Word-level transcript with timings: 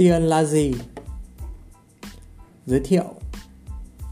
Tiền 0.00 0.22
là 0.22 0.44
gì? 0.44 0.74
Giới 2.66 2.80
thiệu 2.80 3.04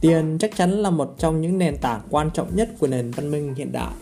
Tiền 0.01 0.37
chắc 0.41 0.57
chắn 0.57 0.71
là 0.71 0.91
một 0.91 1.15
trong 1.19 1.41
những 1.41 1.59
nền 1.59 1.77
tảng 1.81 2.01
quan 2.11 2.31
trọng 2.31 2.57
nhất 2.57 2.71
của 2.79 2.87
nền 2.87 3.11
văn 3.11 3.31
minh 3.31 3.55
hiện 3.55 3.73
đại. 3.73 3.93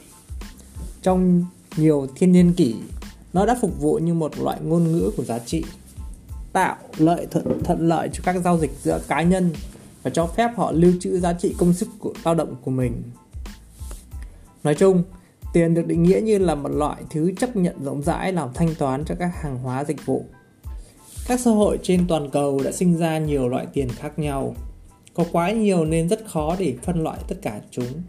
Trong 1.03 1.45
nhiều 1.77 2.07
thiên 2.17 2.33
niên 2.33 2.53
kỷ, 2.53 2.75
nó 3.33 3.47
đã 3.47 3.59
phục 3.61 3.81
vụ 3.81 3.99
như 3.99 4.15
một 4.15 4.39
loại 4.39 4.61
ngôn 4.63 4.93
ngữ 4.93 5.11
của 5.17 5.25
giá 5.25 5.39
trị, 5.39 5.65
tạo 6.53 6.77
lợi 6.97 7.27
thuận, 7.31 7.65
thuận 7.65 7.89
lợi 7.89 8.09
cho 8.13 8.23
các 8.25 8.37
giao 8.45 8.59
dịch 8.59 8.73
giữa 8.83 9.01
cá 9.09 9.23
nhân 9.23 9.53
và 10.03 10.11
cho 10.11 10.27
phép 10.27 10.51
họ 10.57 10.73
lưu 10.73 10.93
trữ 11.01 11.21
giá 11.21 11.33
trị 11.33 11.55
công 11.59 11.73
sức 11.73 11.89
của 11.99 12.13
lao 12.25 12.35
động 12.35 12.55
của 12.65 12.71
mình. 12.71 13.03
Nói 14.65 14.75
chung, 14.75 15.03
tiền 15.53 15.75
được 15.75 15.87
định 15.87 16.03
nghĩa 16.03 16.21
như 16.21 16.39
là 16.39 16.55
một 16.55 16.69
loại 16.69 17.03
thứ 17.11 17.33
chấp 17.39 17.57
nhận 17.57 17.85
rộng 17.85 18.03
rãi 18.03 18.33
làm 18.33 18.49
thanh 18.55 18.75
toán 18.75 19.05
cho 19.05 19.15
các 19.19 19.31
hàng 19.43 19.59
hóa 19.59 19.85
dịch 19.85 20.07
vụ 20.07 20.25
các 21.29 21.41
xã 21.41 21.51
hội 21.51 21.79
trên 21.83 22.07
toàn 22.09 22.31
cầu 22.31 22.61
đã 22.65 22.73
sinh 22.73 22.97
ra 22.97 23.19
nhiều 23.19 23.49
loại 23.49 23.67
tiền 23.73 23.89
khác 23.89 24.19
nhau. 24.19 24.55
Có 25.15 25.25
quá 25.33 25.51
nhiều 25.51 25.85
nên 25.85 26.09
rất 26.09 26.27
khó 26.27 26.57
để 26.59 26.75
phân 26.83 27.03
loại 27.03 27.19
tất 27.29 27.37
cả 27.43 27.61
chúng. 27.71 28.03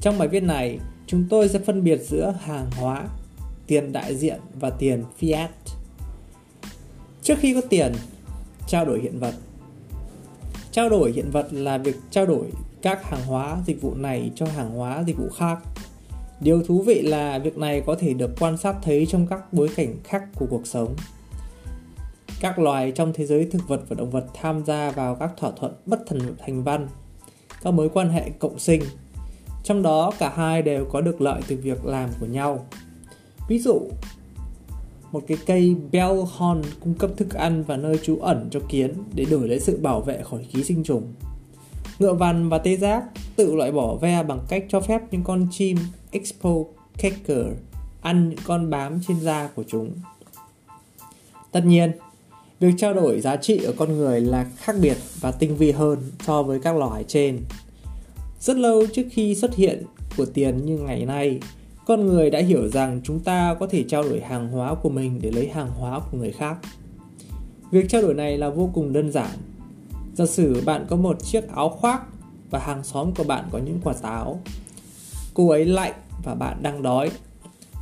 Trong 0.00 0.18
bài 0.18 0.28
viết 0.28 0.42
này, 0.42 0.78
chúng 1.06 1.24
tôi 1.30 1.48
sẽ 1.48 1.58
phân 1.58 1.84
biệt 1.84 2.00
giữa 2.02 2.34
hàng 2.40 2.70
hóa, 2.76 3.04
tiền 3.66 3.92
đại 3.92 4.16
diện 4.16 4.40
và 4.60 4.70
tiền 4.70 5.04
fiat. 5.20 5.48
Trước 7.22 7.34
khi 7.38 7.54
có 7.54 7.60
tiền, 7.70 7.92
trao 8.68 8.84
đổi 8.84 9.00
hiện 9.00 9.18
vật. 9.18 9.34
Trao 10.72 10.88
đổi 10.88 11.12
hiện 11.12 11.30
vật 11.30 11.48
là 11.50 11.78
việc 11.78 11.96
trao 12.10 12.26
đổi 12.26 12.46
các 12.82 13.04
hàng 13.04 13.26
hóa 13.26 13.58
dịch 13.66 13.82
vụ 13.82 13.94
này 13.94 14.30
cho 14.34 14.46
hàng 14.46 14.70
hóa 14.70 15.02
dịch 15.06 15.16
vụ 15.18 15.28
khác. 15.36 15.58
Điều 16.40 16.62
thú 16.62 16.82
vị 16.82 17.02
là 17.02 17.38
việc 17.38 17.58
này 17.58 17.82
có 17.86 17.94
thể 17.94 18.14
được 18.14 18.30
quan 18.40 18.56
sát 18.56 18.76
thấy 18.82 19.06
trong 19.06 19.26
các 19.26 19.52
bối 19.52 19.68
cảnh 19.76 19.94
khác 20.04 20.22
của 20.34 20.46
cuộc 20.50 20.66
sống 20.66 20.94
các 22.40 22.58
loài 22.58 22.92
trong 22.94 23.12
thế 23.12 23.26
giới 23.26 23.48
thực 23.50 23.68
vật 23.68 23.80
và 23.88 23.96
động 23.98 24.10
vật 24.10 24.26
tham 24.34 24.64
gia 24.64 24.90
vào 24.90 25.14
các 25.14 25.30
thỏa 25.36 25.50
thuận 25.50 25.72
bất 25.86 26.00
thần 26.06 26.36
thành 26.38 26.62
văn, 26.62 26.88
các 27.62 27.74
mối 27.74 27.88
quan 27.88 28.10
hệ 28.10 28.30
cộng 28.30 28.58
sinh. 28.58 28.82
Trong 29.64 29.82
đó 29.82 30.12
cả 30.18 30.32
hai 30.36 30.62
đều 30.62 30.84
có 30.84 31.00
được 31.00 31.20
lợi 31.20 31.42
từ 31.48 31.56
việc 31.56 31.84
làm 31.84 32.10
của 32.20 32.26
nhau. 32.26 32.66
Ví 33.48 33.58
dụ, 33.58 33.80
một 35.12 35.22
cái 35.26 35.38
cây 35.46 35.76
bellhorn 35.92 36.62
cung 36.80 36.94
cấp 36.94 37.10
thức 37.16 37.34
ăn 37.34 37.64
và 37.66 37.76
nơi 37.76 37.98
trú 38.02 38.18
ẩn 38.18 38.48
cho 38.50 38.60
kiến 38.68 38.94
để 39.14 39.24
đổi 39.24 39.48
lấy 39.48 39.60
sự 39.60 39.78
bảo 39.82 40.00
vệ 40.00 40.22
khỏi 40.22 40.46
ký 40.52 40.64
sinh 40.64 40.84
trùng. 40.84 41.12
Ngựa 41.98 42.14
vằn 42.14 42.48
và 42.48 42.58
tê 42.58 42.76
giác 42.76 43.04
tự 43.36 43.54
loại 43.54 43.72
bỏ 43.72 43.94
ve 43.94 44.22
bằng 44.22 44.40
cách 44.48 44.64
cho 44.68 44.80
phép 44.80 45.02
những 45.10 45.24
con 45.24 45.46
chim 45.50 45.76
expo 46.10 46.50
caker 46.98 47.46
ăn 48.00 48.28
những 48.28 48.38
con 48.44 48.70
bám 48.70 49.00
trên 49.08 49.20
da 49.20 49.48
của 49.54 49.64
chúng. 49.68 49.90
Tất 51.52 51.64
nhiên, 51.64 51.92
Việc 52.60 52.74
trao 52.78 52.94
đổi 52.94 53.20
giá 53.20 53.36
trị 53.36 53.62
ở 53.64 53.72
con 53.76 53.96
người 53.96 54.20
là 54.20 54.46
khác 54.56 54.76
biệt 54.80 54.96
và 55.20 55.30
tinh 55.30 55.56
vi 55.56 55.72
hơn 55.72 55.98
so 56.26 56.42
với 56.42 56.60
các 56.60 56.76
loài 56.76 57.04
trên. 57.08 57.40
Rất 58.40 58.56
lâu 58.56 58.86
trước 58.92 59.02
khi 59.10 59.34
xuất 59.34 59.54
hiện 59.54 59.82
của 60.16 60.26
tiền 60.26 60.66
như 60.66 60.78
ngày 60.78 61.06
nay, 61.06 61.40
con 61.86 62.06
người 62.06 62.30
đã 62.30 62.38
hiểu 62.38 62.68
rằng 62.68 63.00
chúng 63.04 63.20
ta 63.20 63.56
có 63.60 63.66
thể 63.66 63.84
trao 63.88 64.02
đổi 64.02 64.20
hàng 64.20 64.48
hóa 64.48 64.74
của 64.74 64.88
mình 64.88 65.18
để 65.22 65.30
lấy 65.30 65.48
hàng 65.48 65.70
hóa 65.70 66.00
của 66.00 66.18
người 66.18 66.32
khác. 66.32 66.56
Việc 67.70 67.88
trao 67.88 68.02
đổi 68.02 68.14
này 68.14 68.38
là 68.38 68.48
vô 68.48 68.70
cùng 68.74 68.92
đơn 68.92 69.12
giản. 69.12 69.36
Giả 70.14 70.26
sử 70.26 70.62
bạn 70.64 70.86
có 70.90 70.96
một 70.96 71.24
chiếc 71.24 71.48
áo 71.48 71.68
khoác 71.68 72.02
và 72.50 72.58
hàng 72.58 72.84
xóm 72.84 73.14
của 73.14 73.24
bạn 73.24 73.44
có 73.52 73.58
những 73.58 73.80
quả 73.84 73.94
táo. 74.02 74.40
Cô 75.34 75.48
ấy 75.48 75.64
lạnh 75.64 75.92
và 76.24 76.34
bạn 76.34 76.62
đang 76.62 76.82
đói. 76.82 77.10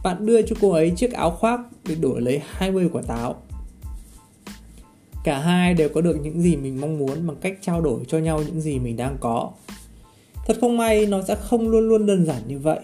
Bạn 0.02 0.27
đưa 0.27 0.42
cho 0.42 0.56
cô 0.61 0.70
ấy 0.70 0.92
chiếc 0.97 1.12
áo 1.12 1.30
khoác 1.30 1.61
để 1.89 1.95
đổi 1.95 2.20
lấy 2.20 2.41
20 2.45 2.89
quả 2.92 3.02
táo 3.02 3.36
cả 5.24 5.39
hai 5.39 5.74
đều 5.74 5.89
có 5.89 6.01
được 6.01 6.17
những 6.23 6.42
gì 6.42 6.57
mình 6.57 6.80
mong 6.80 6.98
muốn 6.98 7.27
bằng 7.27 7.36
cách 7.40 7.58
trao 7.61 7.80
đổi 7.80 8.01
cho 8.08 8.18
nhau 8.18 8.42
những 8.46 8.61
gì 8.61 8.79
mình 8.79 8.96
đang 8.96 9.17
có. 9.20 9.51
Thật 10.46 10.57
không 10.61 10.77
may, 10.77 11.07
nó 11.07 11.23
sẽ 11.23 11.35
không 11.35 11.68
luôn 11.68 11.89
luôn 11.89 12.07
đơn 12.07 12.27
giản 12.27 12.42
như 12.48 12.58
vậy. 12.58 12.80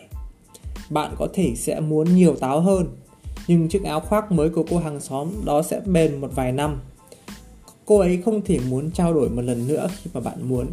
Bạn 0.91 1.15
có 1.19 1.29
thể 1.35 1.53
sẽ 1.57 1.81
muốn 1.81 2.15
nhiều 2.15 2.37
táo 2.37 2.61
hơn, 2.61 2.87
nhưng 3.49 3.69
chiếc 3.69 3.85
áo 3.85 4.01
khoác 4.01 4.33
mới 4.33 4.49
của 4.49 4.65
cô 4.71 4.79
hàng 4.79 5.01
xóm 5.01 5.29
đó 5.45 5.63
sẽ 5.63 5.81
bền 5.81 6.21
một 6.21 6.31
vài 6.35 6.53
năm. 6.53 6.81
Cô 7.85 7.99
ấy 7.99 8.23
không 8.25 8.43
thể 8.43 8.59
muốn 8.69 8.91
trao 8.91 9.15
đổi 9.15 9.31
một 9.31 9.43
lần 9.43 9.69
nữa 9.69 9.89
khi 10.03 10.11
mà 10.15 10.21
bạn 10.21 10.49
muốn. 10.49 10.67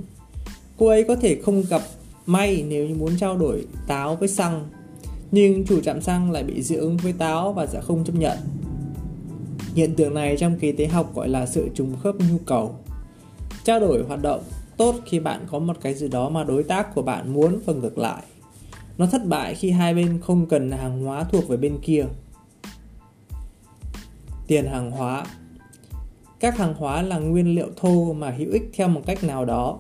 Cô 0.77 0.87
ấy 0.87 1.03
có 1.03 1.15
thể 1.15 1.41
không 1.41 1.63
gặp 1.69 1.81
may 2.25 2.65
nếu 2.67 2.87
như 2.87 2.95
muốn 2.95 3.17
trao 3.17 3.37
đổi 3.37 3.65
táo 3.87 4.15
với 4.15 4.27
xăng 4.27 4.69
nhưng 5.31 5.65
chủ 5.65 5.81
trạm 5.81 6.01
xăng 6.01 6.31
lại 6.31 6.43
bị 6.43 6.61
dị 6.61 6.75
ứng 6.75 6.97
với 6.97 7.13
táo 7.13 7.53
và 7.53 7.67
sẽ 7.67 7.81
không 7.81 8.03
chấp 8.03 8.15
nhận. 8.15 8.37
Hiện 9.77 9.95
tượng 9.95 10.13
này 10.13 10.37
trong 10.37 10.59
kinh 10.59 10.77
tế 10.77 10.87
học 10.87 11.15
gọi 11.15 11.29
là 11.29 11.45
sự 11.45 11.69
trùng 11.75 11.95
khớp 12.03 12.15
nhu 12.15 12.37
cầu. 12.45 12.75
Trao 13.63 13.79
đổi 13.79 14.03
hoạt 14.07 14.21
động 14.21 14.43
tốt 14.77 14.95
khi 15.05 15.19
bạn 15.19 15.45
có 15.51 15.59
một 15.59 15.73
cái 15.81 15.93
gì 15.93 16.07
đó 16.07 16.29
mà 16.29 16.43
đối 16.43 16.63
tác 16.63 16.95
của 16.95 17.01
bạn 17.01 17.33
muốn 17.33 17.59
và 17.65 17.73
ngược 17.73 17.97
lại. 17.97 18.23
Nó 18.97 19.05
thất 19.05 19.25
bại 19.25 19.55
khi 19.55 19.71
hai 19.71 19.93
bên 19.93 20.19
không 20.23 20.45
cần 20.45 20.71
hàng 20.71 21.03
hóa 21.03 21.23
thuộc 21.23 21.47
về 21.47 21.57
bên 21.57 21.77
kia. 21.81 22.05
Tiền 24.47 24.65
hàng 24.65 24.91
hóa 24.91 25.25
Các 26.39 26.57
hàng 26.57 26.73
hóa 26.73 27.01
là 27.01 27.17
nguyên 27.17 27.55
liệu 27.55 27.67
thô 27.75 28.13
mà 28.13 28.31
hữu 28.31 28.51
ích 28.51 28.69
theo 28.73 28.87
một 28.87 29.01
cách 29.05 29.23
nào 29.23 29.45
đó. 29.45 29.79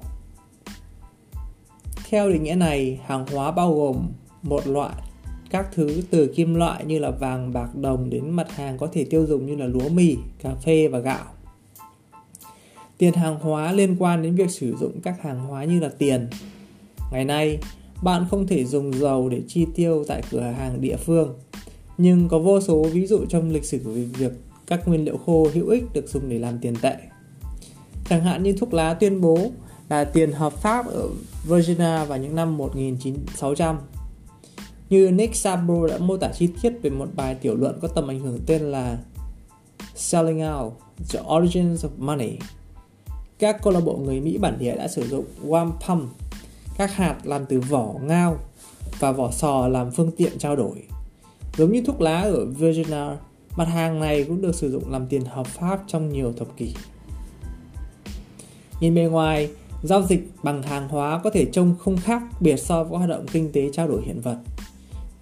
Theo 2.09 2.29
định 2.29 2.43
nghĩa 2.43 2.55
này, 2.55 2.99
hàng 3.05 3.25
hóa 3.27 3.51
bao 3.51 3.73
gồm 3.75 4.07
một 4.41 4.67
loại 4.67 4.93
các 5.49 5.67
thứ 5.71 6.01
từ 6.09 6.27
kim 6.27 6.55
loại 6.55 6.85
như 6.85 6.99
là 6.99 7.11
vàng, 7.11 7.53
bạc, 7.53 7.75
đồng 7.75 8.09
đến 8.09 8.29
mặt 8.29 8.51
hàng 8.51 8.77
có 8.77 8.87
thể 8.93 9.03
tiêu 9.03 9.25
dùng 9.25 9.45
như 9.45 9.55
là 9.55 9.65
lúa 9.65 9.89
mì, 9.89 10.17
cà 10.43 10.55
phê 10.55 10.87
và 10.87 10.99
gạo. 10.99 11.25
Tiền 12.97 13.13
hàng 13.13 13.39
hóa 13.39 13.71
liên 13.71 13.95
quan 13.99 14.23
đến 14.23 14.35
việc 14.35 14.49
sử 14.49 14.75
dụng 14.79 15.01
các 15.03 15.21
hàng 15.21 15.39
hóa 15.39 15.63
như 15.63 15.79
là 15.79 15.89
tiền. 15.89 16.27
Ngày 17.11 17.25
nay, 17.25 17.57
bạn 18.03 18.25
không 18.29 18.47
thể 18.47 18.65
dùng 18.65 18.93
dầu 18.93 19.29
để 19.29 19.41
chi 19.47 19.65
tiêu 19.75 20.03
tại 20.07 20.21
cửa 20.31 20.41
hàng 20.41 20.81
địa 20.81 20.97
phương, 20.97 21.33
nhưng 21.97 22.27
có 22.27 22.39
vô 22.39 22.61
số 22.61 22.83
ví 22.83 23.07
dụ 23.07 23.25
trong 23.25 23.51
lịch 23.51 23.65
sử 23.65 23.79
về 23.83 24.03
việc 24.03 24.31
các 24.67 24.87
nguyên 24.87 25.05
liệu 25.05 25.17
khô 25.17 25.47
hữu 25.53 25.69
ích 25.69 25.83
được 25.93 26.09
dùng 26.09 26.29
để 26.29 26.39
làm 26.39 26.59
tiền 26.59 26.73
tệ. 26.81 26.95
Chẳng 28.09 28.23
hạn 28.23 28.43
như 28.43 28.53
thuốc 28.53 28.73
lá 28.73 28.93
tuyên 28.93 29.21
bố 29.21 29.51
là 29.89 30.03
tiền 30.03 30.31
hợp 30.31 30.53
pháp 30.53 30.87
ở 30.87 31.09
Virginia 31.47 32.05
vào 32.05 32.17
những 32.17 32.35
năm 32.35 32.57
1600 32.57 33.77
như 34.89 35.11
Nick 35.11 35.35
Sabro 35.35 35.87
đã 35.87 35.97
mô 35.97 36.17
tả 36.17 36.31
chi 36.33 36.49
tiết 36.61 36.73
về 36.81 36.89
một 36.89 37.07
bài 37.15 37.35
tiểu 37.35 37.55
luận 37.55 37.79
có 37.81 37.87
tầm 37.87 38.07
ảnh 38.07 38.19
hưởng 38.19 38.39
tên 38.45 38.61
là 38.61 38.97
Selling 39.95 40.43
Out, 40.47 40.73
The 41.09 41.19
Origins 41.35 41.85
of 41.85 41.89
Money. 41.97 42.37
Các 43.39 43.61
câu 43.63 43.73
lạc 43.73 43.79
bộ 43.79 43.97
người 43.97 44.19
Mỹ 44.19 44.37
bản 44.37 44.59
địa 44.59 44.75
đã 44.75 44.87
sử 44.87 45.07
dụng 45.07 45.25
wampum, 45.45 46.05
các 46.77 46.95
hạt 46.95 47.15
làm 47.23 47.45
từ 47.45 47.59
vỏ 47.59 47.93
ngao 48.01 48.37
và 48.99 49.11
vỏ 49.11 49.31
sò 49.31 49.67
làm 49.67 49.91
phương 49.91 50.11
tiện 50.17 50.37
trao 50.39 50.55
đổi. 50.55 50.83
Giống 51.57 51.71
như 51.71 51.81
thuốc 51.85 52.01
lá 52.01 52.21
ở 52.21 52.45
Virginia, 52.45 53.05
mặt 53.57 53.67
hàng 53.67 53.99
này 53.99 54.23
cũng 54.23 54.41
được 54.41 54.55
sử 54.55 54.71
dụng 54.71 54.91
làm 54.91 55.07
tiền 55.07 55.25
hợp 55.25 55.47
pháp 55.47 55.83
trong 55.87 56.09
nhiều 56.09 56.33
thập 56.37 56.57
kỷ. 56.57 56.73
Nhìn 58.79 58.95
bề 58.95 59.03
ngoài, 59.03 59.49
giao 59.83 60.01
dịch 60.01 60.29
bằng 60.43 60.63
hàng 60.63 60.87
hóa 60.87 61.21
có 61.23 61.29
thể 61.29 61.45
trông 61.45 61.75
không 61.79 61.97
khác 61.97 62.21
biệt 62.39 62.57
so 62.57 62.83
với 62.83 62.97
hoạt 62.97 63.09
động 63.09 63.25
kinh 63.31 63.51
tế 63.51 63.69
trao 63.73 63.87
đổi 63.87 64.01
hiện 64.05 64.21
vật. 64.21 64.37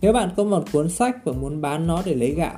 Nếu 0.01 0.13
bạn 0.13 0.29
có 0.37 0.43
một 0.43 0.63
cuốn 0.71 0.89
sách 0.89 1.25
và 1.25 1.33
muốn 1.33 1.61
bán 1.61 1.87
nó 1.87 2.01
để 2.05 2.13
lấy 2.13 2.31
gạo, 2.31 2.57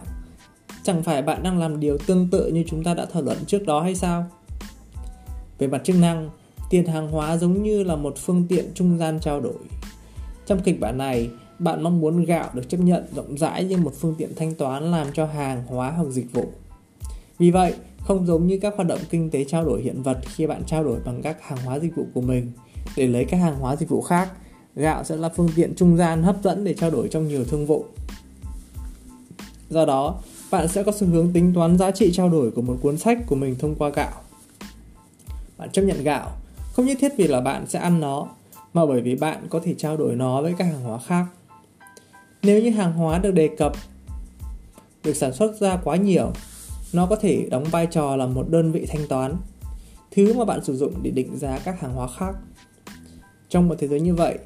chẳng 0.84 1.04
phải 1.04 1.22
bạn 1.22 1.44
đang 1.44 1.60
làm 1.60 1.80
điều 1.80 1.98
tương 1.98 2.28
tự 2.30 2.48
như 2.48 2.64
chúng 2.68 2.84
ta 2.84 2.94
đã 2.94 3.06
thảo 3.14 3.22
luận 3.22 3.38
trước 3.48 3.66
đó 3.66 3.82
hay 3.82 3.96
sao? 3.96 4.26
Về 5.58 5.68
mặt 5.68 5.82
chức 5.84 5.96
năng, 5.96 6.30
tiền 6.70 6.86
hàng 6.86 7.12
hóa 7.12 7.38
giống 7.38 7.64
như 7.64 7.84
là 7.84 7.96
một 7.96 8.14
phương 8.18 8.46
tiện 8.50 8.66
trung 8.74 8.98
gian 8.98 9.20
trao 9.20 9.42
đổi. 9.42 9.58
Trong 10.46 10.60
kịch 10.64 10.80
bản 10.80 10.98
này, 10.98 11.30
bạn 11.60 11.84
mong 11.84 12.00
muốn 12.00 12.26
gạo 12.26 12.50
được 12.54 12.70
chấp 12.70 12.78
nhận 12.78 13.04
rộng 13.16 13.38
rãi 13.38 13.64
như 13.64 13.78
một 13.78 13.94
phương 14.00 14.16
tiện 14.18 14.36
thanh 14.36 14.56
toán 14.56 14.92
làm 14.92 15.08
cho 15.14 15.26
hàng 15.26 15.64
hóa 15.68 15.92
hoặc 15.92 16.10
dịch 16.10 16.34
vụ. 16.34 16.46
Vì 17.40 17.52
vậy, 17.52 17.74
không 18.00 18.26
giống 18.26 18.48
như 18.48 18.60
các 18.62 18.74
hoạt 18.76 18.88
động 18.88 19.00
kinh 19.10 19.30
tế 19.30 19.44
trao 19.44 19.66
đổi 19.66 19.82
hiện 19.82 20.04
vật 20.04 20.18
khi 20.22 20.48
bạn 20.48 20.64
trao 20.66 20.84
đổi 20.84 21.00
bằng 21.06 21.22
các 21.22 21.44
hàng 21.44 21.60
hóa 21.66 21.80
dịch 21.80 21.96
vụ 21.96 22.06
của 22.14 22.22
mình 22.22 22.52
để 22.98 23.08
lấy 23.08 23.26
các 23.26 23.38
hàng 23.38 23.60
hóa 23.60 23.76
dịch 23.76 23.90
vụ 23.90 24.02
khác 24.02 24.30
gạo 24.78 25.04
sẽ 25.04 25.16
là 25.16 25.30
phương 25.30 25.50
tiện 25.56 25.76
trung 25.76 25.98
gian 25.98 26.24
hấp 26.24 26.44
dẫn 26.44 26.64
để 26.64 26.74
trao 26.74 26.92
đổi 26.92 27.08
trong 27.08 27.28
nhiều 27.28 27.46
thương 27.46 27.66
vụ. 27.66 27.86
Do 29.70 29.86
đó, 29.86 30.16
bạn 30.52 30.68
sẽ 30.68 30.84
có 30.84 30.92
xu 30.92 31.08
hướng 31.08 31.34
tính 31.34 31.54
toán 31.54 31.78
giá 31.78 31.92
trị 31.92 32.12
trao 32.14 32.30
đổi 32.30 32.52
của 32.52 32.62
một 32.62 32.78
cuốn 32.82 32.98
sách 32.98 33.18
của 33.28 33.36
mình 33.36 33.56
thông 33.60 33.76
qua 33.76 33.90
gạo. 33.90 34.22
Bạn 35.58 35.70
chấp 35.72 35.82
nhận 35.82 36.04
gạo 36.04 36.32
không 36.74 36.86
nhất 36.86 36.98
thiết 37.02 37.12
vì 37.18 37.28
là 37.28 37.42
bạn 37.42 37.68
sẽ 37.68 37.80
ăn 37.80 38.00
nó, 38.00 38.28
mà 38.74 38.86
bởi 38.86 39.02
vì 39.02 39.16
bạn 39.16 39.48
có 39.50 39.60
thể 39.64 39.76
trao 39.78 39.98
đổi 39.98 40.16
nó 40.16 40.42
với 40.42 40.54
các 40.58 40.66
hàng 40.66 40.82
hóa 40.82 41.00
khác. 41.00 41.26
Nếu 42.44 42.62
như 42.62 42.70
hàng 42.70 42.94
hóa 42.94 43.18
được 43.20 43.32
đề 43.32 43.50
cập 43.58 43.74
được 45.04 45.14
sản 45.14 45.34
xuất 45.34 45.60
ra 45.60 45.78
quá 45.84 45.96
nhiều, 45.96 46.32
nó 46.94 47.06
có 47.06 47.16
thể 47.16 47.48
đóng 47.52 47.64
vai 47.64 47.86
trò 47.86 48.16
là 48.16 48.26
một 48.26 48.50
đơn 48.50 48.72
vị 48.72 48.86
thanh 48.90 49.08
toán, 49.08 49.36
thứ 50.12 50.34
mà 50.34 50.46
bạn 50.46 50.64
sử 50.64 50.78
dụng 50.78 50.94
để 51.04 51.12
định 51.12 51.38
giá 51.38 51.60
các 51.64 51.82
hàng 51.82 51.94
hóa 51.94 52.08
khác. 52.18 52.36
Trong 53.50 53.68
một 53.68 53.76
thế 53.80 53.88
giới 53.88 54.00
như 54.00 54.16
vậy, 54.16 54.38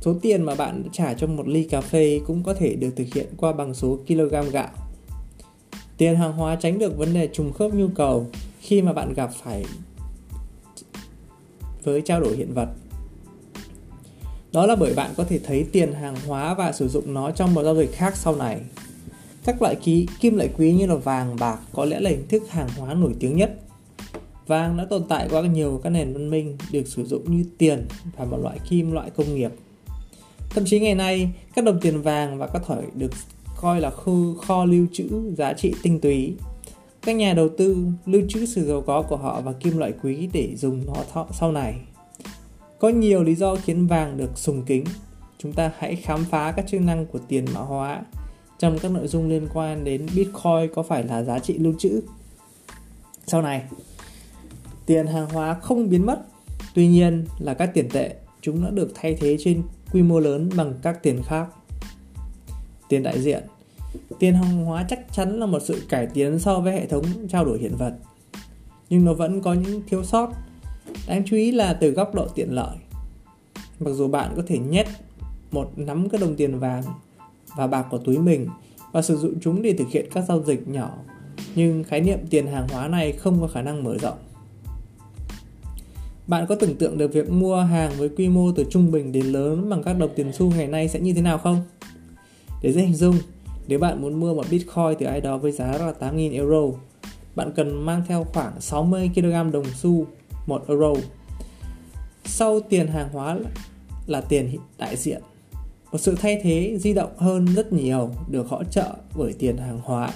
Số 0.00 0.14
tiền 0.22 0.42
mà 0.42 0.54
bạn 0.54 0.82
trả 0.92 1.14
cho 1.14 1.26
một 1.26 1.48
ly 1.48 1.64
cà 1.64 1.80
phê 1.80 2.20
cũng 2.26 2.42
có 2.42 2.54
thể 2.54 2.74
được 2.74 2.90
thực 2.96 3.14
hiện 3.14 3.26
qua 3.36 3.52
bằng 3.52 3.74
số 3.74 3.98
kg 4.08 4.50
gạo. 4.52 4.68
Tiền 5.96 6.16
hàng 6.16 6.32
hóa 6.32 6.56
tránh 6.56 6.78
được 6.78 6.98
vấn 6.98 7.14
đề 7.14 7.28
trùng 7.32 7.52
khớp 7.52 7.74
nhu 7.74 7.88
cầu 7.88 8.26
khi 8.60 8.82
mà 8.82 8.92
bạn 8.92 9.14
gặp 9.14 9.30
phải 9.42 9.64
với 11.84 12.00
trao 12.00 12.20
đổi 12.20 12.36
hiện 12.36 12.54
vật. 12.54 12.68
Đó 14.52 14.66
là 14.66 14.76
bởi 14.76 14.94
bạn 14.94 15.10
có 15.16 15.24
thể 15.24 15.38
thấy 15.38 15.66
tiền 15.72 15.92
hàng 15.92 16.16
hóa 16.26 16.54
và 16.54 16.72
sử 16.72 16.88
dụng 16.88 17.14
nó 17.14 17.30
trong 17.30 17.54
một 17.54 17.62
giao 17.62 17.76
dịch 17.76 17.92
khác 17.92 18.16
sau 18.16 18.36
này. 18.36 18.60
Các 19.44 19.62
loại 19.62 19.74
ký, 19.74 20.06
kim 20.20 20.36
loại 20.36 20.48
quý 20.58 20.72
như 20.72 20.86
là 20.86 20.94
vàng, 20.94 21.36
bạc 21.40 21.58
có 21.72 21.84
lẽ 21.84 22.00
là 22.00 22.10
hình 22.10 22.28
thức 22.28 22.42
hàng 22.50 22.68
hóa 22.78 22.94
nổi 22.94 23.14
tiếng 23.20 23.36
nhất. 23.36 23.60
Vàng 24.46 24.76
đã 24.76 24.84
tồn 24.84 25.04
tại 25.08 25.28
qua 25.30 25.40
nhiều 25.40 25.80
các 25.82 25.90
nền 25.90 26.12
văn 26.12 26.30
minh, 26.30 26.56
được 26.72 26.88
sử 26.88 27.04
dụng 27.04 27.36
như 27.36 27.44
tiền 27.58 27.86
và 28.16 28.24
một 28.24 28.38
loại 28.42 28.58
kim 28.68 28.92
loại 28.92 29.10
công 29.10 29.34
nghiệp 29.34 29.50
thậm 30.50 30.64
chí 30.66 30.80
ngày 30.80 30.94
nay 30.94 31.30
các 31.54 31.64
đồng 31.64 31.80
tiền 31.80 32.02
vàng 32.02 32.38
và 32.38 32.46
các 32.46 32.62
thỏi 32.66 32.82
được 32.94 33.12
coi 33.60 33.80
là 33.80 33.90
khu 33.90 34.34
kho 34.34 34.64
lưu 34.64 34.86
trữ 34.92 35.34
giá 35.36 35.52
trị 35.52 35.74
tinh 35.82 36.00
túy 36.00 36.34
các 37.02 37.16
nhà 37.16 37.34
đầu 37.34 37.48
tư 37.58 37.86
lưu 38.06 38.22
trữ 38.28 38.46
sự 38.46 38.66
giàu 38.66 38.82
có 38.86 39.02
của 39.02 39.16
họ 39.16 39.40
và 39.40 39.52
kim 39.52 39.78
loại 39.78 39.92
quý 40.02 40.28
để 40.32 40.56
dùng 40.56 40.86
nó 40.86 40.94
thọ 41.12 41.26
sau 41.32 41.52
này. 41.52 41.74
Có 42.78 42.88
nhiều 42.88 43.22
lý 43.22 43.34
do 43.34 43.56
khiến 43.56 43.86
vàng 43.86 44.16
được 44.16 44.38
sùng 44.38 44.62
kính. 44.66 44.84
Chúng 45.38 45.52
ta 45.52 45.72
hãy 45.78 45.96
khám 45.96 46.24
phá 46.24 46.52
các 46.52 46.66
chức 46.68 46.80
năng 46.80 47.06
của 47.06 47.18
tiền 47.28 47.44
mã 47.54 47.60
hóa 47.60 48.02
trong 48.58 48.78
các 48.78 48.90
nội 48.90 49.08
dung 49.08 49.28
liên 49.28 49.48
quan 49.54 49.84
đến 49.84 50.06
Bitcoin 50.16 50.74
có 50.74 50.82
phải 50.82 51.04
là 51.04 51.22
giá 51.22 51.38
trị 51.38 51.58
lưu 51.58 51.74
trữ. 51.78 52.00
Sau 53.26 53.42
này, 53.42 53.62
tiền 54.86 55.06
hàng 55.06 55.28
hóa 55.28 55.54
không 55.54 55.90
biến 55.90 56.06
mất. 56.06 56.22
Tuy 56.74 56.86
nhiên 56.86 57.24
là 57.38 57.54
các 57.54 57.70
tiền 57.74 57.88
tệ, 57.92 58.14
chúng 58.40 58.64
đã 58.64 58.70
được 58.70 58.92
thay 58.94 59.14
thế 59.14 59.36
trên 59.40 59.62
quy 59.92 60.02
mô 60.02 60.20
lớn 60.20 60.50
bằng 60.56 60.74
các 60.82 61.02
tiền 61.02 61.22
khác. 61.22 61.46
Tiền 62.88 63.02
đại 63.02 63.20
diện 63.20 63.42
Tiền 64.18 64.34
hàng 64.34 64.64
hóa 64.64 64.84
chắc 64.88 65.12
chắn 65.12 65.40
là 65.40 65.46
một 65.46 65.62
sự 65.62 65.82
cải 65.88 66.06
tiến 66.06 66.38
so 66.38 66.60
với 66.60 66.72
hệ 66.72 66.86
thống 66.86 67.04
trao 67.28 67.44
đổi 67.44 67.58
hiện 67.58 67.76
vật. 67.76 67.94
Nhưng 68.90 69.04
nó 69.04 69.14
vẫn 69.14 69.42
có 69.42 69.54
những 69.54 69.82
thiếu 69.86 70.04
sót. 70.04 70.32
Đáng 71.06 71.22
chú 71.26 71.36
ý 71.36 71.52
là 71.52 71.72
từ 71.72 71.90
góc 71.90 72.14
độ 72.14 72.26
tiện 72.34 72.54
lợi. 72.54 72.76
Mặc 73.80 73.90
dù 73.90 74.08
bạn 74.08 74.32
có 74.36 74.42
thể 74.46 74.58
nhét 74.58 74.86
một 75.50 75.72
nắm 75.76 76.08
các 76.08 76.20
đồng 76.20 76.36
tiền 76.36 76.58
vàng 76.58 76.82
và 77.56 77.66
bạc 77.66 77.86
vào 77.90 78.00
túi 78.00 78.18
mình 78.18 78.48
và 78.92 79.02
sử 79.02 79.16
dụng 79.16 79.34
chúng 79.40 79.62
để 79.62 79.72
thực 79.72 79.88
hiện 79.88 80.06
các 80.14 80.24
giao 80.28 80.42
dịch 80.42 80.68
nhỏ, 80.68 80.90
nhưng 81.54 81.84
khái 81.84 82.00
niệm 82.00 82.18
tiền 82.30 82.46
hàng 82.46 82.68
hóa 82.68 82.88
này 82.88 83.12
không 83.12 83.40
có 83.40 83.46
khả 83.46 83.62
năng 83.62 83.84
mở 83.84 83.98
rộng. 83.98 84.18
Bạn 86.30 86.46
có 86.46 86.54
tưởng 86.54 86.76
tượng 86.76 86.98
được 86.98 87.12
việc 87.12 87.30
mua 87.30 87.56
hàng 87.56 87.92
với 87.98 88.08
quy 88.08 88.28
mô 88.28 88.52
từ 88.52 88.64
trung 88.70 88.90
bình 88.90 89.12
đến 89.12 89.26
lớn 89.26 89.68
bằng 89.68 89.82
các 89.82 89.92
đồng 89.92 90.10
tiền 90.16 90.32
xu 90.32 90.50
ngày 90.50 90.66
nay 90.66 90.88
sẽ 90.88 91.00
như 91.00 91.12
thế 91.12 91.22
nào 91.22 91.38
không? 91.38 91.62
Để 92.62 92.72
dễ 92.72 92.82
hình 92.82 92.94
dung, 92.94 93.16
nếu 93.68 93.78
bạn 93.78 94.02
muốn 94.02 94.20
mua 94.20 94.34
một 94.34 94.46
Bitcoin 94.50 94.94
từ 94.98 95.06
ai 95.06 95.20
đó 95.20 95.38
với 95.38 95.52
giá 95.52 95.66
là 95.66 95.92
8.000 96.00 96.32
euro, 96.32 96.78
bạn 97.36 97.52
cần 97.56 97.86
mang 97.86 98.02
theo 98.08 98.24
khoảng 98.24 98.60
60 98.60 99.10
kg 99.14 99.52
đồng 99.52 99.64
xu 99.74 100.06
1 100.46 100.64
euro. 100.68 100.92
Sau 102.24 102.60
tiền 102.60 102.86
hàng 102.86 103.08
hóa 103.12 103.38
là 104.06 104.20
tiền 104.20 104.58
đại 104.78 104.96
diện. 104.96 105.22
Một 105.92 105.98
sự 105.98 106.14
thay 106.20 106.40
thế 106.42 106.78
di 106.80 106.94
động 106.94 107.12
hơn 107.16 107.46
rất 107.46 107.72
nhiều 107.72 108.10
được 108.28 108.48
hỗ 108.48 108.64
trợ 108.64 108.94
bởi 109.14 109.32
tiền 109.38 109.56
hàng 109.56 109.80
hóa. 109.82 110.10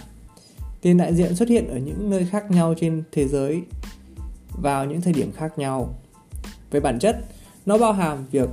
Tiền 0.80 0.96
đại 0.96 1.14
diện 1.14 1.34
xuất 1.34 1.48
hiện 1.48 1.68
ở 1.68 1.78
những 1.78 2.10
nơi 2.10 2.26
khác 2.30 2.50
nhau 2.50 2.74
trên 2.76 3.02
thế 3.12 3.28
giới 3.28 3.62
vào 4.62 4.84
những 4.84 5.00
thời 5.00 5.12
điểm 5.12 5.32
khác 5.32 5.58
nhau. 5.58 5.94
Về 6.74 6.80
bản 6.80 6.98
chất, 6.98 7.16
nó 7.66 7.78
bao 7.78 7.92
hàm 7.92 8.26
việc 8.30 8.48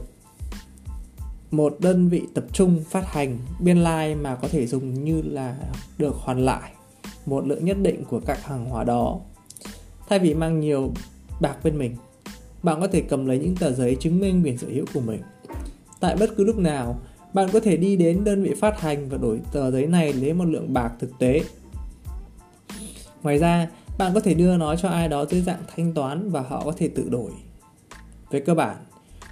một 1.52 1.78
đơn 1.80 2.10
vị 2.10 2.22
tập 2.34 2.44
trung 2.54 2.84
phát 2.90 3.12
hành 3.12 3.38
biên 3.60 3.78
lai 3.78 4.10
like 4.10 4.22
mà 4.22 4.36
có 4.36 4.48
thể 4.48 4.68
dùng 4.68 5.04
như 5.04 5.22
là 5.22 5.58
được 5.98 6.16
hoàn 6.16 6.46
lại 6.46 6.72
một 7.26 7.48
lượng 7.48 7.66
nhất 7.66 7.78
định 7.82 8.04
của 8.10 8.20
các 8.26 8.44
hàng 8.44 8.66
hóa 8.66 8.84
đó. 8.84 9.20
Thay 10.10 10.20
vì 10.20 10.34
mang 10.34 10.60
nhiều 10.60 10.92
bạc 11.42 11.56
bên 11.64 11.78
mình, 11.78 11.96
bạn 12.64 12.82
có 12.82 12.88
thể 12.88 13.02
cầm 13.02 13.26
lấy 13.26 13.40
những 13.40 13.56
tờ 13.56 13.72
giấy 13.72 13.98
chứng 14.00 14.20
minh 14.20 14.42
quyền 14.44 14.58
sở 14.58 14.68
hữu 14.68 14.86
của 14.94 15.02
mình. 15.02 15.22
Tại 16.00 16.16
bất 16.16 16.30
cứ 16.38 16.44
lúc 16.44 16.58
nào, 16.58 17.00
bạn 17.34 17.50
có 17.54 17.60
thể 17.60 17.78
đi 17.78 17.96
đến 17.96 18.24
đơn 18.24 18.44
vị 18.44 18.54
phát 18.60 18.82
hành 18.82 19.10
và 19.10 19.18
đổi 19.18 19.42
tờ 19.52 19.72
giấy 19.72 19.88
này 19.88 20.14
lấy 20.14 20.34
một 20.34 20.46
lượng 20.46 20.74
bạc 20.74 20.92
thực 21.00 21.20
tế. 21.20 21.42
Ngoài 23.24 23.38
ra, 23.38 23.70
bạn 23.98 24.14
có 24.14 24.20
thể 24.20 24.34
đưa 24.34 24.58
nó 24.58 24.76
cho 24.76 24.90
ai 24.90 25.08
đó 25.08 25.26
dưới 25.26 25.42
dạng 25.42 25.62
thanh 25.76 25.94
toán 25.94 26.30
và 26.30 26.42
họ 26.42 26.62
có 26.66 26.74
thể 26.78 26.88
tự 26.88 27.10
đổi. 27.10 27.32
Về 28.32 28.40
cơ 28.40 28.54
bản, 28.54 28.78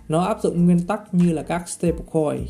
nó 0.09 0.23
áp 0.23 0.41
dụng 0.41 0.65
nguyên 0.65 0.87
tắc 0.87 1.13
như 1.13 1.31
là 1.33 1.43
các 1.43 1.69
stablecoin. 1.69 2.45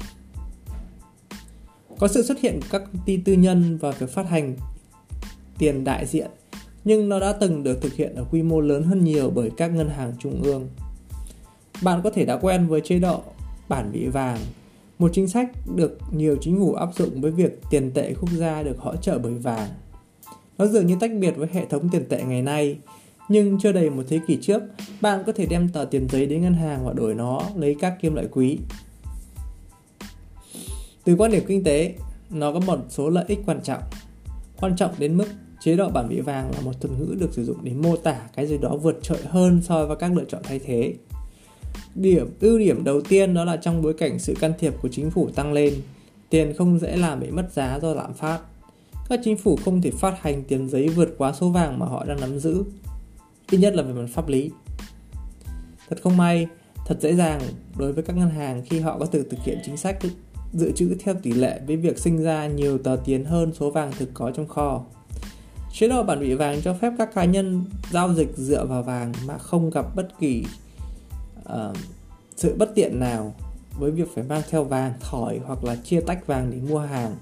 Có 1.99 2.07
sự 2.07 2.23
xuất 2.23 2.39
hiện 2.39 2.59
của 2.61 2.67
các 2.71 2.81
công 2.93 3.01
ty 3.05 3.17
tư 3.17 3.33
nhân 3.33 3.77
và 3.77 3.91
việc 3.91 4.09
phát 4.09 4.29
hành 4.29 4.55
tiền 5.57 5.83
đại 5.83 6.05
diện, 6.05 6.31
nhưng 6.83 7.09
nó 7.09 7.19
đã 7.19 7.33
từng 7.33 7.63
được 7.63 7.81
thực 7.81 7.93
hiện 7.93 8.15
ở 8.15 8.25
quy 8.31 8.43
mô 8.43 8.61
lớn 8.61 8.83
hơn 8.83 9.03
nhiều 9.03 9.29
bởi 9.29 9.51
các 9.57 9.67
ngân 9.67 9.89
hàng 9.89 10.13
trung 10.19 10.41
ương. 10.41 10.69
Bạn 11.81 12.01
có 12.03 12.09
thể 12.09 12.25
đã 12.25 12.37
quen 12.37 12.67
với 12.67 12.81
chế 12.81 12.99
độ 12.99 13.21
bản 13.69 13.91
bị 13.91 14.07
vàng, 14.07 14.39
một 14.99 15.11
chính 15.13 15.27
sách 15.27 15.51
được 15.75 15.97
nhiều 16.11 16.37
chính 16.41 16.57
phủ 16.57 16.73
áp 16.73 16.89
dụng 16.95 17.21
với 17.21 17.31
việc 17.31 17.61
tiền 17.69 17.91
tệ 17.93 18.13
quốc 18.13 18.29
gia 18.37 18.63
được 18.63 18.79
hỗ 18.79 18.95
trợ 18.95 19.19
bởi 19.19 19.33
vàng. 19.33 19.69
Nó 20.57 20.65
dường 20.65 20.87
như 20.87 20.97
tách 20.99 21.11
biệt 21.19 21.31
với 21.37 21.47
hệ 21.51 21.65
thống 21.65 21.89
tiền 21.89 22.05
tệ 22.09 22.23
ngày 22.23 22.41
nay, 22.41 22.77
nhưng 23.29 23.59
chưa 23.59 23.71
đầy 23.71 23.89
một 23.89 24.03
thế 24.07 24.19
kỷ 24.27 24.37
trước, 24.41 24.61
bạn 25.01 25.23
có 25.25 25.31
thể 25.31 25.45
đem 25.45 25.69
tờ 25.69 25.85
tiền 25.85 26.07
giấy 26.09 26.25
đến 26.25 26.41
ngân 26.41 26.53
hàng 26.53 26.85
và 26.85 26.93
đổi 26.93 27.15
nó 27.15 27.41
lấy 27.55 27.75
các 27.79 27.97
kim 28.01 28.15
loại 28.15 28.27
quý. 28.31 28.57
Từ 31.03 31.15
quan 31.15 31.31
điểm 31.31 31.43
kinh 31.47 31.63
tế, 31.63 31.93
nó 32.29 32.53
có 32.53 32.59
một 32.59 32.79
số 32.89 33.09
lợi 33.09 33.25
ích 33.27 33.39
quan 33.45 33.61
trọng. 33.63 33.81
Quan 34.59 34.75
trọng 34.75 34.91
đến 34.97 35.17
mức 35.17 35.27
chế 35.61 35.75
độ 35.75 35.89
bản 35.89 36.07
vị 36.09 36.21
vàng 36.21 36.51
là 36.51 36.61
một 36.61 36.81
thuật 36.81 36.99
ngữ 36.99 37.15
được 37.19 37.33
sử 37.33 37.45
dụng 37.45 37.57
để 37.63 37.73
mô 37.73 37.97
tả 37.97 38.19
cái 38.35 38.47
gì 38.47 38.57
đó 38.57 38.75
vượt 38.75 38.99
trội 39.01 39.17
hơn 39.27 39.61
so 39.63 39.85
với 39.85 39.95
các 39.95 40.13
lựa 40.13 40.25
chọn 40.25 40.41
thay 40.43 40.59
thế. 40.59 40.93
Điểm 41.95 42.27
ưu 42.39 42.59
điểm 42.59 42.83
đầu 42.83 43.01
tiên 43.01 43.33
đó 43.33 43.45
là 43.45 43.57
trong 43.57 43.81
bối 43.81 43.93
cảnh 43.93 44.19
sự 44.19 44.33
can 44.39 44.53
thiệp 44.59 44.73
của 44.81 44.89
chính 44.91 45.11
phủ 45.11 45.29
tăng 45.35 45.53
lên, 45.53 45.73
tiền 46.29 46.53
không 46.57 46.79
dễ 46.79 46.97
làm 46.97 47.19
bị 47.19 47.31
mất 47.31 47.53
giá 47.53 47.79
do 47.81 47.93
lạm 47.93 48.13
phát. 48.13 48.39
Các 49.09 49.19
chính 49.23 49.37
phủ 49.37 49.57
không 49.65 49.81
thể 49.81 49.91
phát 49.91 50.21
hành 50.21 50.43
tiền 50.43 50.69
giấy 50.69 50.89
vượt 50.89 51.15
quá 51.17 51.33
số 51.33 51.49
vàng 51.49 51.79
mà 51.79 51.85
họ 51.85 52.05
đang 52.05 52.21
nắm 52.21 52.39
giữ 52.39 52.63
ít 53.49 53.57
nhất 53.57 53.75
là 53.75 53.83
về 53.83 53.93
mặt 53.93 54.07
pháp 54.13 54.27
lý. 54.27 54.51
Thật 55.89 55.99
không 56.03 56.17
may 56.17 56.47
thật 56.85 56.97
dễ 57.01 57.15
dàng 57.15 57.41
đối 57.77 57.93
với 57.93 58.03
các 58.03 58.15
ngân 58.15 58.29
hàng 58.29 58.63
khi 58.65 58.79
họ 58.79 58.99
có 58.99 59.05
từ 59.05 59.25
thực 59.29 59.39
hiện 59.43 59.59
chính 59.65 59.77
sách 59.77 59.97
dự 60.53 60.71
trữ 60.71 60.95
theo 60.99 61.15
tỷ 61.23 61.31
lệ 61.31 61.59
với 61.67 61.77
việc 61.77 61.99
sinh 61.99 62.23
ra 62.23 62.47
nhiều 62.47 62.77
tờ 62.77 62.97
tiền 63.05 63.25
hơn 63.25 63.53
số 63.53 63.71
vàng 63.71 63.91
thực 63.99 64.09
có 64.13 64.31
trong 64.31 64.47
kho. 64.47 64.83
Chế 65.73 65.87
độ 65.87 66.03
bản 66.03 66.19
vị 66.19 66.35
vàng 66.35 66.61
cho 66.61 66.73
phép 66.73 66.93
các 66.97 67.13
cá 67.15 67.25
nhân 67.25 67.65
giao 67.91 68.13
dịch 68.13 68.37
dựa 68.37 68.65
vào 68.65 68.83
vàng 68.83 69.13
mà 69.27 69.37
không 69.37 69.69
gặp 69.69 69.95
bất 69.95 70.19
kỳ 70.19 70.45
uh, 71.53 71.77
sự 72.35 72.55
bất 72.57 72.75
tiện 72.75 72.99
nào 72.99 73.35
với 73.79 73.91
việc 73.91 74.07
phải 74.15 74.23
mang 74.23 74.41
theo 74.49 74.63
vàng 74.63 74.93
thỏi 74.99 75.39
hoặc 75.45 75.63
là 75.63 75.75
chia 75.75 76.01
tách 76.01 76.27
vàng 76.27 76.51
để 76.51 76.57
mua 76.69 76.79
hàng. 76.79 77.15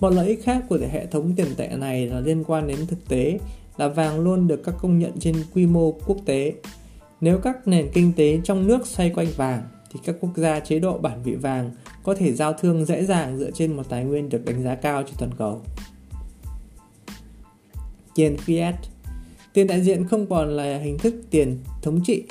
Một 0.00 0.10
lợi 0.10 0.26
ích 0.26 0.44
khác 0.44 0.64
của 0.68 0.78
hệ 0.92 1.06
thống 1.06 1.32
tiền 1.36 1.54
tệ 1.56 1.68
này 1.68 2.06
là 2.06 2.20
liên 2.20 2.44
quan 2.44 2.66
đến 2.66 2.86
thực 2.86 3.08
tế 3.08 3.38
là 3.76 3.88
vàng 3.88 4.20
luôn 4.20 4.46
được 4.46 4.62
các 4.64 4.74
công 4.78 4.98
nhận 4.98 5.12
trên 5.20 5.36
quy 5.54 5.66
mô 5.66 5.92
quốc 6.06 6.16
tế. 6.24 6.54
Nếu 7.20 7.38
các 7.38 7.68
nền 7.68 7.88
kinh 7.92 8.12
tế 8.12 8.40
trong 8.44 8.66
nước 8.66 8.86
xoay 8.86 9.10
quanh 9.10 9.28
vàng 9.36 9.62
thì 9.92 10.00
các 10.04 10.16
quốc 10.20 10.30
gia 10.36 10.60
chế 10.60 10.78
độ 10.78 10.98
bản 10.98 11.22
vị 11.22 11.34
vàng 11.34 11.70
có 12.02 12.14
thể 12.14 12.32
giao 12.32 12.52
thương 12.52 12.84
dễ 12.84 13.04
dàng 13.04 13.38
dựa 13.38 13.50
trên 13.50 13.76
một 13.76 13.88
tài 13.88 14.04
nguyên 14.04 14.28
được 14.28 14.44
đánh 14.44 14.62
giá 14.62 14.74
cao 14.74 15.02
trên 15.02 15.14
toàn 15.18 15.30
cầu. 15.38 15.62
Tiền 18.14 18.36
fiat 18.46 18.72
Tiền 19.54 19.66
đại 19.66 19.80
diện 19.80 20.08
không 20.08 20.26
còn 20.26 20.48
là 20.48 20.78
hình 20.78 20.98
thức 20.98 21.14
tiền 21.30 21.58
thống 21.82 22.00
trị. 22.04 22.24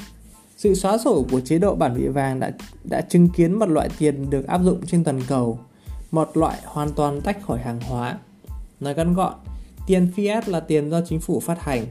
Sự 0.57 0.75
xóa 0.75 0.97
sổ 0.97 1.25
của 1.31 1.41
chế 1.41 1.59
độ 1.59 1.75
bản 1.75 1.93
vị 1.93 2.07
vàng 2.07 2.39
đã, 2.39 2.51
đã 2.83 3.01
chứng 3.01 3.29
kiến 3.29 3.53
một 3.59 3.69
loại 3.69 3.89
tiền 3.97 4.29
được 4.29 4.47
áp 4.47 4.61
dụng 4.63 4.85
trên 4.85 5.03
toàn 5.03 5.21
cầu, 5.27 5.59
một 6.11 6.37
loại 6.37 6.57
hoàn 6.65 6.91
toàn 6.91 7.21
tách 7.21 7.41
khỏi 7.41 7.59
hàng 7.59 7.81
hóa. 7.81 8.19
Nói 8.79 8.95
ngắn 8.95 9.13
gọn, 9.13 9.33
Tiền 9.87 10.11
fiat 10.15 10.41
là 10.45 10.59
tiền 10.59 10.89
do 10.89 11.01
chính 11.01 11.19
phủ 11.19 11.39
phát 11.39 11.61
hành. 11.61 11.85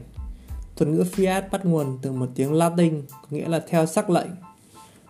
Thuật 0.75 0.89
ngữ 0.89 1.03
fiat 1.15 1.41
bắt 1.51 1.65
nguồn 1.65 1.97
từ 2.01 2.11
một 2.11 2.29
tiếng 2.35 2.53
Latin 2.53 3.01
có 3.09 3.27
nghĩa 3.29 3.47
là 3.47 3.59
theo 3.67 3.85
sắc 3.85 4.09
lệnh. 4.09 4.29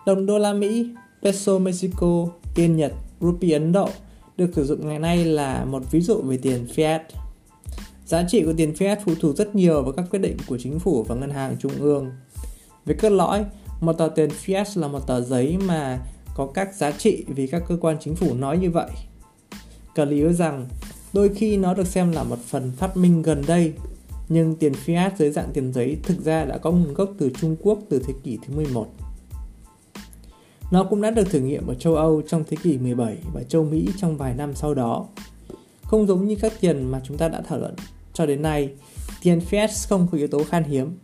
Đồng 0.06 0.26
đô 0.26 0.38
la 0.38 0.52
Mỹ, 0.52 0.90
peso 1.22 1.58
Mexico, 1.58 2.26
yên 2.56 2.76
Nhật, 2.76 2.92
rupee 3.20 3.52
Ấn 3.52 3.72
Độ 3.72 3.88
được 4.36 4.50
sử 4.56 4.64
dụng 4.64 4.88
ngày 4.88 4.98
nay 4.98 5.24
là 5.24 5.64
một 5.64 5.82
ví 5.90 6.00
dụ 6.00 6.22
về 6.22 6.38
tiền 6.42 6.66
fiat. 6.74 7.00
Giá 8.06 8.24
trị 8.28 8.42
của 8.44 8.52
tiền 8.56 8.72
fiat 8.78 8.96
phụ 9.04 9.12
thuộc 9.20 9.36
rất 9.36 9.54
nhiều 9.54 9.82
vào 9.82 9.92
các 9.92 10.04
quyết 10.10 10.18
định 10.18 10.36
của 10.46 10.58
chính 10.58 10.78
phủ 10.78 11.02
và 11.02 11.14
ngân 11.14 11.30
hàng 11.30 11.56
trung 11.60 11.72
ương. 11.80 12.10
Về 12.86 12.94
cốt 12.94 13.08
lõi, 13.08 13.44
một 13.80 13.92
tờ 13.92 14.08
tiền 14.08 14.30
fiat 14.44 14.80
là 14.80 14.88
một 14.88 15.06
tờ 15.06 15.20
giấy 15.20 15.58
mà 15.58 16.00
có 16.34 16.46
các 16.46 16.74
giá 16.74 16.90
trị 16.90 17.24
vì 17.28 17.46
các 17.46 17.62
cơ 17.68 17.76
quan 17.80 17.96
chính 18.00 18.14
phủ 18.14 18.34
nói 18.34 18.58
như 18.58 18.70
vậy. 18.70 18.90
Cần 19.94 20.10
lưu 20.10 20.32
rằng 20.32 20.68
Đôi 21.14 21.28
khi 21.34 21.56
nó 21.56 21.74
được 21.74 21.86
xem 21.86 22.12
là 22.12 22.22
một 22.22 22.38
phần 22.38 22.72
phát 22.76 22.96
minh 22.96 23.22
gần 23.22 23.42
đây, 23.46 23.72
nhưng 24.28 24.56
tiền 24.56 24.72
fiat 24.86 25.10
dưới 25.18 25.30
dạng 25.30 25.50
tiền 25.52 25.72
giấy 25.72 25.96
thực 26.02 26.24
ra 26.24 26.44
đã 26.44 26.58
có 26.58 26.70
nguồn 26.70 26.94
gốc 26.94 27.10
từ 27.18 27.30
Trung 27.40 27.56
Quốc 27.62 27.78
từ 27.88 28.02
thế 28.06 28.14
kỷ 28.22 28.38
thứ 28.46 28.54
11. 28.54 28.86
Nó 30.70 30.84
cũng 30.84 31.02
đã 31.02 31.10
được 31.10 31.30
thử 31.30 31.40
nghiệm 31.40 31.66
ở 31.66 31.74
châu 31.74 31.94
Âu 31.94 32.22
trong 32.28 32.44
thế 32.48 32.56
kỷ 32.62 32.78
17 32.78 33.16
và 33.34 33.42
châu 33.42 33.64
Mỹ 33.64 33.88
trong 33.96 34.16
vài 34.16 34.34
năm 34.34 34.54
sau 34.54 34.74
đó. 34.74 35.06
Không 35.82 36.06
giống 36.06 36.28
như 36.28 36.36
các 36.40 36.52
tiền 36.60 36.90
mà 36.90 37.00
chúng 37.04 37.16
ta 37.16 37.28
đã 37.28 37.42
thảo 37.48 37.58
luận 37.58 37.74
cho 38.12 38.26
đến 38.26 38.42
nay, 38.42 38.72
tiền 39.22 39.40
fiat 39.50 39.88
không 39.88 40.08
có 40.12 40.18
yếu 40.18 40.28
tố 40.28 40.44
khan 40.44 40.64
hiếm. 40.64 40.98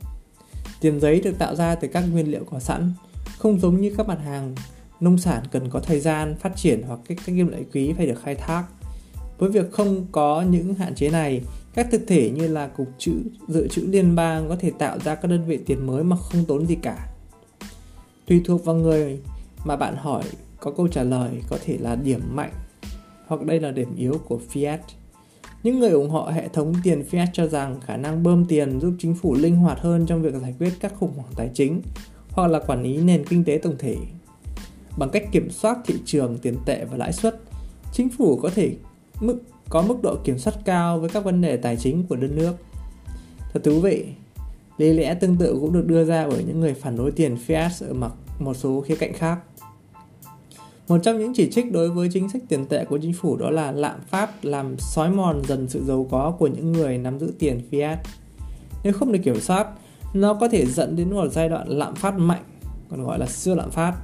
Tiền 0.81 1.00
giấy 1.00 1.21
được 1.21 1.38
tạo 1.38 1.55
ra 1.55 1.75
từ 1.75 1.88
các 1.88 2.05
nguyên 2.12 2.31
liệu 2.31 2.45
có 2.45 2.61
sẵn, 2.61 2.93
không 3.38 3.61
giống 3.61 3.81
như 3.81 3.95
các 3.97 4.09
mặt 4.09 4.19
hàng 4.25 4.55
nông 5.00 5.19
sản 5.19 5.43
cần 5.50 5.71
có 5.71 5.81
thời 5.81 6.00
gian 6.00 6.37
phát 6.40 6.57
triển 6.57 6.83
hoặc 6.83 7.00
các, 7.09 7.19
các 7.26 7.26
kim 7.26 7.49
loại 7.49 7.64
quý 7.73 7.93
phải 7.93 8.07
được 8.07 8.23
khai 8.23 8.35
thác. 8.35 8.64
Với 9.40 9.50
việc 9.50 9.73
không 9.73 10.06
có 10.12 10.44
những 10.50 10.75
hạn 10.75 10.94
chế 10.94 11.11
này, 11.11 11.42
các 11.75 11.88
thực 11.90 12.02
thể 12.06 12.30
như 12.30 12.49
là 12.49 12.66
cục 12.66 12.88
chữ 12.99 13.12
dự 13.49 13.68
trữ 13.68 13.82
liên 13.82 14.14
bang 14.14 14.49
có 14.49 14.56
thể 14.56 14.70
tạo 14.78 14.99
ra 14.99 15.14
các 15.14 15.28
đơn 15.28 15.44
vị 15.47 15.59
tiền 15.66 15.87
mới 15.87 16.04
mà 16.04 16.16
không 16.16 16.44
tốn 16.44 16.66
gì 16.66 16.75
cả. 16.82 17.09
Tùy 18.26 18.40
thuộc 18.44 18.64
vào 18.64 18.76
người 18.76 19.20
mà 19.64 19.76
bạn 19.76 19.97
hỏi 19.97 20.23
có 20.61 20.70
câu 20.70 20.88
trả 20.88 21.02
lời 21.02 21.30
có 21.49 21.59
thể 21.64 21.78
là 21.80 21.97
điểm 21.97 22.20
mạnh 22.32 22.52
hoặc 23.26 23.42
đây 23.42 23.61
là 23.61 23.70
điểm 23.70 23.97
yếu 23.97 24.20
của 24.28 24.40
fiat. 24.52 24.78
Những 25.62 25.78
người 25.78 25.90
ủng 25.90 26.11
hộ 26.11 26.25
hệ 26.25 26.49
thống 26.49 26.75
tiền 26.82 27.04
fiat 27.11 27.26
cho 27.32 27.47
rằng 27.47 27.80
khả 27.80 27.97
năng 27.97 28.23
bơm 28.23 28.44
tiền 28.44 28.80
giúp 28.80 28.94
chính 28.99 29.14
phủ 29.14 29.35
linh 29.35 29.56
hoạt 29.56 29.80
hơn 29.80 30.06
trong 30.06 30.23
việc 30.23 30.35
giải 30.42 30.54
quyết 30.59 30.73
các 30.80 30.92
khủng 30.99 31.12
hoảng 31.16 31.32
tài 31.37 31.50
chính 31.54 31.82
hoặc 32.30 32.50
là 32.50 32.59
quản 32.59 32.82
lý 32.82 32.97
nền 32.97 33.25
kinh 33.26 33.44
tế 33.44 33.59
tổng 33.62 33.76
thể. 33.78 33.97
Bằng 34.99 35.11
cách 35.11 35.25
kiểm 35.32 35.50
soát 35.50 35.78
thị 35.87 35.94
trường 36.04 36.38
tiền 36.38 36.56
tệ 36.66 36.85
và 36.85 36.97
lãi 36.97 37.12
suất, 37.12 37.40
chính 37.92 38.09
phủ 38.09 38.38
có 38.42 38.50
thể 38.54 38.76
mức 39.21 39.39
có 39.69 39.83
mức 39.83 40.03
độ 40.03 40.17
kiểm 40.25 40.39
soát 40.39 40.55
cao 40.65 40.99
với 40.99 41.09
các 41.09 41.25
vấn 41.25 41.41
đề 41.41 41.57
tài 41.57 41.77
chính 41.77 42.07
của 42.07 42.17
đất 42.17 42.31
nước. 42.31 42.53
Thật 43.53 43.61
thú 43.65 43.81
vị, 43.81 44.07
lý 44.79 44.93
lẽ 44.93 45.15
tương 45.15 45.37
tự 45.37 45.59
cũng 45.61 45.73
được 45.73 45.87
đưa 45.87 46.05
ra 46.05 46.27
bởi 46.29 46.45
những 46.45 46.61
người 46.61 46.75
phản 46.75 46.97
đối 46.97 47.11
tiền 47.11 47.37
fiat 47.47 47.89
ở 47.89 47.95
mặt 47.95 48.12
một 48.39 48.55
số 48.55 48.81
khía 48.81 48.97
cạnh 48.97 49.12
khác. 49.12 49.39
Một 50.89 50.99
trong 51.03 51.19
những 51.19 51.33
chỉ 51.35 51.50
trích 51.50 51.73
đối 51.73 51.91
với 51.91 52.09
chính 52.12 52.29
sách 52.29 52.43
tiền 52.49 52.67
tệ 52.67 52.85
của 52.85 52.99
chính 52.99 53.12
phủ 53.12 53.37
đó 53.37 53.50
là 53.50 53.73
lạm 53.73 54.00
phát 54.09 54.45
làm 54.45 54.79
xói 54.79 55.11
mòn 55.11 55.43
dần 55.49 55.69
sự 55.69 55.85
giàu 55.85 56.07
có 56.11 56.37
của 56.39 56.47
những 56.47 56.73
người 56.73 56.99
nắm 56.99 57.19
giữ 57.19 57.33
tiền 57.39 57.61
fiat. 57.71 57.97
Nếu 58.85 58.93
không 58.93 59.12
được 59.12 59.19
kiểm 59.25 59.41
soát, 59.41 59.67
nó 60.15 60.35
có 60.35 60.49
thể 60.49 60.67
dẫn 60.67 60.97
đến 60.97 61.11
một 61.11 61.29
giai 61.33 61.49
đoạn 61.49 61.69
lạm 61.69 61.95
phát 61.95 62.19
mạnh, 62.19 62.43
còn 62.91 63.05
gọi 63.05 63.19
là 63.19 63.27
siêu 63.27 63.55
lạm 63.55 63.71
phát. 63.71 63.95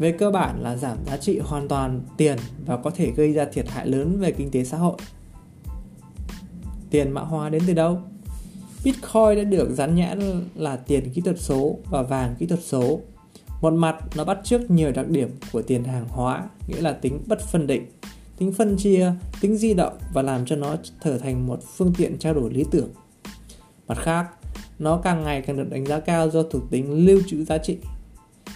Về 0.00 0.12
cơ 0.12 0.30
bản 0.30 0.62
là 0.62 0.76
giảm 0.76 0.98
giá 1.06 1.16
trị 1.16 1.38
hoàn 1.38 1.68
toàn 1.68 2.00
tiền 2.16 2.38
và 2.66 2.76
có 2.76 2.90
thể 2.90 3.12
gây 3.16 3.32
ra 3.32 3.44
thiệt 3.44 3.68
hại 3.68 3.86
lớn 3.86 4.18
về 4.20 4.32
kinh 4.32 4.50
tế 4.50 4.64
xã 4.64 4.76
hội. 4.76 4.96
Tiền 6.90 7.10
mã 7.10 7.20
hóa 7.20 7.48
đến 7.48 7.62
từ 7.66 7.74
đâu? 7.74 7.98
Bitcoin 8.84 9.36
đã 9.36 9.44
được 9.44 9.70
dán 9.70 9.94
nhãn 9.94 10.44
là 10.54 10.76
tiền 10.76 11.10
kỹ 11.10 11.20
thuật 11.20 11.40
số 11.40 11.78
và 11.90 12.02
vàng 12.02 12.34
kỹ 12.38 12.46
thuật 12.46 12.60
số 12.62 13.00
một 13.60 13.72
mặt, 13.72 13.96
nó 14.16 14.24
bắt 14.24 14.38
chước 14.44 14.70
nhiều 14.70 14.92
đặc 14.92 15.08
điểm 15.08 15.30
của 15.52 15.62
tiền 15.62 15.84
hàng 15.84 16.08
hóa, 16.08 16.48
nghĩa 16.68 16.80
là 16.80 16.92
tính 16.92 17.22
bất 17.26 17.40
phân 17.40 17.66
định, 17.66 17.86
tính 18.38 18.52
phân 18.52 18.76
chia, 18.76 19.12
tính 19.40 19.56
di 19.56 19.74
động 19.74 19.98
và 20.14 20.22
làm 20.22 20.46
cho 20.46 20.56
nó 20.56 20.76
trở 21.04 21.18
thành 21.18 21.46
một 21.46 21.60
phương 21.76 21.92
tiện 21.96 22.18
trao 22.18 22.34
đổi 22.34 22.50
lý 22.52 22.64
tưởng. 22.70 22.88
Mặt 23.88 23.98
khác, 23.98 24.26
nó 24.78 24.96
càng 24.96 25.22
ngày 25.22 25.42
càng 25.42 25.56
được 25.56 25.70
đánh 25.70 25.86
giá 25.86 26.00
cao 26.00 26.30
do 26.30 26.42
thuộc 26.42 26.62
tính 26.70 27.06
lưu 27.06 27.20
trữ 27.26 27.44
giá 27.44 27.58
trị. 27.58 27.78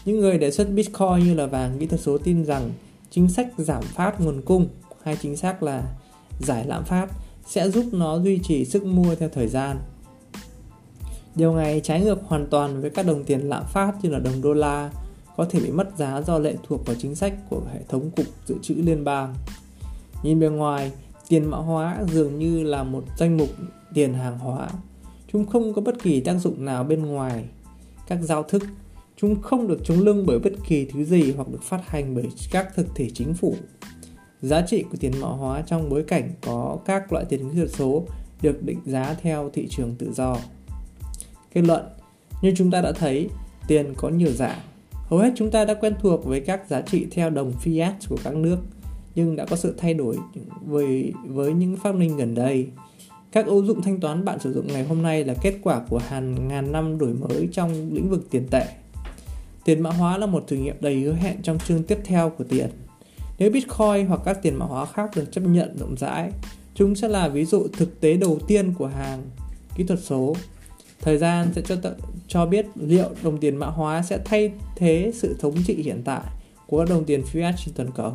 Những 0.04 0.20
người 0.20 0.38
đề 0.38 0.50
xuất 0.50 0.68
Bitcoin 0.75 1.18
như 1.18 1.34
là 1.34 1.46
vàng 1.46 1.78
kỹ 1.78 1.87
thuật 1.87 2.00
số 2.00 2.18
tin 2.18 2.44
rằng 2.44 2.70
chính 3.11 3.28
sách 3.28 3.49
giảm 3.56 3.82
phát 3.82 4.20
nguồn 4.20 4.42
cung 4.42 4.68
hay 5.02 5.16
chính 5.23 5.37
xác 5.37 5.62
là 5.62 5.82
giải 6.40 6.64
lạm 6.66 6.84
phát 6.84 7.08
sẽ 7.46 7.70
giúp 7.70 7.84
nó 7.92 8.18
duy 8.18 8.38
trì 8.38 8.64
sức 8.64 8.84
mua 8.84 9.14
theo 9.14 9.28
thời 9.28 9.49
gian 9.49 9.78
Điều 11.34 11.56
này 11.56 11.80
trái 11.80 12.00
ngược 12.00 12.18
hoàn 12.26 12.46
toàn 12.46 12.80
với 12.80 12.90
các 12.90 13.06
đồng 13.06 13.25
tiền 13.25 13.40
lạm 13.40 13.64
phát 13.64 13.92
như 14.02 14.11
là 14.11 14.18
đồng 14.18 14.42
đô 14.42 14.52
la 14.52 14.90
có 15.37 15.44
thể 15.44 15.61
bị 15.61 15.70
mất 15.70 15.88
giá 15.96 16.23
do 16.23 16.38
lệ 16.38 16.56
thuộc 16.68 16.87
vào 16.87 16.96
chính 16.99 17.14
sách 17.14 17.34
của 17.50 17.62
hệ 17.73 17.80
thống 17.88 18.11
cục 18.11 18.26
dự 18.46 18.54
trữ 18.62 18.75
liên 18.75 19.04
bang. 19.04 19.34
Nhìn 20.23 20.40
bề 20.40 20.49
ngoài, 20.49 20.92
tiền 21.28 21.44
mã 21.44 21.58
hóa 21.58 21.99
dường 22.12 22.38
như 22.38 22.62
là 22.62 22.82
một 22.82 23.04
danh 23.18 23.37
mục 23.37 23.49
tiền 23.94 24.14
hàng 24.14 24.38
hóa. 24.38 24.68
Chúng 25.32 25.46
không 25.46 25.75
có 25.75 25.82
bất 25.82 26.02
kỳ 26.02 26.20
tác 26.20 26.34
dụng 26.34 26.64
nào 26.64 26.84
bên 26.84 27.06
ngoài 27.06 27.44
các 28.06 28.18
giao 28.23 28.42
thức. 28.42 28.62
Chúng 29.16 29.42
không 29.42 29.68
được 29.68 29.80
chống 29.85 29.99
lưng 29.99 30.25
bởi 30.26 30.38
bất 30.38 30.52
kỳ 30.68 30.85
thứ 30.85 31.04
gì 31.04 31.33
hoặc 31.33 31.49
được 31.49 31.62
phát 31.62 31.88
hành 31.88 32.14
bởi 32.14 32.25
các 32.50 32.68
thực 32.75 32.87
thể 32.94 33.11
chính 33.14 33.35
phủ. 33.35 33.56
Giá 34.42 34.62
trị 34.66 34.85
của 34.90 34.97
tiền 35.00 35.12
mã 35.21 35.28
hóa 35.28 35.62
trong 35.66 35.88
bối 35.88 36.02
cảnh 36.02 36.30
có 36.40 36.78
các 36.85 37.12
loại 37.12 37.25
tiền 37.25 37.50
kỹ 37.50 37.56
thuật 37.56 37.71
số 37.71 38.04
được 38.42 38.62
định 38.62 38.80
giá 38.85 39.16
theo 39.23 39.50
thị 39.52 39.66
trường 39.71 39.94
tự 39.99 40.12
do. 40.12 40.37
Kết 41.54 41.62
luận, 41.62 41.83
như 42.42 42.52
chúng 42.56 42.71
ta 42.71 42.80
đã 42.80 42.92
thấy, 42.92 43.28
tiền 43.68 43.94
có 43.97 44.09
nhiều 44.09 44.33
dạng. 44.33 44.59
Hầu 44.92 45.21
hết 45.21 45.33
chúng 45.37 45.50
ta 45.50 45.64
đã 45.64 45.75
quen 45.75 45.94
thuộc 46.00 46.25
với 46.25 46.40
các 46.40 46.68
giá 46.68 46.80
trị 46.80 47.06
theo 47.11 47.30
đồng 47.30 47.52
fiat 47.64 47.92
của 48.09 48.16
các 48.25 48.35
nước, 48.35 48.59
nhưng 49.14 49.37
đã 49.37 49.47
có 49.47 49.56
sự 49.56 49.75
thay 49.78 49.94
đổi 49.94 50.16
với, 50.66 51.12
với 51.26 51.52
những 51.52 51.76
phát 51.76 51.94
minh 51.94 52.16
gần 52.16 52.35
đây. 52.35 52.68
Các 53.33 53.47
ứng 53.47 53.66
dụng 53.66 53.83
thanh 53.83 54.00
toán 54.00 54.25
bạn 54.25 54.38
sử 54.40 54.52
dụng 54.52 54.66
ngày 54.66 54.85
hôm 54.85 55.02
nay 55.02 55.25
là 55.25 55.35
kết 55.42 55.54
quả 55.62 55.80
của 55.88 55.99
hàng 55.99 56.49
ngàn 56.49 56.73
năm 56.73 56.99
đổi 56.99 57.14
mới 57.14 57.49
trong 57.52 57.94
lĩnh 57.94 58.11
vực 58.11 58.26
tiền 58.30 58.47
tệ. 58.50 58.66
Tiền 59.64 59.80
mã 59.80 59.90
hóa 59.90 60.18
là 60.18 60.26
một 60.26 60.44
thử 60.47 60.56
nghiệm 60.56 60.76
đầy 60.80 61.00
hứa 61.00 61.14
hẹn 61.14 61.42
trong 61.42 61.59
chương 61.59 61.83
tiếp 61.83 61.99
theo 62.04 62.30
của 62.30 62.44
tiền. 62.44 62.68
Nếu 63.38 63.50
Bitcoin 63.50 64.06
hoặc 64.06 64.21
các 64.25 64.38
tiền 64.42 64.54
mã 64.54 64.66
hóa 64.66 64.87
khác 64.87 65.11
được 65.16 65.33
chấp 65.33 65.40
nhận 65.40 65.76
rộng 65.78 65.94
rãi, 65.97 66.30
chúng 66.75 66.94
sẽ 66.94 67.09
là 67.09 67.28
ví 67.28 67.44
dụ 67.44 67.68
thực 67.73 68.00
tế 68.00 68.16
đầu 68.16 68.38
tiên 68.47 68.75
của 68.78 68.87
hàng 68.87 69.23
kỹ 69.76 69.85
thuật 69.85 70.00
số 70.02 70.35
Thời 71.04 71.18
gian 71.18 71.52
sẽ 71.54 71.62
cho 71.62 71.76
cho 72.28 72.47
biết 72.47 72.66
liệu 72.75 73.09
đồng 73.23 73.38
tiền 73.38 73.56
mã 73.56 73.66
hóa 73.66 74.02
sẽ 74.02 74.18
thay 74.25 74.52
thế 74.76 75.12
sự 75.14 75.37
thống 75.40 75.54
trị 75.66 75.75
hiện 75.75 76.02
tại 76.04 76.23
của 76.66 76.78
các 76.78 76.88
đồng 76.88 77.04
tiền 77.04 77.23
fiat 77.33 77.52
trên 77.56 77.75
toàn 77.75 77.90
cầu. 77.94 78.14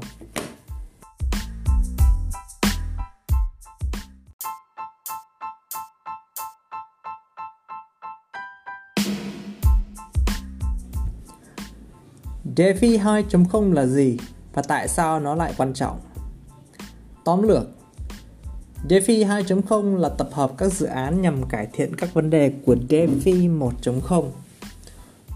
DeFi 12.60 13.00
2.0 13.00 13.74
là 13.74 13.86
gì 13.86 14.18
và 14.54 14.62
tại 14.62 14.88
sao 14.88 15.20
nó 15.20 15.36
lại 15.36 15.54
quan 15.58 15.74
trọng? 15.74 16.00
Tóm 17.26 17.42
lược, 17.42 17.68
DeFi 18.90 19.28
2.0 19.28 19.98
là 19.98 20.10
tập 20.10 20.30
hợp 20.32 20.52
các 20.58 20.74
dự 20.74 20.86
án 20.86 21.22
nhằm 21.22 21.44
cải 21.50 21.68
thiện 21.74 21.96
các 21.96 22.14
vấn 22.14 22.30
đề 22.30 22.54
của 22.66 22.76
DeFi 22.90 23.60
1.0. 23.60 24.26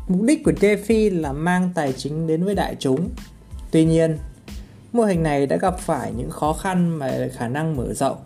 Mục 0.08 0.22
đích 0.22 0.44
của 0.44 0.52
DeFi 0.52 1.22
là 1.22 1.34
mang 1.34 1.70
tài 1.76 1.94
chính 1.94 2.28
đến 2.28 2.44
với 2.44 2.56
đại 2.56 2.76
chúng. 2.80 3.10
Tuy 3.72 3.86
nhiên, 3.86 4.18
mô 4.94 5.04
hình 5.04 5.24
này 5.24 5.46
đã 5.46 5.58
gặp 5.58 5.80
phải 5.80 6.12
những 6.18 6.30
khó 6.30 6.54
khăn 6.54 7.00
về 7.00 7.32
khả 7.34 7.48
năng 7.48 7.76
mở 7.76 7.94
rộng, 7.94 8.18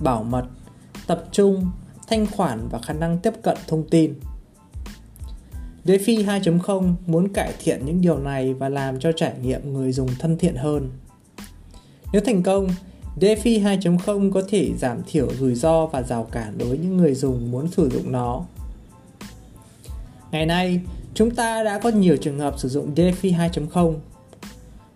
bảo 0.00 0.22
mật, 0.22 0.44
tập 1.06 1.24
trung, 1.32 1.70
thanh 2.06 2.26
khoản 2.26 2.68
và 2.70 2.78
khả 2.78 2.92
năng 2.92 3.18
tiếp 3.18 3.32
cận 3.42 3.56
thông 3.66 3.88
tin. 3.90 4.14
DeFi 5.88 6.24
2.0 6.24 6.94
muốn 7.06 7.28
cải 7.28 7.52
thiện 7.64 7.86
những 7.86 8.00
điều 8.00 8.18
này 8.18 8.54
và 8.54 8.68
làm 8.68 9.00
cho 9.00 9.12
trải 9.12 9.32
nghiệm 9.42 9.72
người 9.72 9.92
dùng 9.92 10.08
thân 10.18 10.38
thiện 10.38 10.56
hơn. 10.56 10.90
Nếu 12.12 12.22
thành 12.22 12.42
công, 12.42 12.68
DeFi 13.20 13.62
2.0 13.62 14.32
có 14.32 14.42
thể 14.48 14.70
giảm 14.78 15.02
thiểu 15.06 15.34
rủi 15.34 15.54
ro 15.54 15.86
và 15.86 16.02
rào 16.02 16.24
cản 16.24 16.58
đối 16.58 16.68
với 16.68 16.78
những 16.78 16.96
người 16.96 17.14
dùng 17.14 17.50
muốn 17.50 17.68
sử 17.68 17.90
dụng 17.90 18.12
nó. 18.12 18.44
Ngày 20.30 20.46
nay, 20.46 20.80
chúng 21.14 21.30
ta 21.30 21.64
đã 21.64 21.78
có 21.78 21.90
nhiều 21.90 22.16
trường 22.16 22.38
hợp 22.38 22.58
sử 22.58 22.68
dụng 22.68 22.94
DeFi 22.94 23.36
2.0. 23.50 23.94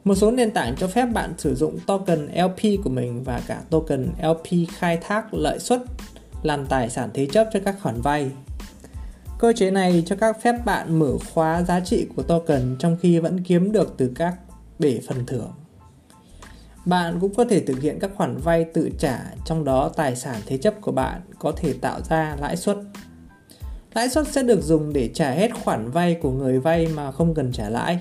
Một 0.04 0.14
số 0.14 0.30
nền 0.30 0.50
tảng 0.50 0.74
cho 0.76 0.86
phép 0.86 1.06
bạn 1.06 1.34
sử 1.38 1.54
dụng 1.54 1.78
token 1.86 2.26
LP 2.26 2.84
của 2.84 2.90
mình 2.90 3.24
và 3.24 3.42
cả 3.46 3.62
token 3.70 4.08
LP 4.22 4.68
khai 4.70 4.96
thác 4.96 5.34
lợi 5.34 5.58
suất 5.58 5.82
làm 6.42 6.66
tài 6.66 6.90
sản 6.90 7.10
thế 7.14 7.26
chấp 7.26 7.48
cho 7.52 7.60
các 7.64 7.76
khoản 7.82 8.00
vay. 8.00 8.30
Cơ 9.42 9.52
chế 9.52 9.70
này 9.70 10.02
cho 10.06 10.16
các 10.16 10.42
phép 10.42 10.64
bạn 10.64 10.98
mở 10.98 11.12
khóa 11.34 11.62
giá 11.62 11.80
trị 11.80 12.06
của 12.16 12.22
token 12.22 12.76
trong 12.78 12.96
khi 13.00 13.18
vẫn 13.18 13.42
kiếm 13.42 13.72
được 13.72 13.94
từ 13.96 14.12
các 14.14 14.36
bể 14.78 15.00
phần 15.08 15.26
thưởng. 15.26 15.52
Bạn 16.84 17.18
cũng 17.20 17.34
có 17.34 17.44
thể 17.44 17.60
thực 17.60 17.80
hiện 17.80 17.98
các 18.00 18.10
khoản 18.16 18.36
vay 18.36 18.64
tự 18.64 18.90
trả, 18.98 19.18
trong 19.44 19.64
đó 19.64 19.90
tài 19.96 20.16
sản 20.16 20.40
thế 20.46 20.58
chấp 20.58 20.74
của 20.80 20.92
bạn 20.92 21.20
có 21.38 21.52
thể 21.56 21.72
tạo 21.72 22.00
ra 22.00 22.36
lãi 22.40 22.56
suất. 22.56 22.76
Lãi 23.94 24.08
suất 24.08 24.28
sẽ 24.28 24.42
được 24.42 24.62
dùng 24.62 24.92
để 24.92 25.10
trả 25.14 25.30
hết 25.30 25.50
khoản 25.64 25.90
vay 25.90 26.14
của 26.14 26.30
người 26.30 26.60
vay 26.60 26.86
mà 26.86 27.12
không 27.12 27.34
cần 27.34 27.52
trả 27.52 27.68
lãi. 27.68 28.00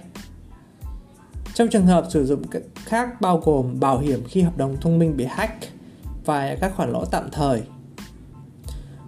Trong 1.53 1.67
trường 1.67 1.85
hợp 1.85 2.05
sử 2.09 2.25
dụng 2.25 2.41
khác 2.75 3.21
bao 3.21 3.37
gồm 3.37 3.79
bảo 3.79 3.99
hiểm 3.99 4.23
khi 4.27 4.41
hợp 4.41 4.57
đồng 4.57 4.77
thông 4.81 4.99
minh 4.99 5.17
bị 5.17 5.25
hack 5.25 5.53
và 6.25 6.55
các 6.61 6.73
khoản 6.75 6.91
lỗ 6.91 7.05
tạm 7.05 7.29
thời. 7.31 7.61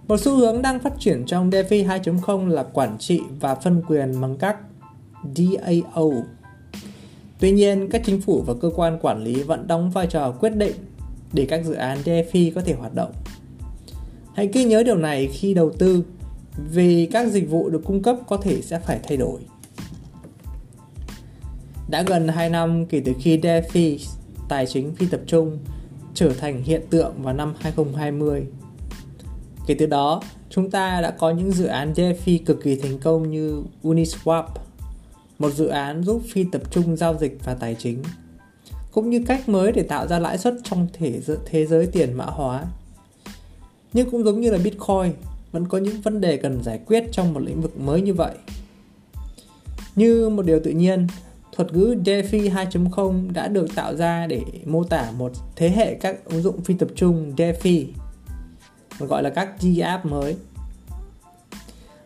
Một 0.08 0.20
xu 0.20 0.36
hướng 0.36 0.62
đang 0.62 0.80
phát 0.80 0.92
triển 0.98 1.24
trong 1.26 1.50
DeFi 1.50 1.86
2.0 1.86 2.48
là 2.48 2.62
quản 2.62 2.98
trị 2.98 3.20
và 3.40 3.54
phân 3.54 3.82
quyền 3.88 4.20
bằng 4.20 4.36
các 4.36 4.56
DAO 5.34 6.10
Tuy 7.38 7.50
nhiên, 7.50 7.88
các 7.90 8.02
chính 8.04 8.20
phủ 8.20 8.42
và 8.46 8.54
cơ 8.60 8.70
quan 8.76 8.98
quản 9.02 9.24
lý 9.24 9.42
vẫn 9.42 9.66
đóng 9.66 9.90
vai 9.90 10.06
trò 10.06 10.30
quyết 10.40 10.56
định 10.56 10.74
để 11.32 11.46
các 11.48 11.64
dự 11.64 11.74
án 11.74 11.98
DeFi 12.04 12.52
có 12.54 12.60
thể 12.60 12.74
hoạt 12.74 12.94
động. 12.94 13.12
Hãy 14.34 14.48
ghi 14.52 14.64
nhớ 14.64 14.82
điều 14.82 14.96
này 14.96 15.28
khi 15.32 15.54
đầu 15.54 15.70
tư 15.78 16.04
vì 16.72 17.06
các 17.06 17.28
dịch 17.28 17.50
vụ 17.50 17.68
được 17.68 17.82
cung 17.84 18.02
cấp 18.02 18.16
có 18.28 18.36
thể 18.36 18.62
sẽ 18.62 18.78
phải 18.78 19.00
thay 19.02 19.16
đổi. 19.16 19.40
Đã 21.88 22.02
gần 22.02 22.28
2 22.28 22.50
năm 22.50 22.86
kể 22.86 23.02
từ 23.04 23.12
khi 23.20 23.38
DeFi, 23.38 23.98
tài 24.48 24.66
chính 24.66 24.94
phi 24.94 25.06
tập 25.06 25.20
trung, 25.26 25.58
trở 26.14 26.32
thành 26.32 26.62
hiện 26.62 26.82
tượng 26.90 27.12
vào 27.22 27.34
năm 27.34 27.54
2020. 27.60 28.46
Kể 29.66 29.74
từ 29.74 29.86
đó, 29.86 30.22
chúng 30.50 30.70
ta 30.70 31.00
đã 31.00 31.10
có 31.10 31.30
những 31.30 31.52
dự 31.52 31.66
án 31.66 31.92
DeFi 31.92 32.38
cực 32.46 32.62
kỳ 32.62 32.76
thành 32.76 32.98
công 32.98 33.30
như 33.30 33.62
Uniswap, 33.82 34.44
một 35.38 35.50
dự 35.50 35.66
án 35.66 36.04
giúp 36.04 36.22
phi 36.32 36.44
tập 36.52 36.62
trung 36.70 36.96
giao 36.96 37.16
dịch 37.18 37.38
và 37.44 37.54
tài 37.54 37.76
chính, 37.78 38.02
cũng 38.92 39.10
như 39.10 39.24
cách 39.26 39.48
mới 39.48 39.72
để 39.72 39.82
tạo 39.82 40.06
ra 40.06 40.18
lãi 40.18 40.38
suất 40.38 40.54
trong 40.64 40.88
thể 40.92 41.20
thế 41.46 41.66
giới 41.66 41.86
tiền 41.86 42.12
mã 42.12 42.24
hóa. 42.24 42.64
Nhưng 43.92 44.10
cũng 44.10 44.24
giống 44.24 44.40
như 44.40 44.50
là 44.50 44.58
Bitcoin, 44.58 45.12
vẫn 45.52 45.68
có 45.68 45.78
những 45.78 46.00
vấn 46.00 46.20
đề 46.20 46.36
cần 46.36 46.62
giải 46.62 46.80
quyết 46.86 47.04
trong 47.12 47.34
một 47.34 47.40
lĩnh 47.40 47.60
vực 47.60 47.80
mới 47.80 48.00
như 48.00 48.14
vậy. 48.14 48.34
Như 49.96 50.28
một 50.28 50.46
điều 50.46 50.60
tự 50.64 50.70
nhiên, 50.70 51.06
thuật 51.52 51.72
ngữ 51.72 51.96
DeFi 52.04 52.50
2.0 52.50 53.32
đã 53.32 53.48
được 53.48 53.74
tạo 53.74 53.96
ra 53.96 54.26
để 54.26 54.40
mô 54.66 54.84
tả 54.84 55.10
một 55.18 55.32
thế 55.56 55.70
hệ 55.70 55.94
các 55.94 56.24
ứng 56.24 56.42
dụng 56.42 56.60
phi 56.60 56.74
tập 56.74 56.88
trung 56.96 57.32
DeFi, 57.36 57.86
gọi 58.98 59.22
là 59.22 59.30
các 59.30 59.48
DApp 59.60 60.06
mới. 60.06 60.36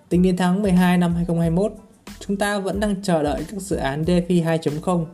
Tính 0.08 0.22
đến 0.22 0.36
tháng 0.36 0.62
12 0.62 0.98
năm 0.98 1.14
2021, 1.14 1.72
chúng 2.20 2.36
ta 2.36 2.58
vẫn 2.58 2.80
đang 2.80 3.02
chờ 3.02 3.22
đợi 3.22 3.44
các 3.50 3.62
dự 3.62 3.76
án 3.76 4.04
DeFi 4.04 4.44
2.0, 4.44 5.06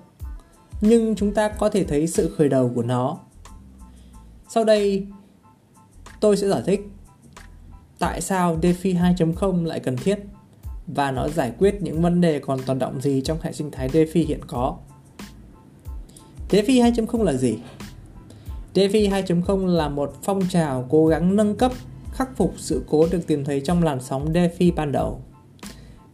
nhưng 0.81 1.17
chúng 1.17 1.35
ta 1.35 1.49
có 1.49 1.69
thể 1.69 1.85
thấy 1.85 2.07
sự 2.07 2.35
khởi 2.39 2.49
đầu 2.49 2.73
của 2.75 2.83
nó. 2.83 3.19
Sau 4.49 4.65
đây, 4.65 5.07
tôi 6.21 6.37
sẽ 6.37 6.49
giải 6.49 6.63
thích 6.67 6.81
tại 7.99 8.21
sao 8.21 8.59
DeFi 8.63 9.15
2.0 9.17 9.65
lại 9.65 9.81
cần 9.81 9.97
thiết 9.97 10.19
và 10.87 11.11
nó 11.11 11.29
giải 11.29 11.53
quyết 11.59 11.83
những 11.83 12.03
vấn 12.03 12.21
đề 12.21 12.39
còn 12.39 12.63
tồn 12.63 12.79
động 12.79 13.01
gì 13.01 13.23
trong 13.25 13.39
hệ 13.43 13.53
sinh 13.53 13.71
thái 13.71 13.89
DeFi 13.89 14.27
hiện 14.27 14.41
có. 14.47 14.77
DeFi 16.51 16.93
2.0 16.93 17.23
là 17.23 17.33
gì? 17.33 17.59
DeFi 18.75 19.11
2.0 19.11 19.67
là 19.67 19.89
một 19.89 20.15
phong 20.23 20.41
trào 20.49 20.87
cố 20.91 21.07
gắng 21.07 21.37
nâng 21.37 21.57
cấp, 21.57 21.73
khắc 22.13 22.37
phục 22.37 22.55
sự 22.57 22.83
cố 22.89 23.07
được 23.11 23.27
tìm 23.27 23.45
thấy 23.45 23.61
trong 23.61 23.83
làn 23.83 24.01
sóng 24.01 24.33
DeFi 24.33 24.75
ban 24.75 24.93
đầu. 24.93 25.21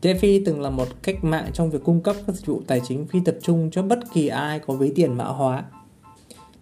DeFi 0.02 0.42
từng 0.46 0.60
là 0.60 0.70
một 0.70 0.88
cách 1.02 1.24
mạng 1.24 1.50
trong 1.52 1.70
việc 1.70 1.84
cung 1.84 2.00
cấp 2.00 2.16
các 2.26 2.36
dịch 2.36 2.46
vụ 2.46 2.62
tài 2.66 2.80
chính 2.88 3.06
phi 3.06 3.20
tập 3.24 3.36
trung 3.42 3.70
cho 3.72 3.82
bất 3.82 3.98
kỳ 4.12 4.28
ai 4.28 4.58
có 4.58 4.74
ví 4.74 4.92
tiền 4.94 5.14
mã 5.14 5.24
hóa. 5.24 5.64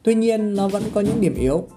Tuy 0.03 0.15
nhiên, 0.15 0.55
nó 0.55 0.69
vẫn 0.69 0.83
có 0.95 1.01
những 1.01 1.21
điểm 1.21 1.35
yếu 1.35 1.69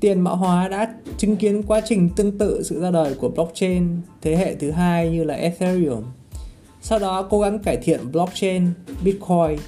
tiền 0.00 0.20
mã 0.20 0.30
hóa 0.30 0.68
đã 0.68 0.94
chứng 1.18 1.36
kiến 1.36 1.62
quá 1.62 1.80
trình 1.84 2.08
tương 2.16 2.38
tự 2.38 2.62
sự 2.62 2.80
ra 2.80 2.90
đời 2.90 3.14
của 3.14 3.28
blockchain 3.28 4.00
thế 4.22 4.36
hệ 4.36 4.54
thứ 4.54 4.70
hai 4.70 5.10
như 5.10 5.24
là 5.24 5.34
Ethereum. 5.34 6.02
Sau 6.80 6.98
đó 6.98 7.22
cố 7.30 7.40
gắng 7.40 7.58
cải 7.58 7.76
thiện 7.76 8.12
blockchain 8.12 8.66
Bitcoin. 9.04 9.58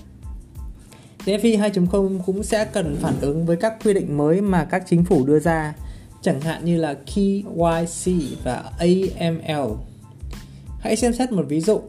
DeFi 1.25 1.59
2.0 1.59 2.19
cũng 2.27 2.43
sẽ 2.43 2.65
cần 2.65 2.97
phản 3.01 3.21
ứng 3.21 3.47
với 3.47 3.57
các 3.57 3.75
quy 3.85 3.95
định 3.95 4.17
mới 4.17 4.41
mà 4.41 4.65
các 4.65 4.83
chính 4.87 5.05
phủ 5.05 5.25
đưa 5.27 5.41
ra, 5.41 5.75
chẳng 6.23 6.41
hạn 6.41 6.65
như 6.65 6.77
là 6.77 6.95
KYC 6.95 8.13
và 8.45 8.65
AML. 8.79 9.73
Hãy 10.81 10.97
xem 10.97 11.13
xét 11.13 11.33
một 11.33 11.45
ví 11.49 11.61
dụ. 11.61 11.81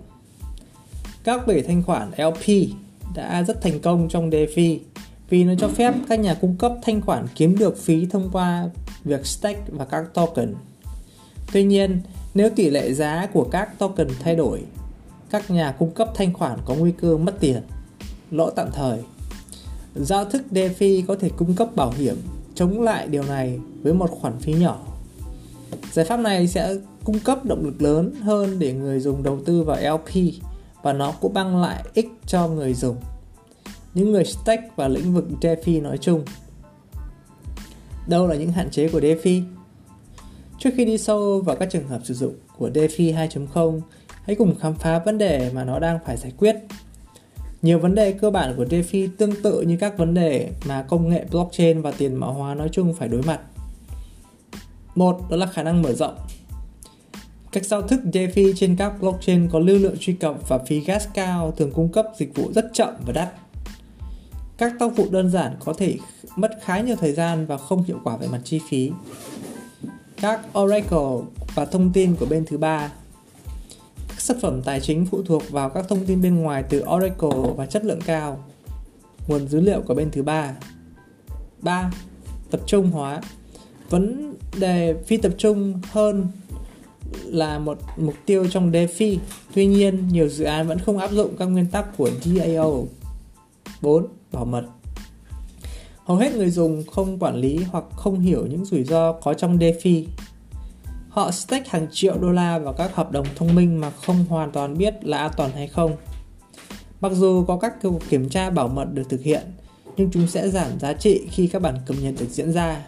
Các 1.24 1.48
bể 1.48 1.62
thanh 1.62 1.84
khoản 1.84 2.12
LP 2.18 2.70
đã 3.16 3.44
rất 3.44 3.62
thành 3.62 3.80
công 3.80 4.10
trong 4.10 4.30
DeFi 4.30 4.78
vì 5.30 5.44
nó 5.44 5.54
cho 5.60 5.68
phép 5.68 5.94
các 6.10 6.20
nhà 6.20 6.34
cung 6.34 6.56
cấp 6.58 6.74
thanh 6.82 7.02
khoản 7.02 7.28
kiếm 7.36 7.58
được 7.58 7.78
phí 7.78 8.06
thông 8.06 8.30
qua 8.32 8.70
việc 9.04 9.26
stake 9.26 9.62
và 9.68 9.86
các 9.86 10.14
token. 10.14 10.54
Tuy 11.52 11.64
nhiên, 11.64 12.02
nếu 12.34 12.50
tỷ 12.50 12.70
lệ 12.70 12.94
giá 12.94 13.28
của 13.34 13.44
các 13.44 13.80
token 13.80 14.08
thay 14.20 14.36
đổi, 14.36 14.62
các 15.30 15.52
nhà 15.52 15.72
cung 15.72 15.92
cấp 15.92 16.10
thanh 16.16 16.34
khoản 16.34 16.60
có 16.66 16.76
nguy 16.76 16.92
cơ 16.92 17.18
mất 17.18 17.40
tiền, 17.40 17.62
lỗ 18.32 18.50
tạm 18.50 18.70
thời. 18.72 19.00
Giao 19.96 20.26
thức 20.26 20.44
DeFi 20.52 21.06
có 21.08 21.16
thể 21.16 21.30
cung 21.38 21.54
cấp 21.54 21.76
bảo 21.76 21.92
hiểm 21.98 22.16
chống 22.56 22.82
lại 22.82 23.08
điều 23.08 23.24
này 23.24 23.60
với 23.82 23.94
một 23.94 24.12
khoản 24.12 24.40
phí 24.40 24.54
nhỏ. 24.54 24.80
Giải 25.92 26.06
pháp 26.06 26.18
này 26.18 26.48
sẽ 26.48 26.76
cung 27.04 27.20
cấp 27.20 27.46
động 27.46 27.66
lực 27.66 27.82
lớn 27.82 28.14
hơn 28.22 28.60
để 28.60 28.74
người 28.74 29.00
dùng 29.00 29.24
đầu 29.24 29.40
tư 29.46 29.64
vào 29.64 29.78
LP 29.98 30.14
và 30.84 30.94
nó 30.94 31.12
cũng 31.12 31.34
mang 31.34 31.62
lại 31.62 31.84
ích 31.94 32.08
cho 32.28 32.48
người 32.48 32.74
dùng 32.74 32.96
những 33.94 34.12
người 34.12 34.26
stake 34.26 34.70
và 34.76 34.88
lĩnh 34.88 35.14
vực 35.14 35.26
DeFi 35.42 35.82
nói 35.82 35.98
chung. 35.98 36.26
Đâu 38.08 38.28
là 38.28 38.36
những 38.36 38.52
hạn 38.52 38.70
chế 38.70 38.90
của 38.90 39.00
DeFi? 39.00 39.42
Trước 40.60 40.70
khi 40.78 40.86
đi 40.86 40.98
sâu 40.98 41.42
vào 41.42 41.56
các 41.56 41.70
trường 41.72 41.88
hợp 41.88 42.02
sử 42.04 42.14
dụng 42.14 42.34
của 42.58 42.70
DeFi 42.70 43.28
2.0, 43.28 43.82
hãy 44.24 44.36
cùng 44.36 44.56
khám 44.60 44.76
phá 44.76 45.00
vấn 45.00 45.18
đề 45.18 45.52
mà 45.54 45.64
nó 45.64 45.80
đang 45.80 46.00
phải 46.06 46.18
giải 46.18 46.32
quyết. 46.38 46.56
Nhiều 47.66 47.80
vấn 47.80 47.96
đề 47.96 48.12
cơ 48.12 48.32
bản 48.32 48.54
của 48.58 48.64
DeFi 48.64 49.10
tương 49.18 49.42
tự 49.42 49.62
như 49.62 49.78
các 49.78 49.98
vấn 49.98 50.14
đề 50.14 50.50
mà 50.66 50.82
công 50.82 51.10
nghệ 51.10 51.26
blockchain 51.32 51.82
và 51.82 51.92
tiền 51.92 52.16
mã 52.16 52.28
hóa 52.28 52.56
nói 52.56 52.70
chung 52.72 52.94
phải 52.94 53.08
đối 53.08 53.22
mặt. 53.22 53.40
Một, 54.96 55.22
đó 55.30 55.38
là 55.38 55.46
khả 55.46 55.64
năng 55.64 55.82
mở 55.82 55.94
rộng. 55.94 56.16
Các 57.52 57.66
giao 57.66 57.82
thức 57.82 58.02
DeFi 58.14 58.54
trên 58.56 58.76
các 58.76 58.94
blockchain 59.00 59.50
có 59.52 59.60
lưu 59.60 59.80
lượng 59.80 59.96
truy 60.00 60.14
cập 60.14 60.50
và 60.50 60.58
phí 60.58 60.80
gas 60.80 61.08
cao, 61.14 61.54
thường 61.58 61.72
cung 61.72 61.90
cấp 61.90 62.06
dịch 62.18 62.36
vụ 62.36 62.52
rất 62.54 62.66
chậm 62.74 62.94
và 63.06 63.14
đắt. 63.14 63.30
Các 64.58 64.74
tác 64.80 64.96
vụ 64.96 65.06
đơn 65.12 65.30
giản 65.30 65.56
có 65.60 65.74
thể 65.74 65.98
mất 66.36 66.52
khá 66.64 66.80
nhiều 66.80 66.96
thời 66.96 67.12
gian 67.12 67.46
và 67.46 67.58
không 67.58 67.84
hiệu 67.84 68.00
quả 68.04 68.18
về 68.18 68.28
mặt 68.28 68.42
chi 68.44 68.62
phí. 68.70 68.92
Các 70.22 70.42
Oracle 70.60 71.28
và 71.56 71.66
thông 71.66 71.94
tin 71.94 72.16
của 72.16 72.26
bên 72.26 72.46
thứ 72.46 72.58
ba 72.58 72.92
các 74.16 74.22
sản 74.22 74.38
phẩm 74.42 74.62
tài 74.62 74.80
chính 74.80 75.06
phụ 75.06 75.24
thuộc 75.24 75.44
vào 75.50 75.70
các 75.70 75.86
thông 75.90 76.06
tin 76.06 76.22
bên 76.22 76.36
ngoài 76.36 76.64
từ 76.70 76.84
Oracle 76.94 77.54
và 77.56 77.66
chất 77.66 77.86
lượng 77.86 78.02
cao. 78.06 78.44
Nguồn 79.28 79.48
dữ 79.48 79.60
liệu 79.60 79.82
của 79.82 79.94
bên 79.94 80.12
thứ 80.12 80.24
ba. 80.24 80.56
3. 81.62 81.92
Tập 82.52 82.62
trung 82.66 82.92
hóa. 82.92 83.22
Vấn 83.90 84.34
đề 84.60 84.96
phi 85.06 85.18
tập 85.18 85.32
trung 85.38 85.80
hơn 85.92 86.28
là 87.26 87.60
một 87.60 87.78
mục 87.98 88.14
tiêu 88.26 88.48
trong 88.50 88.72
DeFi. 88.72 89.18
Tuy 89.54 89.66
nhiên, 89.66 90.08
nhiều 90.08 90.30
dự 90.30 90.46
án 90.46 90.68
vẫn 90.68 90.80
không 90.80 90.98
áp 90.98 91.12
dụng 91.12 91.38
các 91.38 91.46
nguyên 91.46 91.68
tắc 91.68 91.98
của 91.98 92.10
DAO. 92.22 92.88
4 93.82 94.08
bảo 94.32 94.46
mật. 94.46 94.66
Hầu 96.06 96.18
hết 96.18 96.36
người 96.36 96.50
dùng 96.50 96.84
không 96.92 97.20
quản 97.20 97.36
lý 97.36 97.58
hoặc 97.58 97.84
không 97.96 98.20
hiểu 98.20 98.46
những 98.46 98.66
rủi 98.66 98.84
ro 98.84 99.12
có 99.12 99.34
trong 99.34 99.58
DeFi. 99.58 100.06
Họ 101.16 101.32
stake 101.32 101.70
hàng 101.70 101.88
triệu 101.92 102.18
đô 102.18 102.32
la 102.32 102.60
vào 102.60 102.74
các 102.74 102.96
hợp 102.96 103.12
đồng 103.12 103.28
thông 103.36 103.56
minh 103.56 103.82
mà 103.82 103.90
không 103.90 104.26
hoàn 104.30 104.52
toàn 104.52 104.78
biết 104.78 104.94
là 105.02 105.18
an 105.18 105.32
toàn 105.38 105.52
hay 105.52 105.68
không. 105.68 105.96
Mặc 107.02 107.12
dù 107.16 107.46
có 107.48 107.58
các 107.58 107.74
cuộc 107.82 108.00
kiểm 108.10 108.30
tra 108.30 108.50
bảo 108.50 108.68
mật 108.68 108.86
được 108.94 109.04
thực 109.10 109.22
hiện, 109.22 109.42
nhưng 109.98 110.12
chúng 110.12 110.28
sẽ 110.28 110.50
giảm 110.50 110.80
giá 110.80 110.94
trị 110.94 111.28
khi 111.32 111.48
các 111.48 111.62
bản 111.62 111.78
cập 111.86 111.98
nhật 112.02 112.14
được 112.20 112.30
diễn 112.30 112.54
ra. 112.54 112.82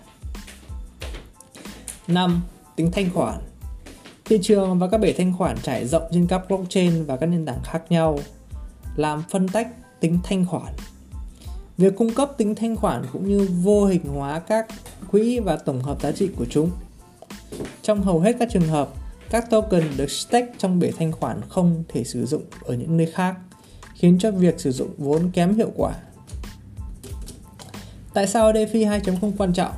5. 2.07 2.41
Tính 2.75 2.91
thanh 2.91 3.09
khoản 3.13 3.39
Thị 4.25 4.39
trường 4.41 4.79
và 4.79 4.87
các 4.87 4.97
bể 4.97 5.13
thanh 5.13 5.33
khoản 5.37 5.57
trải 5.63 5.87
rộng 5.87 6.03
trên 6.11 6.27
các 6.27 6.41
blockchain 6.47 7.05
và 7.05 7.17
các 7.17 7.25
nền 7.25 7.45
tảng 7.45 7.63
khác 7.63 7.81
nhau, 7.89 8.19
làm 8.95 9.23
phân 9.29 9.47
tách 9.47 9.67
tính 9.99 10.19
thanh 10.23 10.45
khoản 10.45 10.73
Việc 11.77 11.95
cung 11.97 12.13
cấp 12.13 12.31
tính 12.37 12.55
thanh 12.55 12.75
khoản 12.75 13.05
cũng 13.13 13.27
như 13.27 13.49
vô 13.63 13.85
hình 13.85 14.03
hóa 14.03 14.39
các 14.39 14.67
quỹ 15.11 15.39
và 15.39 15.57
tổng 15.57 15.81
hợp 15.81 16.01
giá 16.01 16.11
trị 16.11 16.29
của 16.37 16.45
chúng. 16.49 16.71
Trong 17.81 18.01
hầu 18.01 18.19
hết 18.19 18.35
các 18.39 18.49
trường 18.51 18.67
hợp, 18.67 18.89
các 19.29 19.49
token 19.49 19.83
được 19.97 20.11
stake 20.11 20.53
trong 20.57 20.79
bể 20.79 20.91
thanh 20.99 21.11
khoản 21.11 21.41
không 21.49 21.83
thể 21.87 22.03
sử 22.03 22.25
dụng 22.25 22.43
ở 22.61 22.75
những 22.75 22.97
nơi 22.97 23.07
khác, 23.07 23.35
khiến 23.93 24.17
cho 24.19 24.31
việc 24.31 24.59
sử 24.59 24.71
dụng 24.71 24.89
vốn 24.97 25.29
kém 25.33 25.53
hiệu 25.53 25.71
quả. 25.75 25.93
Tại 28.13 28.27
sao 28.27 28.51
DeFi 28.51 28.99
2.0 29.01 29.31
quan 29.37 29.53
trọng? 29.53 29.73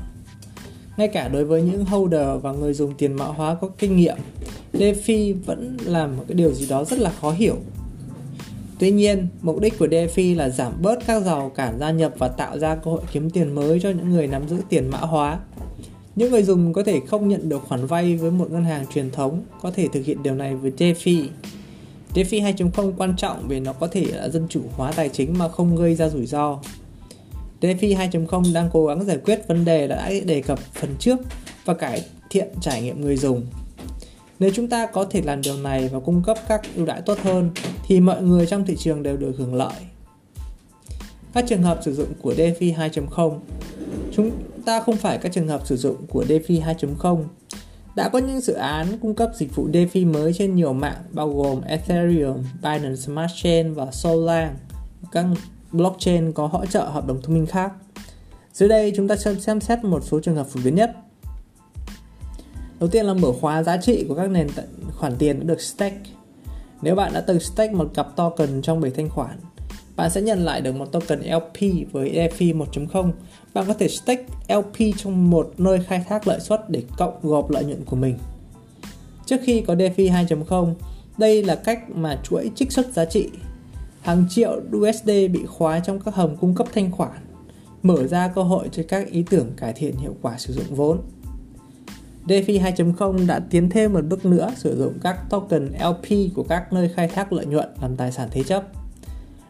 Ngay 0.97 1.08
cả 1.08 1.27
đối 1.27 1.45
với 1.45 1.62
những 1.62 1.86
holder 1.86 2.27
và 2.41 2.51
người 2.51 2.73
dùng 2.73 2.93
tiền 2.97 3.13
mã 3.13 3.25
hóa 3.25 3.55
có 3.55 3.69
kinh 3.77 3.97
nghiệm, 3.97 4.17
DeFi 4.73 5.36
vẫn 5.45 5.77
là 5.86 6.08
một 6.08 6.23
cái 6.27 6.36
điều 6.36 6.53
gì 6.53 6.67
đó 6.69 6.86
rất 6.86 6.99
là 6.99 7.12
khó 7.21 7.32
hiểu 7.32 7.55
Tuy 8.79 8.91
nhiên, 8.91 9.27
mục 9.41 9.60
đích 9.60 9.79
của 9.79 9.88
DeFi 9.88 10.38
là 10.38 10.49
giảm 10.49 10.73
bớt 10.82 10.99
các 11.08 11.23
rào 11.23 11.51
cản 11.55 11.79
gia 11.79 11.91
nhập 11.91 12.13
và 12.17 12.27
tạo 12.27 12.60
ra 12.60 12.75
cơ 12.75 12.91
hội 12.91 13.01
kiếm 13.12 13.29
tiền 13.29 13.55
mới 13.55 13.79
cho 13.79 13.89
những 13.89 14.10
người 14.10 14.27
nắm 14.27 14.47
giữ 14.47 14.58
tiền 14.69 14.88
mã 14.88 14.97
hóa. 14.97 15.39
Những 16.19 16.32
người 16.32 16.43
dùng 16.43 16.73
có 16.73 16.84
thể 16.84 16.99
không 17.08 17.27
nhận 17.27 17.49
được 17.49 17.62
khoản 17.67 17.86
vay 17.86 18.15
với 18.15 18.32
một 18.32 18.51
ngân 18.51 18.63
hàng 18.63 18.86
truyền 18.93 19.12
thống, 19.12 19.43
có 19.62 19.71
thể 19.71 19.88
thực 19.93 20.05
hiện 20.05 20.23
điều 20.23 20.36
này 20.36 20.55
với 20.55 20.71
DeFi. 20.77 21.27
DeFi 22.13 22.53
2.0 22.55 22.93
quan 22.97 23.15
trọng 23.15 23.47
vì 23.47 23.60
nó 23.60 23.73
có 23.73 23.88
thể 23.88 24.05
là 24.12 24.29
dân 24.29 24.47
chủ 24.49 24.62
hóa 24.75 24.91
tài 24.91 25.10
chính 25.10 25.38
mà 25.38 25.49
không 25.49 25.75
gây 25.75 25.95
ra 25.95 26.10
rủi 26.10 26.25
ro. 26.25 26.60
DeFi 27.62 28.10
2.0 28.10 28.53
đang 28.53 28.69
cố 28.73 28.86
gắng 28.86 29.05
giải 29.05 29.17
quyết 29.17 29.47
vấn 29.47 29.65
đề 29.65 29.88
đã 29.88 30.12
đề 30.25 30.41
cập 30.41 30.60
phần 30.60 30.95
trước 30.99 31.19
và 31.65 31.73
cải 31.73 32.05
thiện 32.29 32.47
trải 32.62 32.82
nghiệm 32.82 33.01
người 33.01 33.17
dùng. 33.17 33.45
Nếu 34.39 34.51
chúng 34.55 34.67
ta 34.67 34.86
có 34.86 35.05
thể 35.05 35.21
làm 35.21 35.41
điều 35.41 35.58
này 35.58 35.89
và 35.93 35.99
cung 35.99 36.23
cấp 36.23 36.38
các 36.47 36.62
ưu 36.75 36.86
đãi 36.86 37.01
tốt 37.01 37.17
hơn 37.23 37.49
thì 37.88 37.99
mọi 37.99 38.21
người 38.21 38.45
trong 38.45 38.65
thị 38.65 38.75
trường 38.75 39.03
đều 39.03 39.17
được 39.17 39.32
hưởng 39.38 39.55
lợi. 39.55 39.82
Các 41.34 41.45
trường 41.47 41.63
hợp 41.63 41.79
sử 41.86 41.93
dụng 41.93 42.13
của 42.21 42.34
DeFi 42.34 42.75
2.0 42.75 43.39
Chúng 44.15 44.32
ta 44.69 44.79
không 44.79 44.97
phải 44.97 45.17
các 45.17 45.32
trường 45.32 45.47
hợp 45.47 45.62
sử 45.65 45.77
dụng 45.77 45.95
của 46.08 46.23
DeFi 46.27 46.62
2.0 46.63 47.23
đã 47.95 48.10
có 48.10 48.19
những 48.19 48.39
dự 48.39 48.53
án 48.53 48.88
cung 49.01 49.15
cấp 49.15 49.32
dịch 49.36 49.55
vụ 49.55 49.67
DeFi 49.69 50.12
mới 50.12 50.34
trên 50.34 50.55
nhiều 50.55 50.73
mạng 50.73 50.95
bao 51.12 51.29
gồm 51.29 51.62
Ethereum, 51.62 52.43
Binance 52.62 52.95
Smart 52.95 53.32
Chain 53.43 53.73
và 53.73 53.91
Solana, 53.91 54.53
các 55.12 55.25
blockchain 55.71 56.32
có 56.32 56.47
hỗ 56.47 56.65
trợ 56.65 56.84
hợp 56.84 57.08
đồng 57.08 57.21
thông 57.21 57.34
minh 57.34 57.45
khác. 57.45 57.71
Dưới 58.53 58.69
đây 58.69 58.93
chúng 58.95 59.08
ta 59.08 59.15
sẽ 59.15 59.36
xem 59.36 59.62
xét 59.62 59.84
một 59.84 60.03
số 60.03 60.19
trường 60.19 60.36
hợp 60.36 60.47
phổ 60.47 60.60
biến 60.63 60.75
nhất. 60.75 60.95
Đầu 62.79 62.89
tiên 62.89 63.05
là 63.05 63.13
mở 63.13 63.32
khóa 63.41 63.63
giá 63.63 63.77
trị 63.77 64.05
của 64.08 64.15
các 64.15 64.29
nền 64.29 64.47
khoản 64.91 65.15
tiền 65.17 65.39
đã 65.39 65.45
được 65.45 65.62
stake. 65.62 66.01
Nếu 66.82 66.95
bạn 66.95 67.13
đã 67.13 67.21
từng 67.21 67.39
stake 67.39 67.73
một 67.73 67.91
cặp 67.93 68.15
token 68.15 68.62
trong 68.62 68.82
bể 68.82 68.89
thanh 68.89 69.10
khoản, 69.10 69.39
bạn 69.99 70.09
sẽ 70.09 70.21
nhận 70.21 70.45
lại 70.45 70.62
được 70.62 70.75
một 70.75 70.85
token 70.91 71.19
LP 71.19 71.91
với 71.91 72.12
DeFi 72.12 72.57
1.0. 72.57 73.12
Bạn 73.53 73.65
có 73.67 73.73
thể 73.73 73.88
stake 73.88 74.25
LP 74.47 74.97
trong 74.97 75.29
một 75.29 75.53
nơi 75.57 75.79
khai 75.88 76.03
thác 76.09 76.27
lợi 76.27 76.39
suất 76.39 76.69
để 76.69 76.83
cộng 76.97 77.19
gộp 77.21 77.49
lợi 77.49 77.65
nhuận 77.65 77.85
của 77.85 77.95
mình. 77.95 78.17
Trước 79.25 79.38
khi 79.43 79.62
có 79.62 79.75
DeFi 79.75 80.25
2.0, 80.27 80.73
đây 81.17 81.43
là 81.43 81.55
cách 81.55 81.89
mà 81.95 82.19
chuỗi 82.23 82.51
trích 82.55 82.71
xuất 82.71 82.93
giá 82.93 83.05
trị. 83.05 83.29
Hàng 84.01 84.25
triệu 84.29 84.62
USD 84.77 85.07
bị 85.07 85.45
khóa 85.45 85.79
trong 85.79 85.99
các 85.99 86.15
hầm 86.15 86.35
cung 86.35 86.55
cấp 86.55 86.67
thanh 86.73 86.91
khoản, 86.91 87.19
mở 87.83 88.07
ra 88.07 88.27
cơ 88.27 88.43
hội 88.43 88.69
cho 88.71 88.83
các 88.88 89.12
ý 89.12 89.23
tưởng 89.29 89.51
cải 89.57 89.73
thiện 89.73 89.97
hiệu 89.97 90.15
quả 90.21 90.38
sử 90.38 90.53
dụng 90.53 90.75
vốn. 90.75 91.01
DeFi 92.27 92.62
2.0 92.62 93.27
đã 93.27 93.39
tiến 93.49 93.69
thêm 93.69 93.93
một 93.93 94.05
bước 94.05 94.25
nữa 94.25 94.51
sử 94.55 94.77
dụng 94.77 94.93
các 95.03 95.29
token 95.29 95.65
LP 95.65 96.35
của 96.35 96.43
các 96.43 96.73
nơi 96.73 96.89
khai 96.89 97.07
thác 97.07 97.33
lợi 97.33 97.45
nhuận 97.45 97.69
làm 97.81 97.95
tài 97.95 98.12
sản 98.12 98.29
thế 98.31 98.43
chấp. 98.43 98.79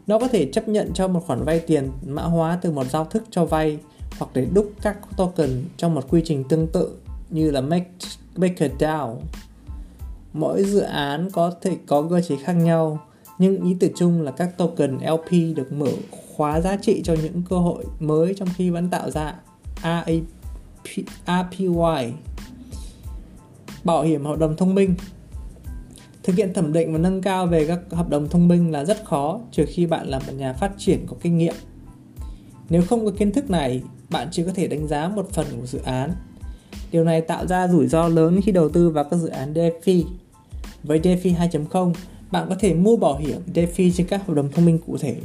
Nó 0.09 0.19
có 0.19 0.27
thể 0.27 0.49
chấp 0.51 0.67
nhận 0.67 0.93
cho 0.93 1.07
một 1.07 1.23
khoản 1.27 1.43
vay 1.43 1.59
tiền 1.59 1.91
mã 2.07 2.23
hóa 2.23 2.59
từ 2.61 2.71
một 2.71 2.87
giao 2.89 3.05
thức 3.05 3.23
cho 3.31 3.45
vay 3.45 3.77
hoặc 4.19 4.31
để 4.33 4.47
đúc 4.53 4.71
các 4.81 4.97
token 5.17 5.63
trong 5.77 5.95
một 5.95 6.05
quy 6.09 6.21
trình 6.25 6.43
tương 6.43 6.67
tự 6.67 6.97
như 7.29 7.51
là 7.51 7.61
Make, 7.61 7.89
MakerDAO. 8.35 9.17
Mỗi 10.33 10.63
dự 10.63 10.79
án 10.79 11.29
có 11.31 11.51
thể 11.61 11.77
có 11.87 12.07
cơ 12.09 12.21
chế 12.21 12.35
khác 12.35 12.53
nhau, 12.53 12.99
nhưng 13.37 13.63
ý 13.63 13.75
tưởng 13.79 13.91
chung 13.95 14.21
là 14.21 14.31
các 14.31 14.57
token 14.57 14.97
LP 14.97 15.55
được 15.55 15.71
mở 15.71 15.91
khóa 16.35 16.61
giá 16.61 16.77
trị 16.81 17.01
cho 17.03 17.15
những 17.23 17.43
cơ 17.49 17.57
hội 17.57 17.85
mới 17.99 18.33
trong 18.37 18.47
khi 18.55 18.69
vẫn 18.69 18.89
tạo 18.89 19.11
ra 19.11 19.35
API 21.25 21.81
bảo 23.83 24.03
hiểm 24.03 24.25
hợp 24.25 24.39
đồng 24.39 24.55
thông 24.55 24.75
minh 24.75 24.95
thực 26.29 26.35
hiện 26.35 26.53
thẩm 26.53 26.73
định 26.73 26.93
và 26.93 26.99
nâng 26.99 27.21
cao 27.21 27.47
về 27.47 27.65
các 27.67 27.79
hợp 27.91 28.09
đồng 28.09 28.29
thông 28.29 28.47
minh 28.47 28.71
là 28.71 28.85
rất 28.85 29.05
khó, 29.05 29.39
trừ 29.51 29.65
khi 29.67 29.85
bạn 29.85 30.07
là 30.07 30.19
một 30.19 30.33
nhà 30.37 30.53
phát 30.53 30.71
triển 30.77 31.05
có 31.07 31.15
kinh 31.21 31.37
nghiệm. 31.37 31.53
Nếu 32.69 32.81
không 32.81 33.05
có 33.05 33.11
kiến 33.11 33.31
thức 33.31 33.49
này, 33.49 33.81
bạn 34.09 34.27
chỉ 34.31 34.43
có 34.43 34.51
thể 34.55 34.67
đánh 34.67 34.87
giá 34.87 35.07
một 35.07 35.29
phần 35.31 35.45
của 35.59 35.65
dự 35.65 35.79
án. 35.83 36.11
Điều 36.91 37.03
này 37.03 37.21
tạo 37.21 37.47
ra 37.47 37.67
rủi 37.67 37.87
ro 37.87 38.07
lớn 38.07 38.39
khi 38.43 38.51
đầu 38.51 38.69
tư 38.69 38.89
vào 38.89 39.03
các 39.03 39.17
dự 39.17 39.27
án 39.27 39.53
DeFi. 39.53 40.03
Với 40.83 40.99
DeFi 40.99 41.35
2.0 41.35 41.93
bạn 42.31 42.45
có 42.49 42.55
thể 42.59 42.73
mua 42.73 42.97
bảo 42.97 43.17
hiểm 43.17 43.41
DeFi 43.53 43.91
trên 43.91 44.07
các 44.07 44.27
hợp 44.27 44.33
đồng 44.33 44.51
thông 44.51 44.65
minh 44.65 44.79
cụ 44.87 44.97
thể. 44.97 45.15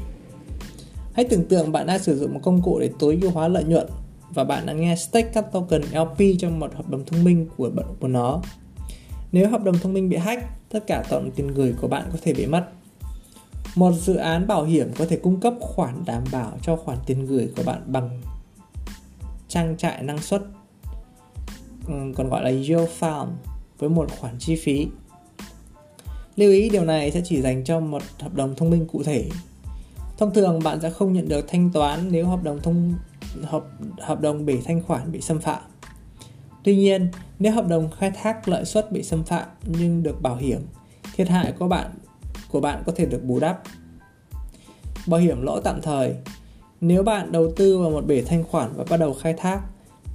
Hãy 1.12 1.25
tưởng 1.25 1.45
tượng 1.45 1.73
bạn 1.73 1.87
đang 1.87 1.99
sử 1.99 2.19
dụng 2.19 2.35
một 2.35 2.40
công 2.43 2.62
cụ 2.62 2.79
để 2.81 2.90
tối 2.99 3.19
ưu 3.23 3.31
hóa 3.31 3.49
lợi 3.49 3.64
nhuận 3.64 3.87
và 4.35 4.45
bạn 4.45 4.67
đã 4.67 4.73
nghe 4.73 4.97
stake 4.97 5.31
các 5.35 5.53
token 5.53 5.83
LP 5.83 6.19
trong 6.38 6.61
một 6.61 6.75
hợp 6.75 6.90
đồng 6.90 7.05
thông 7.05 7.25
minh 7.25 7.47
của 7.57 7.71
của 8.01 8.09
nó. 8.09 8.40
Nếu 9.35 9.51
hợp 9.51 9.64
đồng 9.64 9.79
thông 9.79 9.92
minh 9.92 10.09
bị 10.09 10.16
hack, 10.16 10.42
tất 10.68 10.87
cả 10.87 11.05
tổng 11.11 11.31
tiền 11.31 11.49
gửi 11.49 11.75
của 11.81 11.88
bạn 11.88 12.05
có 12.12 12.18
thể 12.23 12.35
bị 12.35 12.47
mất. 12.47 12.68
Một 13.75 13.92
dự 13.92 14.16
án 14.16 14.47
bảo 14.47 14.64
hiểm 14.64 14.92
có 14.99 15.07
thể 15.09 15.16
cung 15.16 15.40
cấp 15.40 15.55
khoản 15.61 16.05
đảm 16.07 16.25
bảo 16.33 16.53
cho 16.62 16.77
khoản 16.77 16.99
tiền 17.07 17.27
gửi 17.27 17.49
của 17.57 17.62
bạn 17.62 17.83
bằng 17.87 18.20
trang 19.49 19.77
trại 19.77 20.03
năng 20.03 20.18
suất 20.18 20.42
còn 21.87 22.29
gọi 22.31 22.44
là 22.44 22.51
yield 22.51 22.88
farm 23.01 23.27
với 23.79 23.88
một 23.88 24.11
khoản 24.18 24.35
chi 24.38 24.57
phí. 24.57 24.88
Lưu 26.37 26.51
ý 26.51 26.70
điều 26.70 26.85
này 26.85 27.11
sẽ 27.11 27.20
chỉ 27.25 27.40
dành 27.40 27.64
cho 27.64 27.81
một 27.81 28.03
hợp 28.20 28.35
đồng 28.35 28.55
thông 28.55 28.70
minh 28.70 28.87
cụ 28.87 29.03
thể. 29.03 29.29
Thông 30.18 30.35
thường 30.35 30.61
bạn 30.64 30.81
sẽ 30.81 30.90
không 30.90 31.12
nhận 31.12 31.29
được 31.29 31.49
thanh 31.49 31.70
toán 31.73 32.12
nếu 32.12 32.27
hợp 32.27 32.42
đồng 32.42 32.61
thông 32.62 32.94
hợp, 33.42 33.64
hợp 34.01 34.20
đồng 34.20 34.47
bể 34.47 34.59
thanh 34.64 34.83
khoản 34.83 35.12
bị 35.12 35.20
xâm 35.20 35.40
phạm. 35.40 35.62
Tuy 36.64 36.77
nhiên, 36.77 37.09
nếu 37.38 37.53
hợp 37.53 37.68
đồng 37.68 37.90
khai 37.90 38.11
thác 38.11 38.48
lợi 38.48 38.64
suất 38.64 38.92
bị 38.92 39.03
xâm 39.03 39.24
phạm 39.24 39.48
nhưng 39.66 40.03
được 40.03 40.22
bảo 40.22 40.37
hiểm, 40.37 40.61
thiệt 41.14 41.29
hại 41.29 41.53
của 41.59 41.68
bạn 41.68 41.90
của 42.50 42.61
bạn 42.61 42.83
có 42.87 42.92
thể 42.96 43.07
được 43.07 43.24
bù 43.24 43.40
đắp. 43.40 43.62
Bảo 45.07 45.20
hiểm 45.20 45.42
lỗ 45.42 45.61
tạm 45.61 45.81
thời 45.83 46.14
Nếu 46.81 47.03
bạn 47.03 47.33
đầu 47.33 47.53
tư 47.57 47.79
vào 47.79 47.90
một 47.90 48.07
bể 48.07 48.22
thanh 48.22 48.44
khoản 48.44 48.70
và 48.77 48.85
bắt 48.90 48.96
đầu 48.96 49.14
khai 49.14 49.35
thác, 49.35 49.61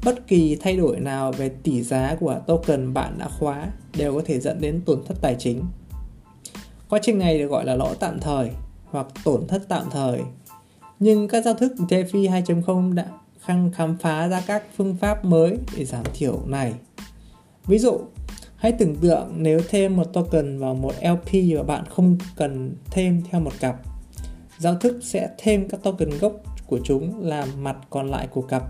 bất 0.05 0.27
kỳ 0.27 0.55
thay 0.55 0.77
đổi 0.77 0.99
nào 0.99 1.31
về 1.31 1.49
tỷ 1.49 1.83
giá 1.83 2.15
của 2.19 2.41
token 2.47 2.93
bạn 2.93 3.15
đã 3.17 3.27
khóa 3.39 3.67
đều 3.97 4.15
có 4.15 4.21
thể 4.25 4.39
dẫn 4.39 4.61
đến 4.61 4.81
tổn 4.85 5.03
thất 5.07 5.17
tài 5.21 5.35
chính. 5.39 5.63
Quá 6.89 6.99
trình 7.01 7.19
này 7.19 7.39
được 7.39 7.47
gọi 7.47 7.65
là 7.65 7.75
lỗ 7.75 7.93
tạm 7.93 8.19
thời 8.19 8.51
hoặc 8.85 9.07
tổn 9.23 9.47
thất 9.47 9.61
tạm 9.67 9.85
thời 9.91 10.19
nhưng 10.99 11.27
các 11.27 11.45
giao 11.45 11.53
thức 11.53 11.73
DeFi 11.77 12.43
2.0 12.43 12.93
đã 12.93 13.05
khăng 13.39 13.71
khám 13.71 13.97
phá 13.97 14.27
ra 14.27 14.43
các 14.47 14.63
phương 14.77 14.95
pháp 14.95 15.25
mới 15.25 15.57
để 15.77 15.85
giảm 15.85 16.03
thiểu 16.13 16.41
này. 16.45 16.73
Ví 17.67 17.79
dụ, 17.79 17.99
hãy 18.55 18.71
tưởng 18.71 18.95
tượng 18.95 19.27
nếu 19.35 19.61
thêm 19.69 19.95
một 19.95 20.13
token 20.13 20.59
vào 20.59 20.75
một 20.75 20.93
LP 21.01 21.57
và 21.57 21.63
bạn 21.63 21.85
không 21.89 22.17
cần 22.35 22.75
thêm 22.91 23.21
theo 23.29 23.41
một 23.41 23.53
cặp. 23.59 23.81
Giao 24.57 24.75
thức 24.75 24.99
sẽ 25.01 25.29
thêm 25.37 25.69
các 25.69 25.83
token 25.83 26.09
gốc 26.09 26.33
của 26.67 26.79
chúng 26.83 27.25
làm 27.25 27.63
mặt 27.63 27.77
còn 27.89 28.11
lại 28.11 28.27
của 28.27 28.41
cặp. 28.41 28.63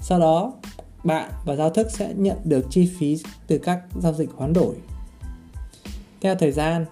Sau 0.00 0.20
đó, 0.20 0.52
bạn 1.04 1.30
và 1.44 1.56
giao 1.56 1.70
thức 1.70 1.90
sẽ 1.90 2.14
nhận 2.16 2.36
được 2.44 2.66
chi 2.70 2.90
phí 2.98 3.18
từ 3.46 3.58
các 3.58 3.80
giao 4.02 4.12
dịch 4.12 4.30
hoán 4.36 4.52
đổi. 4.52 4.74
Theo 6.20 6.34
thời 6.34 6.52
gian, 6.52 6.86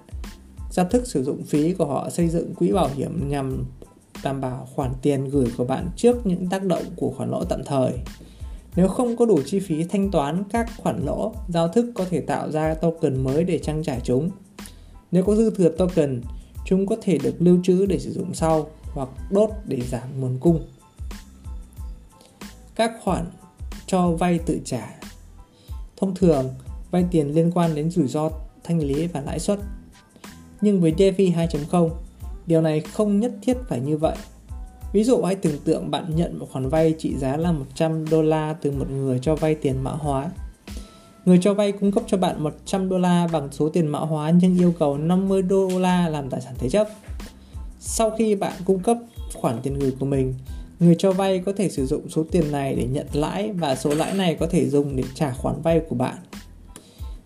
giao 0.71 0.87
thức 0.87 1.07
sử 1.07 1.25
dụng 1.25 1.43
phí 1.43 1.73
của 1.73 1.87
họ 1.87 2.11
xây 2.11 2.29
dựng 2.29 2.55
quỹ 2.55 2.73
bảo 2.73 2.89
hiểm 2.95 3.29
nhằm 3.29 3.65
đảm 4.25 4.41
bảo 4.41 4.69
khoản 4.75 4.93
tiền 5.03 5.25
gửi 5.25 5.47
của 5.57 5.65
bạn 5.65 5.89
trước 5.97 6.27
những 6.27 6.49
tác 6.49 6.65
động 6.65 6.85
của 6.97 7.11
khoản 7.17 7.31
lỗ 7.31 7.45
tạm 7.45 7.65
thời. 7.65 7.93
Nếu 8.77 8.89
không 8.89 9.17
có 9.17 9.27
đủ 9.27 9.43
chi 9.47 9.61
phí 9.61 9.85
thanh 9.85 10.11
toán 10.11 10.45
các 10.53 10.71
khoản 10.77 11.07
lỗ, 11.07 11.35
giao 11.49 11.69
thức 11.69 11.93
có 11.95 12.05
thể 12.11 12.21
tạo 12.21 12.51
ra 12.51 12.75
token 12.75 13.25
mới 13.25 13.45
để 13.45 13.59
trang 13.59 13.83
trải 13.83 14.01
chúng. 14.05 14.31
Nếu 15.11 15.25
có 15.25 15.37
dư 15.37 15.51
thừa 15.51 15.69
token, 15.69 16.21
chúng 16.65 16.87
có 16.87 16.97
thể 17.03 17.19
được 17.19 17.35
lưu 17.39 17.59
trữ 17.63 17.87
để 17.87 17.99
sử 17.99 18.13
dụng 18.13 18.35
sau 18.35 18.71
hoặc 18.93 19.09
đốt 19.31 19.51
để 19.65 19.81
giảm 19.81 20.21
nguồn 20.21 20.39
cung. 20.41 20.67
Các 22.75 22.93
khoản 23.03 23.27
cho 23.87 24.11
vay 24.11 24.39
tự 24.39 24.61
trả 24.65 24.99
Thông 25.97 26.15
thường, 26.15 26.55
vay 26.91 27.05
tiền 27.11 27.35
liên 27.35 27.51
quan 27.55 27.75
đến 27.75 27.91
rủi 27.91 28.09
ro 28.09 28.31
thanh 28.65 28.79
lý 28.79 29.07
và 29.07 29.21
lãi 29.21 29.39
suất. 29.39 29.59
Nhưng 30.61 30.81
với 30.81 30.93
DeFi 30.93 31.35
2.0, 31.35 31.91
Điều 32.49 32.61
này 32.61 32.81
không 32.81 33.21
nhất 33.21 33.33
thiết 33.43 33.57
phải 33.69 33.81
như 33.81 33.97
vậy. 33.97 34.17
Ví 34.93 35.05
dụ 35.05 35.23
hãy 35.23 35.35
tưởng 35.35 35.59
tượng 35.65 35.91
bạn 35.91 36.17
nhận 36.17 36.39
một 36.39 36.47
khoản 36.53 36.69
vay 36.69 36.95
trị 36.99 37.15
giá 37.17 37.37
là 37.37 37.53
100 37.53 38.09
đô 38.11 38.23
la 38.23 38.57
từ 38.63 38.71
một 38.71 38.91
người 38.91 39.19
cho 39.23 39.37
vay 39.37 39.55
tiền 39.55 39.85
mã 39.85 39.91
hóa. 39.91 40.31
Người 41.25 41.39
cho 41.43 41.55
vay 41.55 41.73
cung 41.73 41.93
cấp 41.93 42.05
cho 42.07 42.17
bạn 42.17 42.43
100 42.43 42.89
đô 42.89 42.99
la 42.99 43.29
bằng 43.33 43.49
số 43.53 43.69
tiền 43.69 43.87
mã 43.87 43.99
hóa 43.99 44.31
nhưng 44.31 44.59
yêu 44.59 44.75
cầu 44.79 44.99
50 44.99 45.43
đô 45.43 45.79
la 45.79 46.09
làm 46.09 46.31
tài 46.31 46.41
sản 46.41 46.55
thế 46.59 46.69
chấp. 46.69 46.89
Sau 47.81 48.11
khi 48.11 48.35
bạn 48.35 48.53
cung 48.65 48.83
cấp 48.83 48.99
khoản 49.35 49.59
tiền 49.63 49.79
gửi 49.79 49.93
của 50.01 50.07
mình, 50.07 50.35
người 50.81 50.97
cho 50.99 51.13
vay 51.13 51.39
có 51.39 51.53
thể 51.57 51.69
sử 51.69 51.87
dụng 51.87 52.09
số 52.09 52.25
tiền 52.31 52.53
này 52.53 52.75
để 52.75 52.87
nhận 52.87 53.07
lãi 53.13 53.53
và 53.53 53.77
số 53.77 53.95
lãi 53.95 54.15
này 54.15 54.35
có 54.35 54.47
thể 54.47 54.69
dùng 54.69 54.97
để 54.97 55.05
trả 55.15 55.33
khoản 55.33 55.63
vay 55.63 55.81
của 55.89 55.97
bạn. 55.97 56.17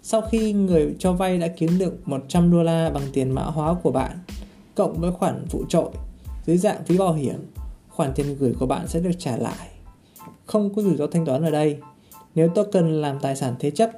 Sau 0.03 0.23
khi 0.31 0.53
người 0.53 0.95
cho 0.99 1.13
vay 1.13 1.39
đã 1.39 1.49
kiếm 1.49 1.79
được 1.79 2.09
100 2.09 2.53
đô 2.53 2.63
la 2.63 2.91
bằng 2.91 3.03
tiền 3.13 3.31
mã 3.31 3.43
hóa 3.43 3.75
của 3.83 3.91
bạn, 3.91 4.19
cộng 4.75 5.01
với 5.01 5.13
khoản 5.13 5.47
phụ 5.49 5.65
trội 5.69 5.91
dưới 6.47 6.59
dạng 6.59 6.85
phí 6.85 6.99
bảo 6.99 7.13
hiểm, 7.13 7.53
khoản 7.89 8.13
tiền 8.15 8.37
gửi 8.39 8.55
của 8.59 8.67
bạn 8.67 8.89
sẽ 8.89 9.01
được 9.01 9.11
trả 9.19 9.37
lại. 9.37 9.69
Không 10.47 10.75
có 10.75 10.83
rủi 10.83 10.97
ro 10.97 11.07
thanh 11.07 11.27
toán 11.27 11.43
ở 11.43 11.51
đây. 11.51 11.79
Nếu 12.35 12.49
token 12.49 12.93
làm 12.93 13.21
tài 13.21 13.37
sản 13.37 13.55
thế 13.59 13.71
chấp 13.71 13.91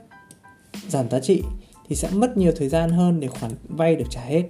giảm 0.88 1.10
giá 1.10 1.20
trị 1.20 1.42
thì 1.88 1.96
sẽ 1.96 2.10
mất 2.10 2.36
nhiều 2.36 2.52
thời 2.56 2.68
gian 2.68 2.90
hơn 2.90 3.20
để 3.20 3.28
khoản 3.28 3.52
vay 3.68 3.96
được 3.96 4.06
trả 4.10 4.20
hết. 4.20 4.42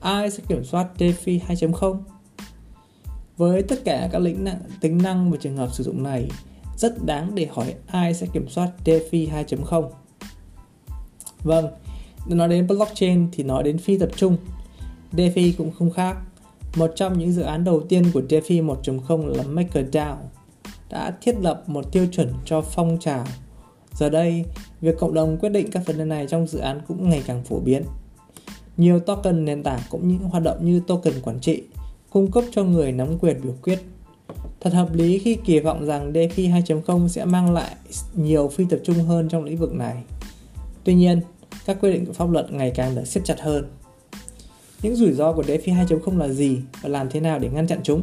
Ai 0.00 0.30
sẽ 0.30 0.42
kiểm 0.48 0.64
soát 0.64 0.88
DeFi 0.98 1.40
2.0? 1.40 1.98
Với 3.36 3.62
tất 3.62 3.84
cả 3.84 4.08
các 4.12 4.18
lĩnh 4.18 4.44
năng, 4.44 4.60
tính 4.80 4.98
năng 5.02 5.30
và 5.30 5.36
trường 5.40 5.56
hợp 5.56 5.72
sử 5.72 5.84
dụng 5.84 6.02
này, 6.02 6.28
rất 6.76 7.04
đáng 7.06 7.34
để 7.34 7.48
hỏi 7.52 7.74
ai 7.86 8.14
sẽ 8.14 8.26
kiểm 8.32 8.48
soát 8.48 8.70
DeFi 8.84 9.28
2.0. 9.30 9.90
Vâng, 11.42 11.66
nói 12.34 12.48
đến 12.48 12.66
blockchain 12.66 13.28
thì 13.32 13.44
nói 13.44 13.62
đến 13.62 13.78
phi 13.78 13.98
tập 13.98 14.08
trung. 14.16 14.36
DeFi 15.12 15.52
cũng 15.58 15.70
không 15.78 15.90
khác. 15.90 16.16
Một 16.76 16.92
trong 16.96 17.18
những 17.18 17.32
dự 17.32 17.42
án 17.42 17.64
đầu 17.64 17.80
tiên 17.80 18.04
của 18.14 18.22
DeFi 18.28 18.66
1.0 18.66 19.26
là 19.26 19.42
MakerDAO 19.42 20.18
đã 20.90 21.14
thiết 21.20 21.40
lập 21.40 21.62
một 21.66 21.92
tiêu 21.92 22.06
chuẩn 22.12 22.32
cho 22.44 22.60
phong 22.60 22.98
trào. 23.00 23.24
Giờ 23.92 24.10
đây, 24.10 24.44
việc 24.80 24.98
cộng 24.98 25.14
đồng 25.14 25.36
quyết 25.36 25.48
định 25.48 25.70
các 25.70 25.86
vấn 25.86 25.98
đề 25.98 26.04
này 26.04 26.26
trong 26.26 26.46
dự 26.46 26.58
án 26.58 26.80
cũng 26.88 27.10
ngày 27.10 27.22
càng 27.26 27.44
phổ 27.44 27.60
biến. 27.60 27.82
Nhiều 28.76 29.00
token 29.00 29.44
nền 29.44 29.62
tảng 29.62 29.80
cũng 29.90 30.08
những 30.08 30.18
hoạt 30.18 30.42
động 30.42 30.66
như 30.66 30.82
token 30.86 31.14
quản 31.22 31.40
trị, 31.40 31.62
cung 32.10 32.30
cấp 32.30 32.44
cho 32.52 32.64
người 32.64 32.92
nắm 32.92 33.18
quyền 33.18 33.42
biểu 33.42 33.54
quyết. 33.62 33.78
Thật 34.60 34.72
hợp 34.72 34.94
lý 34.94 35.18
khi 35.18 35.34
kỳ 35.44 35.60
vọng 35.60 35.86
rằng 35.86 36.12
DeFi 36.12 36.62
2.0 36.62 37.08
sẽ 37.08 37.24
mang 37.24 37.54
lại 37.54 37.76
nhiều 38.14 38.48
phi 38.48 38.64
tập 38.70 38.80
trung 38.84 38.96
hơn 38.96 39.28
trong 39.28 39.44
lĩnh 39.44 39.56
vực 39.56 39.72
này. 39.74 40.02
Tuy 40.84 40.94
nhiên, 40.94 41.20
các 41.64 41.76
quy 41.80 41.92
định 41.92 42.06
của 42.06 42.12
pháp 42.12 42.30
luật 42.30 42.52
ngày 42.52 42.72
càng 42.74 42.94
được 42.94 43.04
siết 43.04 43.24
chặt 43.24 43.40
hơn. 43.40 43.70
Những 44.82 44.96
rủi 44.96 45.12
ro 45.12 45.32
của 45.32 45.42
DeFi 45.42 45.86
2.0 45.86 46.18
là 46.18 46.28
gì 46.28 46.58
và 46.82 46.88
làm 46.88 47.10
thế 47.10 47.20
nào 47.20 47.38
để 47.38 47.48
ngăn 47.48 47.66
chặn 47.66 47.80
chúng? 47.82 48.02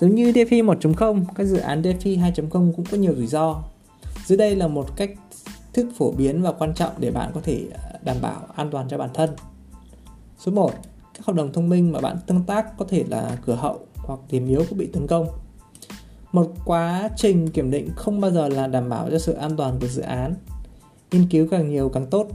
Giống 0.00 0.14
như 0.14 0.32
DeFi 0.32 0.64
1.0, 0.64 1.24
các 1.34 1.44
dự 1.44 1.56
án 1.56 1.82
DeFi 1.82 2.32
2.0 2.32 2.48
cũng 2.50 2.84
có 2.90 2.96
nhiều 2.96 3.14
rủi 3.16 3.26
ro. 3.26 3.62
Dưới 4.26 4.38
đây 4.38 4.56
là 4.56 4.68
một 4.68 4.96
cách 4.96 5.10
thức 5.72 5.86
phổ 5.98 6.12
biến 6.12 6.42
và 6.42 6.52
quan 6.52 6.74
trọng 6.74 6.92
để 6.98 7.10
bạn 7.10 7.30
có 7.34 7.40
thể 7.40 7.66
à, 7.74 7.92
đảm 8.02 8.16
bảo 8.22 8.40
an 8.54 8.70
toàn 8.70 8.88
cho 8.88 8.98
bản 8.98 9.10
thân. 9.14 9.30
Số 10.38 10.52
1. 10.52 10.70
Các 11.14 11.26
hợp 11.26 11.36
đồng 11.36 11.52
thông 11.52 11.68
minh 11.68 11.92
mà 11.92 12.00
bạn 12.00 12.16
tương 12.26 12.42
tác 12.42 12.78
có 12.78 12.84
thể 12.88 13.04
là 13.08 13.38
cửa 13.46 13.54
hậu 13.54 13.80
hoặc 13.96 14.20
điểm 14.30 14.48
yếu 14.48 14.64
của 14.70 14.76
bị 14.76 14.86
tấn 14.86 15.06
công. 15.06 15.28
Một 16.32 16.52
quá 16.64 17.08
trình 17.16 17.50
kiểm 17.50 17.70
định 17.70 17.90
không 17.96 18.20
bao 18.20 18.30
giờ 18.30 18.48
là 18.48 18.66
đảm 18.66 18.88
bảo 18.88 19.10
cho 19.10 19.18
sự 19.18 19.32
an 19.32 19.56
toàn 19.56 19.78
của 19.80 19.88
dự 19.88 20.02
án. 20.02 20.34
Nghiên 21.12 21.28
cứu 21.28 21.46
càng 21.50 21.70
nhiều 21.70 21.88
càng 21.88 22.06
tốt. 22.06 22.28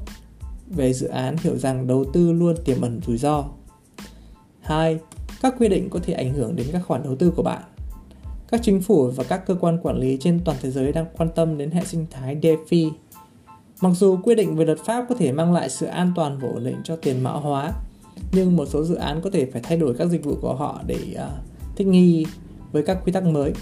Về 0.68 0.94
dự 0.94 1.08
án 1.08 1.36
hiểu 1.44 1.58
rằng 1.58 1.88
đầu 1.88 2.06
tư 2.14 2.32
luôn 2.32 2.56
tiềm 2.66 2.82
ẩn 2.82 3.00
rủi 3.08 3.18
ro. 3.18 3.44
2. 4.62 5.00
Các 5.42 5.56
quy 5.60 5.68
định 5.68 5.90
có 5.90 6.00
thể 6.04 6.14
ảnh 6.14 6.34
hưởng 6.34 6.56
đến 6.56 6.68
các 6.72 6.82
khoản 6.88 7.04
đầu 7.04 7.16
tư 7.16 7.32
của 7.36 7.44
bạn. 7.44 7.62
Các 8.48 8.62
chính 8.64 8.82
phủ 8.82 9.12
và 9.16 9.24
các 9.24 9.46
cơ 9.46 9.56
quan 9.56 9.80
quản 9.84 9.98
lý 9.98 10.18
trên 10.22 10.40
toàn 10.46 10.58
thế 10.62 10.72
giới 10.72 10.92
đang 10.92 11.06
quan 11.18 11.30
tâm 11.36 11.58
đến 11.58 11.72
hệ 11.72 11.86
sinh 11.86 12.06
thái 12.12 12.36
DeFi. 12.42 12.92
Mặc 13.82 13.92
dù 13.96 14.18
quy 14.24 14.36
định 14.36 14.56
về 14.56 14.66
luật 14.66 14.80
pháp 14.86 15.06
có 15.10 15.16
thể 15.16 15.32
mang 15.32 15.54
lại 15.54 15.70
sự 15.70 15.86
an 15.86 16.12
toàn 16.16 16.40
và 16.40 16.48
ổn 16.48 16.64
định 16.64 16.78
cho 16.84 16.96
tiền 16.96 17.24
mã 17.24 17.32
hóa, 17.32 17.72
nhưng 18.34 18.56
một 18.56 18.66
số 18.66 18.84
dự 18.84 18.96
án 18.96 19.22
có 19.22 19.30
thể 19.30 19.46
phải 19.52 19.62
thay 19.62 19.78
đổi 19.78 19.94
các 19.94 20.10
dịch 20.10 20.24
vụ 20.24 20.38
của 20.42 20.56
họ 20.56 20.82
để 20.86 21.00
uh, 21.16 21.76
thích 21.76 21.88
nghi 21.88 22.26
với 22.72 22.84
các 22.84 22.98
quy 23.06 23.12
tắc 23.12 23.24
mới. 23.24 23.54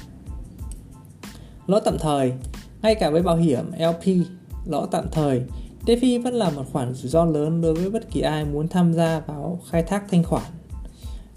Lỗ 1.68 1.80
tạm 1.80 1.98
thời, 2.00 2.34
ngay 2.82 2.96
cả 2.96 3.10
với 3.10 3.22
bảo 3.22 3.38
hiểm 3.38 3.72
LP, 3.78 4.26
lỗ 4.66 4.86
tạm 4.86 5.06
thời, 5.12 5.42
DeFi 5.86 6.22
vẫn 6.22 6.34
là 6.34 6.50
một 6.50 6.64
khoản 6.72 6.94
rủi 6.94 7.10
ro 7.10 7.26
lớn 7.26 7.62
đối 7.62 7.74
với 7.74 7.90
bất 7.90 8.12
kỳ 8.12 8.22
ai 8.22 8.46
muốn 8.46 8.68
tham 8.68 8.94
gia 8.94 9.20
vào 9.20 9.60
khai 9.70 9.84
thác 9.84 10.04
thanh 10.10 10.24
khoản. 10.24 10.52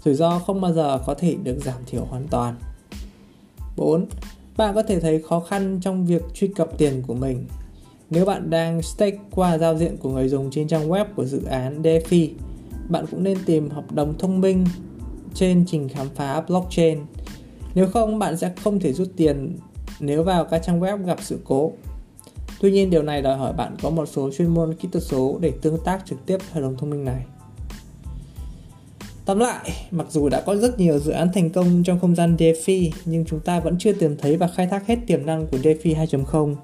Rủi 0.05 0.13
ro 0.13 0.39
không 0.39 0.61
bao 0.61 0.73
giờ 0.73 0.99
có 1.05 1.13
thể 1.13 1.35
được 1.43 1.57
giảm 1.65 1.81
thiểu 1.85 2.05
hoàn 2.05 2.27
toàn. 2.27 2.55
4. 3.77 4.05
Bạn 4.57 4.75
có 4.75 4.83
thể 4.83 4.99
thấy 4.99 5.21
khó 5.21 5.39
khăn 5.39 5.79
trong 5.81 6.05
việc 6.05 6.21
truy 6.33 6.47
cập 6.47 6.77
tiền 6.77 7.03
của 7.07 7.13
mình. 7.13 7.45
Nếu 8.09 8.25
bạn 8.25 8.49
đang 8.49 8.81
stake 8.81 9.17
qua 9.31 9.57
giao 9.57 9.77
diện 9.77 9.97
của 9.97 10.09
người 10.09 10.29
dùng 10.29 10.51
trên 10.51 10.67
trang 10.67 10.89
web 10.89 11.05
của 11.15 11.25
dự 11.25 11.43
án 11.43 11.81
DeFi, 11.81 12.29
bạn 12.89 13.05
cũng 13.11 13.23
nên 13.23 13.37
tìm 13.45 13.69
hợp 13.69 13.91
đồng 13.91 14.17
thông 14.17 14.41
minh 14.41 14.65
trên 15.33 15.65
trình 15.67 15.89
khám 15.89 16.07
phá 16.15 16.41
blockchain. 16.41 16.99
Nếu 17.75 17.87
không, 17.87 18.19
bạn 18.19 18.37
sẽ 18.37 18.51
không 18.63 18.79
thể 18.79 18.93
rút 18.93 19.07
tiền 19.17 19.57
nếu 19.99 20.23
vào 20.23 20.45
các 20.45 20.63
trang 20.63 20.79
web 20.79 21.05
gặp 21.05 21.17
sự 21.21 21.39
cố. 21.43 21.71
Tuy 22.63 22.71
nhiên, 22.71 22.89
điều 22.89 23.03
này 23.03 23.21
đòi 23.21 23.37
hỏi 23.37 23.53
bạn 23.53 23.75
có 23.81 23.89
một 23.89 24.05
số 24.05 24.29
chuyên 24.37 24.47
môn 24.47 24.73
kỹ 24.73 24.89
thuật 24.91 25.03
số 25.03 25.37
để 25.41 25.53
tương 25.61 25.77
tác 25.85 26.05
trực 26.05 26.25
tiếp 26.25 26.37
hệ 26.51 26.61
thống 26.61 26.75
thông 26.77 26.89
minh 26.89 27.05
này. 27.05 27.25
Tóm 29.25 29.39
lại, 29.39 29.71
mặc 29.91 30.07
dù 30.09 30.29
đã 30.29 30.41
có 30.41 30.55
rất 30.55 30.79
nhiều 30.79 30.99
dự 30.99 31.11
án 31.11 31.29
thành 31.33 31.49
công 31.49 31.83
trong 31.83 31.99
không 31.99 32.15
gian 32.15 32.35
DeFi, 32.35 32.91
nhưng 33.05 33.25
chúng 33.25 33.39
ta 33.39 33.59
vẫn 33.59 33.75
chưa 33.79 33.93
tìm 33.93 34.17
thấy 34.17 34.37
và 34.37 34.47
khai 34.47 34.67
thác 34.67 34.87
hết 34.87 34.95
tiềm 35.07 35.25
năng 35.25 35.47
của 35.47 35.57
DeFi 35.57 35.95
2.0. 35.95 36.55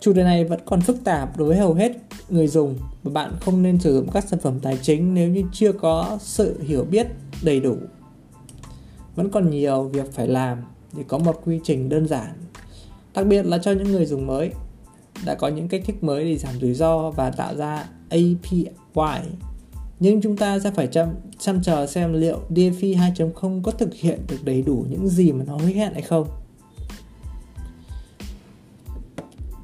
Chủ 0.00 0.12
đề 0.12 0.22
này 0.22 0.44
vẫn 0.44 0.60
còn 0.64 0.80
phức 0.80 1.04
tạp 1.04 1.38
đối 1.38 1.48
với 1.48 1.56
hầu 1.56 1.74
hết 1.74 1.92
người 2.28 2.48
dùng 2.48 2.78
và 3.02 3.12
bạn 3.12 3.32
không 3.40 3.62
nên 3.62 3.78
sử 3.78 3.94
dụng 3.94 4.08
các 4.12 4.24
sản 4.28 4.40
phẩm 4.40 4.60
tài 4.62 4.78
chính 4.82 5.14
nếu 5.14 5.28
như 5.28 5.42
chưa 5.52 5.72
có 5.72 6.18
sự 6.20 6.62
hiểu 6.62 6.84
biết 6.84 7.06
đầy 7.42 7.60
đủ. 7.60 7.76
Vẫn 9.16 9.30
còn 9.30 9.50
nhiều 9.50 9.82
việc 9.82 10.12
phải 10.12 10.28
làm 10.28 10.58
để 10.96 11.02
có 11.08 11.18
một 11.18 11.40
quy 11.44 11.60
trình 11.64 11.88
đơn 11.88 12.08
giản, 12.08 12.32
đặc 13.14 13.26
biệt 13.26 13.46
là 13.46 13.58
cho 13.58 13.72
những 13.72 13.92
người 13.92 14.06
dùng 14.06 14.26
mới. 14.26 14.50
Đã 15.24 15.34
có 15.34 15.48
những 15.48 15.68
cách 15.68 15.82
thức 15.86 16.04
mới 16.04 16.24
để 16.24 16.36
giảm 16.36 16.54
rủi 16.60 16.74
ro 16.74 17.10
và 17.10 17.30
tạo 17.30 17.56
ra 17.56 17.84
API 18.08 18.66
nhưng 20.00 20.20
chúng 20.20 20.36
ta 20.36 20.58
sẽ 20.58 20.70
phải 20.70 20.86
chăm, 20.86 21.08
chăm 21.38 21.62
chờ 21.62 21.86
xem 21.86 22.12
liệu 22.12 22.40
DeFi 22.50 23.12
2.0 23.14 23.62
có 23.62 23.72
thực 23.72 23.94
hiện 23.94 24.20
được 24.28 24.38
đầy 24.44 24.62
đủ 24.62 24.86
những 24.90 25.08
gì 25.08 25.32
mà 25.32 25.44
nó 25.44 25.56
hứa 25.56 25.66
hẹn 25.66 25.92
hay 25.92 26.02
không. 26.02 26.28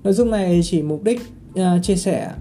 Nội 0.05 0.13
dung 0.13 0.31
này 0.31 0.61
chỉ 0.65 0.83
mục 0.83 1.03
đích 1.05 1.21
uh, 1.61 1.83
chia 1.83 1.97
sẻ 1.97 2.33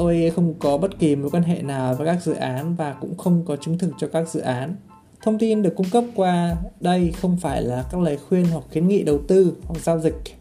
Tôi 0.00 0.32
không 0.36 0.54
có 0.58 0.78
bất 0.78 0.98
kỳ 0.98 1.16
mối 1.16 1.30
quan 1.30 1.42
hệ 1.42 1.62
nào 1.62 1.94
với 1.94 2.06
các 2.06 2.22
dự 2.22 2.32
án 2.32 2.74
và 2.76 2.92
cũng 2.92 3.16
không 3.16 3.44
có 3.44 3.56
chứng 3.56 3.78
thực 3.78 3.90
cho 3.98 4.08
các 4.12 4.28
dự 4.28 4.40
án. 4.40 4.74
Thông 5.22 5.38
tin 5.38 5.62
được 5.62 5.74
cung 5.76 5.90
cấp 5.92 6.04
qua 6.14 6.56
đây 6.80 7.12
không 7.20 7.36
phải 7.36 7.62
là 7.62 7.84
các 7.90 8.00
lời 8.00 8.18
khuyên 8.28 8.44
hoặc 8.44 8.64
khuyến 8.72 8.88
nghị 8.88 9.02
đầu 9.02 9.18
tư 9.28 9.56
hoặc 9.64 9.80
giao 9.82 10.00
dịch. 10.00 10.39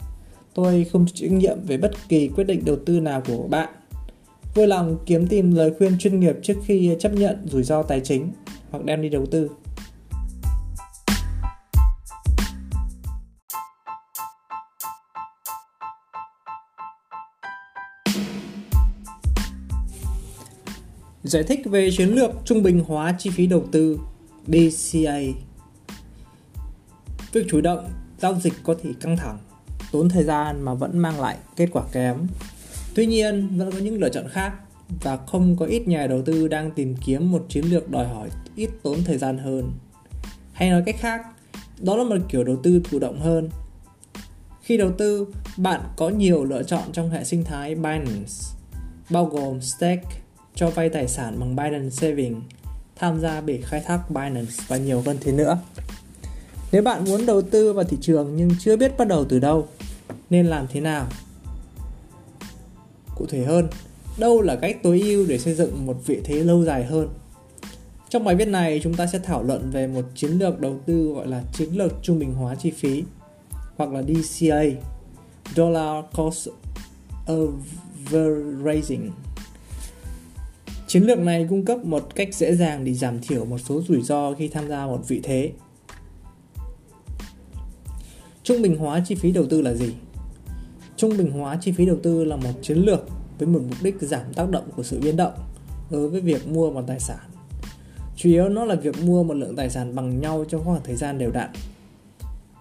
Tôi 0.64 0.86
không 0.92 1.06
chịu 1.14 1.30
trách 1.30 1.38
nhiệm 1.38 1.58
về 1.68 1.78
bất 1.78 1.92
kỳ 2.10 2.28
quyết 2.28 2.44
định 2.44 2.66
đầu 2.66 2.76
tư 2.86 3.00
nào 3.00 3.22
của 3.28 3.48
bạn. 3.48 3.70
Vui 4.56 4.68
lòng 4.68 4.98
kiếm 5.06 5.28
tìm 5.28 5.56
lời 5.56 5.74
khuyên 5.78 5.98
chuyên 6.00 6.20
nghiệp 6.20 6.36
trước 6.44 6.54
khi 6.66 6.96
chấp 7.00 7.14
nhận 7.14 7.48
rủi 7.48 7.64
ro 7.64 7.84
tài 7.84 8.00
chính 8.00 8.32
hoặc 8.72 8.86
đem 8.86 9.02
đi 9.02 9.10
đầu 9.10 9.26
tư. 9.26 9.50
Giải 21.24 21.44
thích 21.44 21.60
về 21.66 21.90
chiến 21.92 22.10
lược 22.10 22.32
trung 22.46 22.64
bình 22.64 22.84
hóa 22.88 23.16
chi 23.20 23.30
phí 23.30 23.48
đầu 23.48 23.64
tư 23.72 24.00
DCA 24.48 25.20
Việc 27.34 27.46
chủ 27.50 27.62
động 27.62 27.90
giao 28.18 28.40
dịch 28.40 28.54
có 28.64 28.76
thể 28.84 28.90
căng 29.02 29.18
thẳng, 29.18 29.38
tốn 29.92 30.10
thời 30.10 30.24
gian 30.24 30.62
mà 30.62 30.74
vẫn 30.74 30.98
mang 30.98 31.22
lại 31.22 31.38
kết 31.56 31.70
quả 31.72 31.84
kém 31.92 32.28
Tuy 32.96 33.06
nhiên, 33.06 33.58
vẫn 33.58 33.72
có 33.72 33.78
những 33.78 34.00
lựa 34.00 34.10
chọn 34.10 34.28
khác 34.30 34.54
và 35.04 35.18
không 35.18 35.56
có 35.58 35.66
ít 35.66 35.88
nhà 35.88 36.08
đầu 36.08 36.22
tư 36.22 36.48
đang 36.48 36.72
tìm 36.72 36.96
kiếm 37.06 37.32
một 37.32 37.46
chiến 37.50 37.66
lược 37.66 37.90
đòi 37.90 38.08
hỏi 38.08 38.30
ít 38.56 38.70
tốn 38.84 39.04
thời 39.06 39.18
gian 39.18 39.38
hơn. 39.38 39.72
Hay 40.54 40.70
nói 40.70 40.84
cách 40.86 40.96
khác, 41.00 41.22
đó 41.80 41.96
là 41.96 42.04
một 42.04 42.16
kiểu 42.30 42.44
đầu 42.44 42.56
tư 42.64 42.82
thụ 42.84 43.00
động 43.00 43.20
hơn. 43.20 43.50
Khi 44.62 44.78
đầu 44.78 44.92
tư, 44.92 45.28
bạn 45.58 45.82
có 45.96 46.10
nhiều 46.10 46.44
lựa 46.44 46.64
chọn 46.64 46.84
trong 46.94 47.10
hệ 47.10 47.24
sinh 47.24 47.44
thái 47.44 47.76
Binance, 47.76 48.34
bao 49.10 49.26
gồm 49.26 49.62
stake, 49.62 50.22
cho 50.56 50.70
vay 50.70 50.90
tài 50.90 51.08
sản 51.08 51.40
bằng 51.40 51.56
Binance 51.56 51.90
Saving, 51.90 52.42
tham 52.96 53.20
gia 53.20 53.42
bể 53.42 53.60
khai 53.64 53.82
thác 53.86 54.10
Binance 54.10 54.54
và 54.68 54.78
nhiều 54.78 55.04
hơn 55.06 55.18
thế 55.22 55.32
nữa. 55.32 55.60
Nếu 56.72 56.82
bạn 56.82 57.06
muốn 57.06 57.26
đầu 57.26 57.42
tư 57.42 57.74
vào 57.74 57.84
thị 57.84 57.98
trường 58.02 58.36
nhưng 58.36 58.50
chưa 58.60 58.78
biết 58.78 58.98
bắt 58.98 59.08
đầu 59.08 59.26
từ 59.26 59.40
đâu, 59.40 59.68
nên 60.30 60.46
làm 60.46 60.68
thế 60.68 60.82
nào 60.82 61.08
Cụ 63.20 63.26
thể 63.26 63.46
hơn, 63.46 63.68
đâu 64.18 64.42
là 64.42 64.56
cách 64.56 64.78
tối 64.84 65.02
ưu 65.02 65.26
để 65.28 65.38
xây 65.38 65.54
dựng 65.54 65.86
một 65.86 65.98
vị 66.06 66.22
thế 66.24 66.44
lâu 66.44 66.64
dài 66.64 66.86
hơn? 66.86 67.10
Trong 68.10 68.24
bài 68.24 68.36
viết 68.36 68.48
này, 68.48 68.80
chúng 68.84 68.94
ta 68.94 69.08
sẽ 69.08 69.20
thảo 69.20 69.44
luận 69.44 69.70
về 69.72 69.88
một 69.88 70.06
chiến 70.16 70.32
lược 70.32 70.60
đầu 70.60 70.80
tư 70.86 71.14
gọi 71.14 71.28
là 71.28 71.44
chiến 71.54 71.70
lược 71.70 71.94
trung 72.02 72.20
bình 72.20 72.34
hóa 72.34 72.56
chi 72.56 72.72
phí 72.72 73.04
hoặc 73.78 73.90
là 73.92 74.04
DCA, 74.04 74.64
Dollar 75.56 76.06
Cost 76.16 76.50
Averaging. 77.28 79.12
Chiến 80.88 81.04
lược 81.04 81.20
này 81.20 81.48
cung 81.50 81.66
cấp 81.66 81.86
một 81.86 82.16
cách 82.16 82.36
dễ 82.36 82.56
dàng 82.56 82.86
để 82.86 82.94
giảm 82.94 83.20
thiểu 83.20 83.46
một 83.46 83.58
số 83.58 83.82
rủi 83.88 84.02
ro 84.02 84.34
khi 84.34 84.48
tham 84.48 84.68
gia 84.68 84.86
một 84.86 85.02
vị 85.08 85.20
thế. 85.24 85.52
Trung 88.44 88.62
bình 88.62 88.78
hóa 88.78 89.04
chi 89.08 89.16
phí 89.16 89.32
đầu 89.32 89.46
tư 89.50 89.62
là 89.62 89.74
gì? 89.74 89.94
Trung 91.00 91.18
bình 91.18 91.32
hóa 91.32 91.58
chi 91.62 91.72
phí 91.72 91.86
đầu 91.86 91.98
tư 92.04 92.24
là 92.24 92.36
một 92.36 92.52
chiến 92.62 92.78
lược 92.78 93.08
với 93.38 93.48
một 93.48 93.60
mục 93.70 93.78
đích 93.82 93.96
giảm 94.02 94.34
tác 94.34 94.50
động 94.50 94.64
của 94.76 94.84
sự 94.84 95.00
biến 95.00 95.18
động 95.18 95.34
đối 95.90 96.10
với 96.10 96.22
việc 96.22 96.48
mua 96.48 96.72
một 96.72 96.82
tài 96.88 97.00
sản. 97.00 97.18
Chủ 98.16 98.30
yếu 98.30 98.50
nó 98.50 98.66
là 98.66 98.76
việc 98.76 99.04
mua 99.04 99.24
một 99.24 99.34
lượng 99.34 99.56
tài 99.56 99.70
sản 99.70 99.96
bằng 99.96 100.22
nhau 100.22 100.46
trong 100.50 100.64
khoảng 100.64 100.82
thời 100.84 100.96
gian 100.96 101.18
đều 101.18 101.32
đặn. 101.32 101.50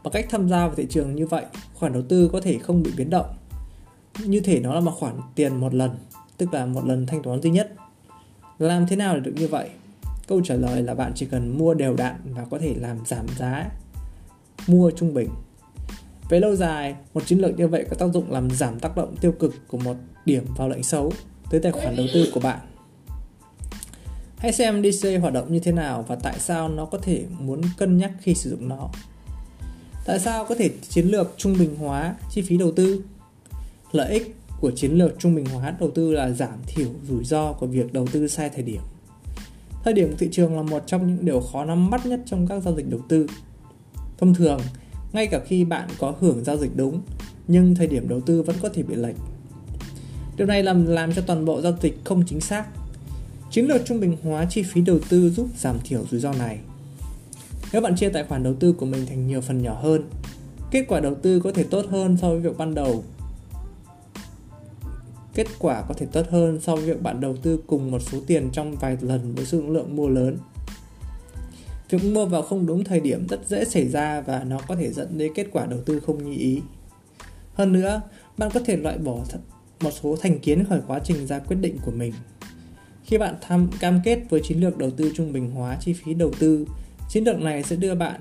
Bằng 0.05 0.12
cách 0.12 0.27
tham 0.31 0.48
gia 0.48 0.66
vào 0.66 0.74
thị 0.74 0.87
trường 0.90 1.14
như 1.14 1.27
vậy, 1.27 1.44
khoản 1.74 1.92
đầu 1.92 2.03
tư 2.09 2.29
có 2.33 2.40
thể 2.40 2.59
không 2.59 2.83
bị 2.83 2.90
biến 2.96 3.11
động. 3.11 3.27
Như 4.24 4.40
thể 4.40 4.61
nó 4.61 4.74
là 4.74 4.81
một 4.81 4.92
khoản 4.98 5.14
tiền 5.35 5.57
một 5.57 5.74
lần, 5.74 5.90
tức 6.37 6.55
là 6.55 6.66
một 6.66 6.85
lần 6.85 7.07
thanh 7.07 7.22
toán 7.22 7.42
duy 7.42 7.51
nhất. 7.51 7.74
Làm 8.59 8.87
thế 8.87 8.96
nào 8.96 9.14
để 9.14 9.20
được 9.20 9.35
như 9.37 9.48
vậy? 9.48 9.68
Câu 10.27 10.40
trả 10.44 10.55
lời 10.55 10.83
là 10.83 10.94
bạn 10.94 11.12
chỉ 11.14 11.27
cần 11.27 11.59
mua 11.59 11.74
đều 11.74 11.96
đặn 11.96 12.14
và 12.24 12.44
có 12.51 12.59
thể 12.59 12.74
làm 12.79 12.98
giảm 13.07 13.27
giá 13.38 13.70
mua 14.66 14.90
trung 14.90 15.14
bình 15.14 15.29
về 16.28 16.40
lâu 16.40 16.56
dài, 16.56 16.94
một 17.14 17.26
chiến 17.26 17.38
lược 17.38 17.58
như 17.58 17.68
vậy 17.68 17.86
có 17.90 17.96
tác 17.96 18.06
dụng 18.12 18.32
làm 18.32 18.50
giảm 18.50 18.80
tác 18.80 18.96
động 18.96 19.16
tiêu 19.16 19.32
cực 19.32 19.54
của 19.68 19.78
một 19.78 19.96
điểm 20.24 20.44
vào 20.56 20.68
lệnh 20.68 20.82
xấu 20.82 21.12
tới 21.50 21.60
tài 21.60 21.72
khoản 21.72 21.96
đầu 21.96 22.06
tư 22.14 22.30
của 22.34 22.40
bạn. 22.40 22.58
Hãy 24.38 24.52
xem 24.52 24.82
DC 24.82 25.08
hoạt 25.20 25.32
động 25.32 25.52
như 25.52 25.58
thế 25.58 25.72
nào 25.72 26.04
và 26.08 26.16
tại 26.16 26.38
sao 26.38 26.68
nó 26.68 26.84
có 26.84 26.98
thể 26.98 27.24
muốn 27.40 27.60
cân 27.78 27.98
nhắc 27.98 28.12
khi 28.20 28.34
sử 28.34 28.50
dụng 28.50 28.68
nó. 28.68 28.88
Tại 30.06 30.18
sao 30.18 30.44
có 30.44 30.54
thể 30.54 30.70
chiến 30.88 31.06
lược 31.06 31.34
trung 31.36 31.56
bình 31.58 31.76
hóa 31.76 32.14
chi 32.30 32.42
phí 32.42 32.56
đầu 32.56 32.72
tư? 32.72 33.02
Lợi 33.92 34.12
ích 34.12 34.34
của 34.60 34.70
chiến 34.70 34.92
lược 34.92 35.18
trung 35.18 35.34
bình 35.34 35.46
hóa 35.46 35.74
đầu 35.80 35.90
tư 35.90 36.12
là 36.12 36.30
giảm 36.30 36.58
thiểu 36.66 36.88
rủi 37.08 37.24
ro 37.24 37.52
của 37.52 37.66
việc 37.66 37.92
đầu 37.92 38.06
tư 38.12 38.28
sai 38.28 38.50
thời 38.50 38.62
điểm. 38.62 38.80
Thời 39.84 39.94
điểm 39.94 40.16
thị 40.18 40.28
trường 40.32 40.56
là 40.56 40.62
một 40.62 40.82
trong 40.86 41.06
những 41.06 41.24
điều 41.24 41.40
khó 41.40 41.64
nắm 41.64 41.90
bắt 41.90 42.06
nhất 42.06 42.20
trong 42.26 42.46
các 42.46 42.60
giao 42.60 42.76
dịch 42.76 42.90
đầu 42.90 43.00
tư. 43.08 43.26
Thông 44.18 44.34
thường, 44.34 44.60
ngay 45.12 45.27
cả 45.27 45.40
khi 45.47 45.64
bạn 45.64 45.88
có 45.99 46.14
hưởng 46.21 46.44
giao 46.44 46.57
dịch 46.57 46.77
đúng, 46.77 47.03
nhưng 47.49 47.75
thời 47.75 47.87
điểm 47.87 48.09
đầu 48.09 48.21
tư 48.21 48.42
vẫn 48.42 48.57
có 48.62 48.68
thể 48.68 48.83
bị 48.83 48.94
lệch. 48.94 49.16
Điều 50.37 50.47
này 50.47 50.62
làm 50.62 50.87
làm 50.87 51.12
cho 51.12 51.23
toàn 51.23 51.44
bộ 51.44 51.61
giao 51.61 51.73
dịch 51.83 51.99
không 52.05 52.25
chính 52.27 52.40
xác. 52.40 52.66
Chiến 53.51 53.66
lược 53.66 53.85
trung 53.85 54.01
bình 54.01 54.16
hóa 54.23 54.47
chi 54.51 54.62
phí 54.62 54.81
đầu 54.81 54.99
tư 55.09 55.31
giúp 55.31 55.47
giảm 55.57 55.79
thiểu 55.85 56.05
rủi 56.11 56.21
ro 56.21 56.33
này. 56.33 56.59
Nếu 57.73 57.83
bạn 57.83 57.97
chia 57.97 58.09
tài 58.09 58.25
khoản 58.25 58.42
đầu 58.42 58.55
tư 58.55 58.73
của 58.73 58.87
mình 58.87 59.07
thành 59.07 59.27
nhiều 59.27 59.40
phần 59.40 59.62
nhỏ 59.62 59.81
hơn, 59.83 60.03
kết 60.71 60.85
quả 60.88 61.01
đầu 61.01 61.14
tư 61.14 61.40
có 61.40 61.53
thể 61.53 61.64
tốt 61.64 61.87
hơn 61.90 62.16
so 62.16 62.29
với 62.29 62.40
việc 62.40 62.59
ban 62.59 62.75
đầu. 62.75 63.05
Kết 65.35 65.47
quả 65.59 65.83
có 65.88 65.94
thể 65.94 66.07
tốt 66.12 66.27
hơn 66.31 66.61
so 66.61 66.77
với 66.77 66.85
việc 66.85 67.03
bạn 67.03 67.21
đầu 67.21 67.37
tư 67.37 67.61
cùng 67.66 67.90
một 67.90 68.03
số 68.03 68.18
tiền 68.27 68.51
trong 68.53 68.77
vài 68.77 68.97
lần 69.01 69.35
với 69.35 69.44
số 69.44 69.61
lượng 69.61 69.97
mua 69.97 70.09
lớn. 70.09 70.38
Việc 71.90 72.05
mua 72.05 72.27
vào 72.27 72.42
không 72.42 72.66
đúng 72.66 72.85
thời 72.85 73.01
điểm 73.01 73.27
rất 73.29 73.40
dễ 73.48 73.64
xảy 73.64 73.88
ra 73.88 74.20
và 74.20 74.44
nó 74.44 74.59
có 74.68 74.77
thể 74.77 74.92
dẫn 74.92 75.18
đến 75.18 75.33
kết 75.35 75.46
quả 75.53 75.66
đầu 75.66 75.81
tư 75.87 76.01
không 76.01 76.24
như 76.24 76.37
ý. 76.38 76.61
Hơn 77.55 77.72
nữa, 77.72 78.01
bạn 78.38 78.51
có 78.55 78.61
thể 78.64 78.77
loại 78.77 78.98
bỏ 78.98 79.24
một 79.81 79.90
số 80.03 80.16
thành 80.16 80.38
kiến 80.38 80.64
khỏi 80.64 80.81
quá 80.87 81.01
trình 81.05 81.27
ra 81.27 81.38
quyết 81.38 81.57
định 81.61 81.79
của 81.85 81.90
mình. 81.90 82.12
Khi 83.05 83.18
bạn 83.18 83.35
tham 83.40 83.70
cam 83.81 84.01
kết 84.05 84.18
với 84.31 84.40
chiến 84.44 84.61
lược 84.61 84.79
đầu 84.79 84.90
tư 84.90 85.12
trung 85.14 85.33
bình 85.33 85.51
hóa 85.51 85.77
chi 85.81 85.92
phí 85.92 86.14
đầu 86.14 86.33
tư, 86.38 86.66
chiến 87.09 87.24
lược 87.24 87.40
này 87.40 87.62
sẽ 87.62 87.77
đưa 87.77 87.94
bạn 87.94 88.20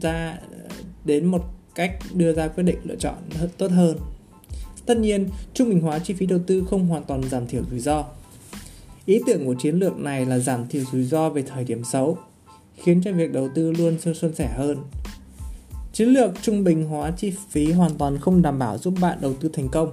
ra 0.00 0.38
ờ, 0.50 0.68
đến 1.04 1.24
một 1.24 1.44
cách 1.74 1.98
đưa 2.14 2.32
ra 2.32 2.48
quyết 2.48 2.62
định 2.62 2.78
lựa 2.84 2.96
chọn 2.96 3.14
tốt 3.58 3.70
hơn. 3.70 3.98
Tất 4.86 4.98
nhiên, 4.98 5.28
trung 5.54 5.68
bình 5.68 5.80
hóa 5.80 5.98
chi 5.98 6.14
phí 6.14 6.26
đầu 6.26 6.38
tư 6.46 6.64
không 6.70 6.86
hoàn 6.86 7.04
toàn 7.04 7.22
giảm 7.22 7.46
thiểu 7.46 7.62
rủi 7.70 7.80
ro. 7.80 8.04
Ý 9.06 9.20
tưởng 9.26 9.46
của 9.46 9.54
chiến 9.54 9.74
lược 9.74 9.96
này 9.96 10.26
là 10.26 10.38
giảm 10.38 10.68
thiểu 10.68 10.84
rủi 10.92 11.04
ro 11.04 11.30
về 11.30 11.42
thời 11.42 11.64
điểm 11.64 11.84
xấu, 11.84 12.18
khiến 12.74 13.00
cho 13.04 13.12
việc 13.12 13.32
đầu 13.32 13.48
tư 13.54 13.72
luôn 13.72 13.98
suôn 14.14 14.34
sẻ 14.34 14.54
hơn. 14.56 14.78
Chiến 15.92 16.08
lược 16.08 16.30
trung 16.42 16.64
bình 16.64 16.84
hóa 16.84 17.10
chi 17.10 17.32
phí 17.50 17.72
hoàn 17.72 17.94
toàn 17.98 18.18
không 18.18 18.42
đảm 18.42 18.58
bảo 18.58 18.78
giúp 18.78 18.94
bạn 19.00 19.18
đầu 19.20 19.34
tư 19.34 19.50
thành 19.52 19.68
công. 19.68 19.92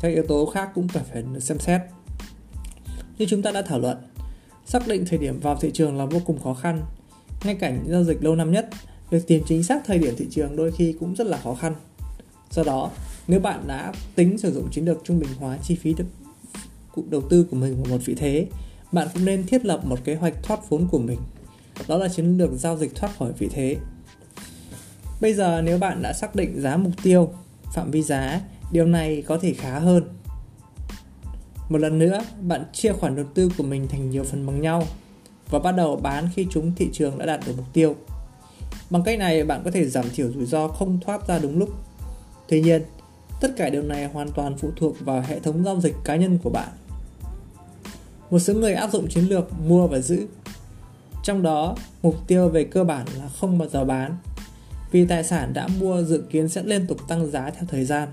Các 0.00 0.08
yếu 0.08 0.22
tố 0.28 0.46
khác 0.46 0.70
cũng 0.74 0.88
cần 0.88 1.02
phải 1.12 1.22
được 1.22 1.40
xem 1.40 1.58
xét. 1.58 1.80
Như 3.18 3.26
chúng 3.28 3.42
ta 3.42 3.50
đã 3.50 3.62
thảo 3.62 3.78
luận, 3.78 3.96
xác 4.66 4.88
định 4.88 5.04
thời 5.06 5.18
điểm 5.18 5.40
vào 5.40 5.56
thị 5.56 5.70
trường 5.74 5.96
là 5.96 6.06
vô 6.06 6.20
cùng 6.26 6.40
khó 6.40 6.54
khăn. 6.54 6.82
Ngay 7.44 7.54
cả 7.54 7.70
những 7.70 7.90
giao 7.90 8.04
dịch 8.04 8.24
lâu 8.24 8.36
năm 8.36 8.52
nhất, 8.52 8.68
việc 9.10 9.26
tìm 9.26 9.42
chính 9.46 9.62
xác 9.62 9.82
thời 9.86 9.98
điểm 9.98 10.14
thị 10.16 10.26
trường 10.30 10.56
đôi 10.56 10.72
khi 10.72 10.94
cũng 11.00 11.14
rất 11.14 11.26
là 11.26 11.38
khó 11.38 11.54
khăn. 11.54 11.74
Do 12.50 12.64
đó, 12.64 12.90
nếu 13.28 13.40
bạn 13.40 13.64
đã 13.66 13.92
tính 14.14 14.38
sử 14.38 14.52
dụng 14.52 14.70
chiến 14.70 14.84
lược 14.84 14.98
trung 15.04 15.18
bình 15.18 15.30
hóa 15.38 15.58
chi 15.62 15.74
phí 15.74 15.94
cụ 16.96 17.04
đầu 17.08 17.22
tư 17.30 17.46
của 17.50 17.56
mình 17.56 17.82
vào 17.82 17.90
một 17.90 18.04
vị 18.04 18.14
thế, 18.14 18.46
bạn 18.92 19.08
cũng 19.14 19.24
nên 19.24 19.46
thiết 19.46 19.64
lập 19.64 19.80
một 19.84 20.04
kế 20.04 20.14
hoạch 20.14 20.42
thoát 20.42 20.70
vốn 20.70 20.88
của 20.90 20.98
mình. 20.98 21.18
Đó 21.88 21.98
là 21.98 22.08
chiến 22.08 22.38
lược 22.38 22.50
giao 22.52 22.76
dịch 22.76 22.94
thoát 22.94 23.18
khỏi 23.18 23.32
vị 23.38 23.48
thế. 23.52 23.76
Bây 25.20 25.34
giờ 25.34 25.62
nếu 25.62 25.78
bạn 25.78 26.02
đã 26.02 26.12
xác 26.12 26.34
định 26.34 26.60
giá 26.60 26.76
mục 26.76 26.92
tiêu, 27.02 27.30
phạm 27.74 27.90
vi 27.90 28.02
giá, 28.02 28.40
điều 28.72 28.86
này 28.86 29.22
có 29.22 29.38
thể 29.38 29.54
khá 29.54 29.78
hơn. 29.78 30.04
Một 31.68 31.78
lần 31.78 31.98
nữa, 31.98 32.20
bạn 32.40 32.64
chia 32.72 32.92
khoản 32.92 33.16
đầu 33.16 33.24
tư 33.34 33.50
của 33.58 33.64
mình 33.64 33.88
thành 33.88 34.10
nhiều 34.10 34.24
phần 34.24 34.46
bằng 34.46 34.60
nhau 34.60 34.82
và 35.50 35.58
bắt 35.58 35.72
đầu 35.72 35.96
bán 35.96 36.28
khi 36.34 36.46
chúng 36.50 36.72
thị 36.76 36.88
trường 36.92 37.18
đã 37.18 37.26
đạt 37.26 37.40
được 37.46 37.52
mục 37.56 37.66
tiêu. 37.72 37.94
Bằng 38.90 39.02
cách 39.02 39.18
này 39.18 39.44
bạn 39.44 39.62
có 39.64 39.70
thể 39.70 39.86
giảm 39.88 40.04
thiểu 40.14 40.32
rủi 40.32 40.46
ro 40.46 40.68
không 40.68 41.00
thoát 41.00 41.28
ra 41.28 41.38
đúng 41.38 41.58
lúc. 41.58 41.70
Tuy 42.48 42.60
nhiên, 42.60 42.82
tất 43.40 43.48
cả 43.56 43.70
điều 43.70 43.82
này 43.82 44.08
hoàn 44.08 44.30
toàn 44.32 44.56
phụ 44.58 44.70
thuộc 44.76 44.96
vào 45.00 45.24
hệ 45.26 45.40
thống 45.40 45.64
giao 45.64 45.80
dịch 45.80 45.94
cá 46.04 46.16
nhân 46.16 46.38
của 46.42 46.50
bạn. 46.50 46.68
Một 48.30 48.38
số 48.38 48.54
người 48.54 48.74
áp 48.74 48.92
dụng 48.92 49.08
chiến 49.08 49.24
lược 49.24 49.52
mua 49.66 49.86
và 49.86 49.98
giữ. 49.98 50.26
Trong 51.22 51.42
đó, 51.42 51.76
mục 52.02 52.16
tiêu 52.26 52.48
về 52.48 52.64
cơ 52.64 52.84
bản 52.84 53.06
là 53.18 53.28
không 53.28 53.58
bao 53.58 53.68
giờ 53.68 53.84
bán. 53.84 54.16
Vì 54.90 55.06
tài 55.06 55.24
sản 55.24 55.52
đã 55.52 55.68
mua 55.80 56.02
dự 56.02 56.22
kiến 56.30 56.48
sẽ 56.48 56.62
liên 56.62 56.86
tục 56.86 57.08
tăng 57.08 57.30
giá 57.30 57.50
theo 57.50 57.64
thời 57.68 57.84
gian. 57.84 58.08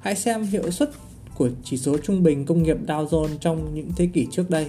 Hãy 0.00 0.14
xem 0.14 0.42
hiệu 0.42 0.70
suất 0.70 0.90
của 1.36 1.48
chỉ 1.64 1.76
số 1.76 1.98
trung 1.98 2.22
bình 2.22 2.46
công 2.46 2.62
nghiệp 2.62 2.76
Dow 2.86 3.06
Jones 3.06 3.38
trong 3.40 3.74
những 3.74 3.90
thế 3.96 4.06
kỷ 4.06 4.26
trước 4.30 4.50
đây. 4.50 4.66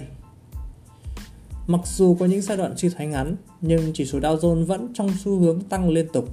Mặc 1.66 1.80
dù 1.84 2.16
có 2.20 2.26
những 2.26 2.42
giai 2.42 2.56
đoạn 2.56 2.76
suy 2.76 2.88
thoái 2.88 3.06
ngắn, 3.06 3.36
nhưng 3.60 3.92
chỉ 3.94 4.04
số 4.04 4.18
Dow 4.18 4.38
Jones 4.38 4.64
vẫn 4.64 4.88
trong 4.94 5.10
xu 5.24 5.38
hướng 5.38 5.60
tăng 5.60 5.88
liên 5.88 6.06
tục. 6.12 6.28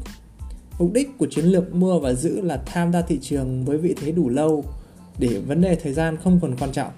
Mục 0.80 0.94
đích 0.94 1.18
của 1.18 1.28
chiến 1.32 1.46
lược 1.46 1.76
mua 1.76 2.00
và 2.00 2.14
giữ 2.14 2.42
là 2.42 2.64
tham 2.66 2.94
gia 2.94 3.02
thị 3.02 3.20
trường 3.22 3.66
với 3.66 3.78
vị 3.78 3.96
thế 4.02 4.12
đủ 4.12 4.30
lâu 4.30 4.66
để 5.20 5.42
vấn 5.48 5.62
đề 5.62 5.76
thời 5.76 5.94
gian 5.94 6.18
không 6.24 6.40
còn 6.42 6.56
quan 6.60 6.72
trọng. 6.72 6.92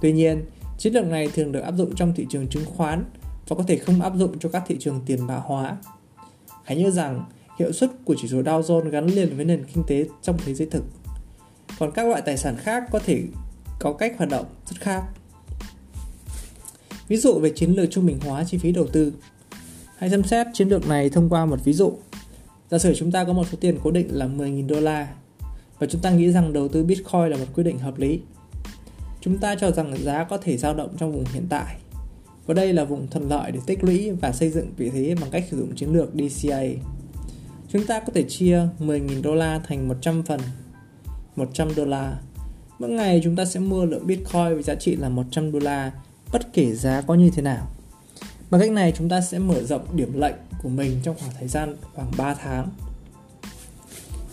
Tuy 0.00 0.12
nhiên, 0.12 0.44
chiến 0.78 0.92
lược 0.92 1.06
này 1.06 1.28
thường 1.34 1.52
được 1.52 1.60
áp 1.60 1.74
dụng 1.76 1.94
trong 1.94 2.12
thị 2.14 2.26
trường 2.30 2.48
chứng 2.48 2.64
khoán 2.64 3.04
và 3.48 3.56
có 3.56 3.62
thể 3.62 3.76
không 3.76 4.02
áp 4.02 4.12
dụng 4.16 4.38
cho 4.38 4.48
các 4.48 4.62
thị 4.66 4.76
trường 4.80 5.00
tiền 5.06 5.26
mã 5.26 5.36
hóa. 5.36 5.76
Hãy 6.64 6.76
nhớ 6.76 6.90
rằng, 6.90 7.24
hiệu 7.58 7.72
suất 7.72 7.90
của 8.04 8.14
chỉ 8.18 8.28
số 8.28 8.42
Dow 8.42 8.62
Jones 8.62 8.90
gắn 8.90 9.06
liền 9.06 9.36
với 9.36 9.44
nền 9.44 9.64
kinh 9.74 9.84
tế 9.86 10.06
trong 10.22 10.36
thế 10.44 10.54
giới 10.54 10.68
thực. 10.70 10.84
Còn 11.78 11.90
các 11.92 12.06
loại 12.06 12.22
tài 12.22 12.36
sản 12.36 12.56
khác 12.56 12.84
có 12.90 12.98
thể 12.98 13.22
có 13.80 13.92
cách 13.92 14.14
hoạt 14.18 14.30
động 14.30 14.46
rất 14.66 14.80
khác. 14.80 15.02
Ví 17.08 17.16
dụ 17.16 17.38
về 17.38 17.50
chiến 17.50 17.70
lược 17.70 17.90
trung 17.90 18.06
bình 18.06 18.18
hóa 18.20 18.44
chi 18.44 18.58
phí 18.58 18.72
đầu 18.72 18.86
tư. 18.86 19.12
Hãy 19.96 20.10
xem 20.10 20.22
xét 20.22 20.46
chiến 20.52 20.68
lược 20.68 20.88
này 20.88 21.10
thông 21.10 21.28
qua 21.28 21.46
một 21.46 21.64
ví 21.64 21.72
dụ. 21.72 21.98
Giả 22.70 22.78
sử 22.78 22.94
chúng 22.94 23.12
ta 23.12 23.24
có 23.24 23.32
một 23.32 23.44
số 23.52 23.58
tiền 23.60 23.78
cố 23.82 23.90
định 23.90 24.08
là 24.10 24.26
10.000 24.26 24.66
đô 24.66 24.80
la 24.80 25.08
và 25.78 25.86
chúng 25.86 26.00
ta 26.00 26.10
nghĩ 26.10 26.32
rằng 26.32 26.52
đầu 26.52 26.68
tư 26.68 26.84
Bitcoin 26.84 27.28
là 27.28 27.36
một 27.36 27.46
quyết 27.54 27.64
định 27.64 27.78
hợp 27.78 27.98
lý. 27.98 28.20
Chúng 29.26 29.38
ta 29.38 29.54
cho 29.54 29.70
rằng 29.70 29.96
giá 30.02 30.24
có 30.24 30.38
thể 30.38 30.56
dao 30.56 30.74
động 30.74 30.96
trong 30.98 31.12
vùng 31.12 31.24
hiện 31.32 31.46
tại. 31.48 31.76
Và 32.46 32.54
đây 32.54 32.72
là 32.72 32.84
vùng 32.84 33.08
thuận 33.10 33.28
lợi 33.28 33.52
để 33.52 33.60
tích 33.66 33.84
lũy 33.84 34.10
và 34.10 34.32
xây 34.32 34.50
dựng 34.50 34.72
vị 34.76 34.90
thế 34.90 35.14
bằng 35.20 35.30
cách 35.30 35.44
sử 35.50 35.58
dụng 35.58 35.74
chiến 35.76 35.92
lược 35.92 36.10
DCA. 36.14 36.62
Chúng 37.68 37.86
ta 37.86 38.00
có 38.00 38.12
thể 38.14 38.22
chia 38.22 38.60
10.000 38.78 39.22
đô 39.22 39.34
la 39.34 39.60
thành 39.68 39.88
100 39.88 40.22
phần 40.22 40.40
100 41.36 41.74
đô 41.74 41.84
la. 41.84 42.18
Mỗi 42.78 42.90
ngày 42.90 43.20
chúng 43.24 43.36
ta 43.36 43.44
sẽ 43.44 43.60
mua 43.60 43.84
lượng 43.84 44.06
Bitcoin 44.06 44.54
với 44.54 44.62
giá 44.62 44.74
trị 44.74 44.96
là 44.96 45.08
100 45.08 45.52
đô 45.52 45.58
la, 45.58 45.92
bất 46.32 46.52
kể 46.52 46.74
giá 46.74 47.00
có 47.00 47.14
như 47.14 47.30
thế 47.30 47.42
nào. 47.42 47.66
Bằng 48.50 48.60
cách 48.60 48.70
này, 48.70 48.92
chúng 48.96 49.08
ta 49.08 49.20
sẽ 49.20 49.38
mở 49.38 49.62
rộng 49.62 49.96
điểm 49.96 50.20
lệnh 50.20 50.36
của 50.62 50.68
mình 50.68 51.00
trong 51.02 51.16
khoảng 51.18 51.32
thời 51.38 51.48
gian 51.48 51.76
khoảng 51.94 52.10
3 52.16 52.34
tháng. 52.34 52.68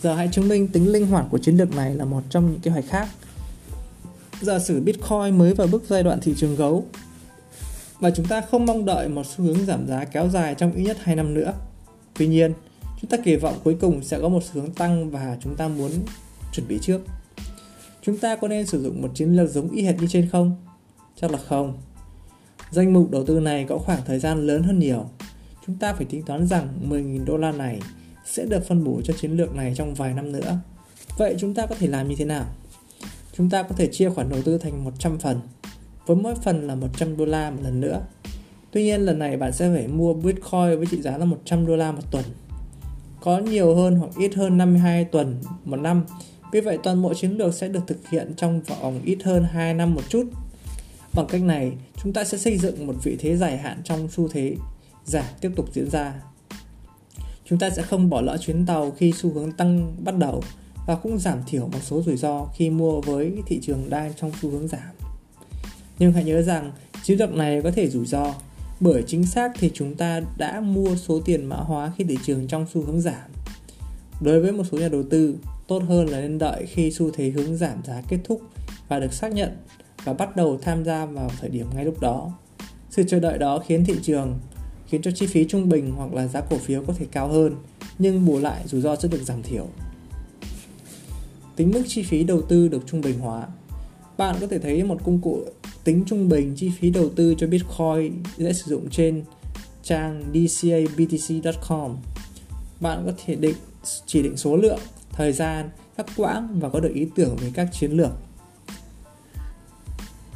Giờ 0.02 0.14
hãy 0.14 0.28
chứng 0.32 0.48
minh 0.48 0.68
tính 0.68 0.92
linh 0.92 1.06
hoạt 1.06 1.26
của 1.30 1.38
chiến 1.38 1.56
lược 1.56 1.76
này 1.76 1.94
là 1.94 2.04
một 2.04 2.22
trong 2.30 2.50
những 2.50 2.60
kế 2.60 2.70
hoạch 2.70 2.84
khác. 2.88 3.08
Giả 4.44 4.58
sử 4.58 4.80
Bitcoin 4.80 5.38
mới 5.38 5.54
vào 5.54 5.66
bước 5.66 5.82
giai 5.88 6.02
đoạn 6.02 6.20
thị 6.20 6.34
trường 6.36 6.56
gấu 6.56 6.86
và 8.00 8.10
chúng 8.10 8.26
ta 8.26 8.40
không 8.40 8.66
mong 8.66 8.84
đợi 8.84 9.08
một 9.08 9.26
xu 9.26 9.44
hướng 9.44 9.66
giảm 9.66 9.86
giá 9.86 10.04
kéo 10.04 10.28
dài 10.28 10.54
trong 10.54 10.72
ít 10.72 10.82
nhất 10.82 10.96
2 11.00 11.16
năm 11.16 11.34
nữa. 11.34 11.52
Tuy 12.18 12.26
nhiên, 12.26 12.52
chúng 13.00 13.10
ta 13.10 13.16
kỳ 13.24 13.36
vọng 13.36 13.58
cuối 13.64 13.76
cùng 13.80 14.02
sẽ 14.02 14.20
có 14.20 14.28
một 14.28 14.42
xu 14.44 14.60
hướng 14.60 14.70
tăng 14.70 15.10
và 15.10 15.36
chúng 15.40 15.56
ta 15.56 15.68
muốn 15.68 15.90
chuẩn 16.52 16.68
bị 16.68 16.78
trước. 16.82 17.00
Chúng 18.02 18.18
ta 18.18 18.36
có 18.36 18.48
nên 18.48 18.66
sử 18.66 18.82
dụng 18.82 19.02
một 19.02 19.10
chiến 19.14 19.36
lược 19.36 19.50
giống 19.50 19.70
y 19.70 19.82
hệt 19.82 20.00
như 20.00 20.06
trên 20.10 20.28
không? 20.32 20.56
Chắc 21.20 21.30
là 21.30 21.38
không. 21.38 21.78
Danh 22.70 22.92
mục 22.92 23.10
đầu 23.10 23.24
tư 23.26 23.40
này 23.40 23.66
có 23.68 23.78
khoảng 23.78 24.00
thời 24.06 24.18
gian 24.18 24.46
lớn 24.46 24.62
hơn 24.62 24.78
nhiều. 24.78 25.04
Chúng 25.66 25.76
ta 25.76 25.92
phải 25.92 26.06
tính 26.06 26.22
toán 26.22 26.46
rằng 26.46 26.68
10.000 26.88 27.24
đô 27.24 27.36
la 27.36 27.52
này 27.52 27.80
sẽ 28.26 28.44
được 28.44 28.68
phân 28.68 28.84
bổ 28.84 29.00
cho 29.04 29.14
chiến 29.20 29.36
lược 29.36 29.54
này 29.54 29.74
trong 29.76 29.94
vài 29.94 30.14
năm 30.14 30.32
nữa. 30.32 30.58
Vậy 31.18 31.34
chúng 31.38 31.54
ta 31.54 31.66
có 31.66 31.74
thể 31.74 31.86
làm 31.86 32.08
như 32.08 32.14
thế 32.18 32.24
nào? 32.24 32.44
Chúng 33.36 33.50
ta 33.50 33.62
có 33.62 33.74
thể 33.76 33.86
chia 33.86 34.10
khoản 34.10 34.28
đầu 34.28 34.42
tư 34.42 34.58
thành 34.58 34.84
100 34.84 35.18
phần, 35.18 35.40
với 36.06 36.16
mỗi 36.16 36.34
phần 36.34 36.66
là 36.66 36.74
100 36.74 37.16
đô 37.16 37.24
la 37.24 37.50
một 37.50 37.60
lần 37.62 37.80
nữa. 37.80 38.02
Tuy 38.70 38.82
nhiên 38.82 39.00
lần 39.00 39.18
này 39.18 39.36
bạn 39.36 39.52
sẽ 39.52 39.74
phải 39.74 39.88
mua 39.88 40.14
Bitcoin 40.14 40.76
với 40.76 40.86
trị 40.90 41.02
giá 41.02 41.18
là 41.18 41.24
100 41.24 41.66
đô 41.66 41.76
la 41.76 41.92
một 41.92 42.02
tuần. 42.10 42.24
Có 43.20 43.38
nhiều 43.38 43.74
hơn 43.74 43.96
hoặc 43.96 44.10
ít 44.18 44.34
hơn 44.34 44.58
52 44.58 45.04
tuần 45.04 45.40
một 45.64 45.76
năm. 45.76 46.04
Vì 46.52 46.60
vậy 46.60 46.78
toàn 46.82 47.02
bộ 47.02 47.14
chiến 47.14 47.30
lược 47.30 47.54
sẽ 47.54 47.68
được 47.68 47.80
thực 47.86 48.08
hiện 48.08 48.32
trong 48.36 48.60
vòng 48.60 49.00
ít 49.04 49.18
hơn 49.24 49.44
2 49.44 49.74
năm 49.74 49.94
một 49.94 50.02
chút 50.08 50.26
Bằng 51.14 51.26
cách 51.26 51.42
này, 51.42 51.72
chúng 52.02 52.12
ta 52.12 52.24
sẽ 52.24 52.38
xây 52.38 52.58
dựng 52.58 52.86
một 52.86 52.94
vị 53.02 53.16
thế 53.20 53.36
dài 53.36 53.58
hạn 53.58 53.80
trong 53.84 54.08
xu 54.08 54.28
thế 54.28 54.56
giảm 55.04 55.24
tiếp 55.40 55.50
tục 55.56 55.68
diễn 55.72 55.90
ra. 55.90 56.14
Chúng 57.44 57.58
ta 57.58 57.70
sẽ 57.70 57.82
không 57.82 58.10
bỏ 58.10 58.20
lỡ 58.20 58.36
chuyến 58.36 58.66
tàu 58.66 58.90
khi 58.90 59.12
xu 59.12 59.32
hướng 59.32 59.52
tăng 59.52 59.96
bắt 60.04 60.16
đầu 60.18 60.42
và 60.86 60.94
cũng 60.94 61.18
giảm 61.18 61.38
thiểu 61.46 61.66
một 61.66 61.78
số 61.82 62.02
rủi 62.02 62.16
ro 62.16 62.46
khi 62.54 62.70
mua 62.70 63.00
với 63.00 63.32
thị 63.46 63.60
trường 63.62 63.90
đang 63.90 64.12
trong 64.16 64.32
xu 64.42 64.50
hướng 64.50 64.68
giảm. 64.68 64.90
Nhưng 65.98 66.12
hãy 66.12 66.24
nhớ 66.24 66.42
rằng 66.42 66.72
chiến 67.02 67.18
lược 67.18 67.34
này 67.34 67.62
có 67.62 67.70
thể 67.70 67.88
rủi 67.88 68.06
ro 68.06 68.34
bởi 68.80 69.04
chính 69.06 69.26
xác 69.26 69.52
thì 69.58 69.70
chúng 69.74 69.94
ta 69.94 70.20
đã 70.36 70.60
mua 70.60 70.96
số 70.96 71.20
tiền 71.20 71.44
mã 71.44 71.56
hóa 71.56 71.92
khi 71.96 72.04
thị 72.04 72.18
trường 72.24 72.48
trong 72.48 72.66
xu 72.74 72.82
hướng 72.82 73.00
giảm. 73.00 73.30
Đối 74.20 74.40
với 74.40 74.52
một 74.52 74.64
số 74.72 74.78
nhà 74.78 74.88
đầu 74.88 75.02
tư, 75.10 75.36
tốt 75.66 75.82
hơn 75.88 76.08
là 76.08 76.20
nên 76.20 76.38
đợi 76.38 76.66
khi 76.66 76.90
xu 76.90 77.10
thế 77.10 77.30
hướng 77.30 77.56
giảm 77.56 77.84
giá 77.84 78.02
kết 78.08 78.18
thúc 78.24 78.40
và 78.88 79.00
được 79.00 79.12
xác 79.12 79.32
nhận 79.32 79.56
và 80.04 80.12
bắt 80.12 80.36
đầu 80.36 80.58
tham 80.62 80.84
gia 80.84 81.06
vào 81.06 81.30
thời 81.40 81.50
điểm 81.50 81.66
ngay 81.74 81.84
lúc 81.84 82.00
đó. 82.00 82.32
Sự 82.90 83.04
chờ 83.08 83.20
đợi 83.20 83.38
đó 83.38 83.58
khiến 83.58 83.84
thị 83.84 83.94
trường 84.02 84.38
khiến 84.86 85.02
cho 85.02 85.10
chi 85.10 85.26
phí 85.26 85.44
trung 85.44 85.68
bình 85.68 85.92
hoặc 85.96 86.12
là 86.12 86.26
giá 86.26 86.40
cổ 86.40 86.56
phiếu 86.56 86.84
có 86.86 86.92
thể 86.98 87.06
cao 87.12 87.28
hơn, 87.28 87.56
nhưng 87.98 88.26
bù 88.26 88.38
lại 88.38 88.62
rủi 88.66 88.80
ro 88.80 88.96
sẽ 88.96 89.08
được 89.08 89.22
giảm 89.22 89.42
thiểu. 89.42 89.66
Tính 91.56 91.70
mức 91.70 91.82
chi 91.86 92.02
phí 92.02 92.24
đầu 92.24 92.42
tư 92.42 92.68
được 92.68 92.82
trung 92.86 93.00
bình 93.00 93.18
hóa. 93.18 93.46
Bạn 94.16 94.36
có 94.40 94.46
thể 94.46 94.58
thấy 94.58 94.84
một 94.84 94.98
công 95.04 95.20
cụ 95.20 95.44
tính 95.84 96.04
trung 96.06 96.28
bình 96.28 96.54
chi 96.56 96.70
phí 96.80 96.90
đầu 96.90 97.08
tư 97.16 97.34
cho 97.38 97.46
Bitcoin 97.46 98.22
dễ 98.36 98.52
sử 98.52 98.70
dụng 98.70 98.90
trên 98.90 99.24
trang 99.82 100.22
dcabtc.com. 100.32 101.96
Bạn 102.80 103.02
có 103.06 103.12
thể 103.24 103.34
định 103.34 103.56
chỉ 104.06 104.22
định 104.22 104.36
số 104.36 104.56
lượng, 104.56 104.80
thời 105.12 105.32
gian, 105.32 105.70
các 105.96 106.06
quãng 106.16 106.60
và 106.60 106.68
có 106.68 106.80
được 106.80 106.94
ý 106.94 107.06
tưởng 107.14 107.36
về 107.36 107.50
các 107.54 107.68
chiến 107.72 107.92
lược 107.92 108.10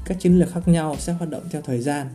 các 0.08 0.20
chiến 0.20 0.38
lược 0.38 0.52
khác 0.52 0.68
nhau 0.68 0.96
sẽ 0.98 1.12
hoạt 1.12 1.30
động 1.30 1.42
theo 1.50 1.62
thời 1.62 1.80
gian. 1.80 2.08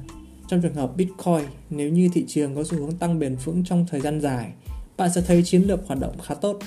Trong 0.48 0.62
trường 0.62 0.74
hợp 0.74 0.98
Bitcoin, 0.98 1.46
nếu 1.70 1.90
như 1.90 2.10
thị 2.14 2.26
trường 2.28 2.56
có 2.56 2.64
xu 2.64 2.78
hướng 2.78 2.98
tăng 2.98 3.20
bền 3.20 3.36
vững 3.36 3.64
trong 3.66 3.86
thời 3.90 4.02
gian 4.02 4.22
dài, 4.22 4.52
bạn 4.98 5.10
sẽ 5.16 5.22
thấy 5.22 5.44
chiến 5.44 5.62
lược 5.62 5.88
hoạt 5.88 6.00
động 6.00 6.20
khá 6.24 6.36
tốt 6.36 6.60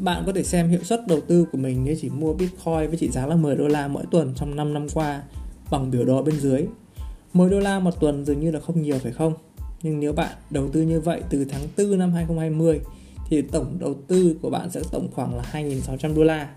bạn 0.00 0.22
có 0.26 0.32
thể 0.32 0.42
xem 0.42 0.68
hiệu 0.68 0.82
suất 0.82 1.06
đầu 1.06 1.20
tư 1.20 1.46
của 1.52 1.58
mình 1.58 1.84
nếu 1.84 1.96
chỉ 2.00 2.08
mua 2.08 2.32
Bitcoin 2.32 2.88
với 2.88 2.96
trị 2.96 3.10
giá 3.10 3.26
là 3.26 3.36
10 3.36 3.56
đô 3.56 3.68
la 3.68 3.88
mỗi 3.88 4.04
tuần 4.10 4.32
trong 4.36 4.56
5 4.56 4.72
năm 4.74 4.86
qua 4.94 5.22
bằng 5.70 5.90
biểu 5.90 6.04
đồ 6.04 6.22
bên 6.22 6.40
dưới. 6.40 6.66
10 7.32 7.50
đô 7.50 7.58
la 7.58 7.78
một 7.78 8.00
tuần 8.00 8.24
dường 8.24 8.40
như 8.40 8.50
là 8.50 8.60
không 8.60 8.82
nhiều 8.82 8.98
phải 8.98 9.12
không? 9.12 9.34
Nhưng 9.82 10.00
nếu 10.00 10.12
bạn 10.12 10.36
đầu 10.50 10.68
tư 10.72 10.82
như 10.82 11.00
vậy 11.00 11.22
từ 11.30 11.44
tháng 11.44 11.62
4 11.78 11.98
năm 11.98 12.12
2020 12.12 12.80
thì 13.28 13.42
tổng 13.42 13.76
đầu 13.78 13.94
tư 14.06 14.36
của 14.42 14.50
bạn 14.50 14.70
sẽ 14.70 14.80
tổng 14.92 15.08
khoảng 15.14 15.36
là 15.36 15.42
2.600 15.52 16.16
đô 16.16 16.22
la 16.22 16.48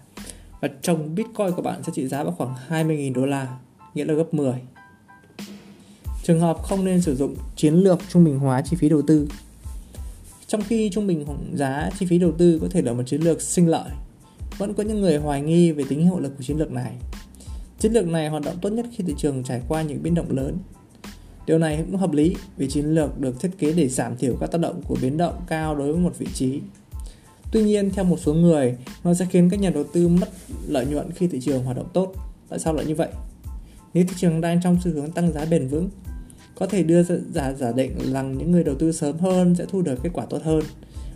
và 0.61 0.69
trồng 0.81 1.15
Bitcoin 1.15 1.51
của 1.55 1.61
bạn 1.61 1.83
sẽ 1.83 1.91
trị 1.95 2.07
giá 2.07 2.23
vào 2.23 2.35
khoảng 2.37 2.55
20.000 2.69 3.13
đô 3.13 3.25
la, 3.25 3.57
nghĩa 3.93 4.05
là 4.05 4.13
gấp 4.13 4.33
10. 4.33 4.53
Trường 6.23 6.39
hợp 6.39 6.57
không 6.63 6.85
nên 6.85 7.01
sử 7.01 7.15
dụng 7.15 7.35
chiến 7.55 7.73
lược 7.73 7.99
trung 8.09 8.23
bình 8.23 8.39
hóa 8.39 8.61
chi 8.61 8.77
phí 8.77 8.89
đầu 8.89 9.01
tư. 9.01 9.27
Trong 10.53 10.61
khi 10.61 10.89
trung 10.89 11.07
bình 11.07 11.25
giá 11.53 11.89
chi 11.99 12.05
phí 12.05 12.17
đầu 12.17 12.31
tư 12.31 12.59
có 12.61 12.67
thể 12.71 12.81
là 12.81 12.93
một 12.93 13.03
chiến 13.05 13.21
lược 13.21 13.41
sinh 13.41 13.67
lợi, 13.67 13.89
vẫn 14.57 14.73
có 14.73 14.83
những 14.83 15.01
người 15.01 15.17
hoài 15.17 15.41
nghi 15.41 15.71
về 15.71 15.83
tính 15.89 16.03
hiệu 16.05 16.19
lực 16.19 16.33
của 16.37 16.43
chiến 16.43 16.57
lược 16.57 16.71
này. 16.71 16.93
Chiến 17.79 17.93
lược 17.93 18.07
này 18.07 18.29
hoạt 18.29 18.43
động 18.43 18.55
tốt 18.61 18.69
nhất 18.69 18.85
khi 18.91 19.03
thị 19.07 19.13
trường 19.17 19.43
trải 19.43 19.61
qua 19.67 19.81
những 19.81 20.03
biến 20.03 20.15
động 20.15 20.31
lớn. 20.31 20.57
Điều 21.47 21.57
này 21.57 21.83
cũng 21.85 21.95
hợp 21.95 22.11
lý 22.13 22.35
vì 22.57 22.69
chiến 22.69 22.85
lược 22.85 23.19
được 23.19 23.41
thiết 23.41 23.51
kế 23.57 23.73
để 23.73 23.87
giảm 23.87 24.17
thiểu 24.17 24.35
các 24.39 24.51
tác 24.51 24.61
động 24.61 24.81
của 24.87 24.97
biến 25.01 25.17
động 25.17 25.41
cao 25.47 25.75
đối 25.75 25.91
với 25.91 26.01
một 26.01 26.17
vị 26.17 26.27
trí. 26.33 26.59
Tuy 27.51 27.63
nhiên, 27.63 27.89
theo 27.89 28.05
một 28.05 28.19
số 28.19 28.33
người, 28.33 28.77
nó 29.03 29.13
sẽ 29.13 29.25
khiến 29.29 29.49
các 29.49 29.59
nhà 29.59 29.69
đầu 29.69 29.83
tư 29.93 30.07
mất 30.07 30.29
lợi 30.67 30.85
nhuận 30.85 31.11
khi 31.11 31.27
thị 31.27 31.39
trường 31.41 31.63
hoạt 31.63 31.77
động 31.77 31.89
tốt. 31.93 32.13
Tại 32.49 32.59
sao 32.59 32.73
lại 32.73 32.85
như 32.85 32.95
vậy? 32.95 33.09
Nếu 33.93 34.05
thị 34.07 34.13
trường 34.17 34.41
đang 34.41 34.61
trong 34.63 34.77
xu 34.83 34.91
hướng 34.91 35.11
tăng 35.11 35.31
giá 35.31 35.45
bền 35.45 35.67
vững, 35.67 35.89
có 36.55 36.65
thể 36.67 36.83
đưa 36.83 37.03
ra 37.33 37.53
giả 37.53 37.71
định 37.71 38.13
rằng 38.13 38.37
những 38.37 38.51
người 38.51 38.63
đầu 38.63 38.75
tư 38.75 38.91
sớm 38.91 39.17
hơn 39.17 39.55
sẽ 39.55 39.65
thu 39.65 39.81
được 39.81 39.99
kết 40.03 40.09
quả 40.13 40.25
tốt 40.25 40.41
hơn. 40.43 40.63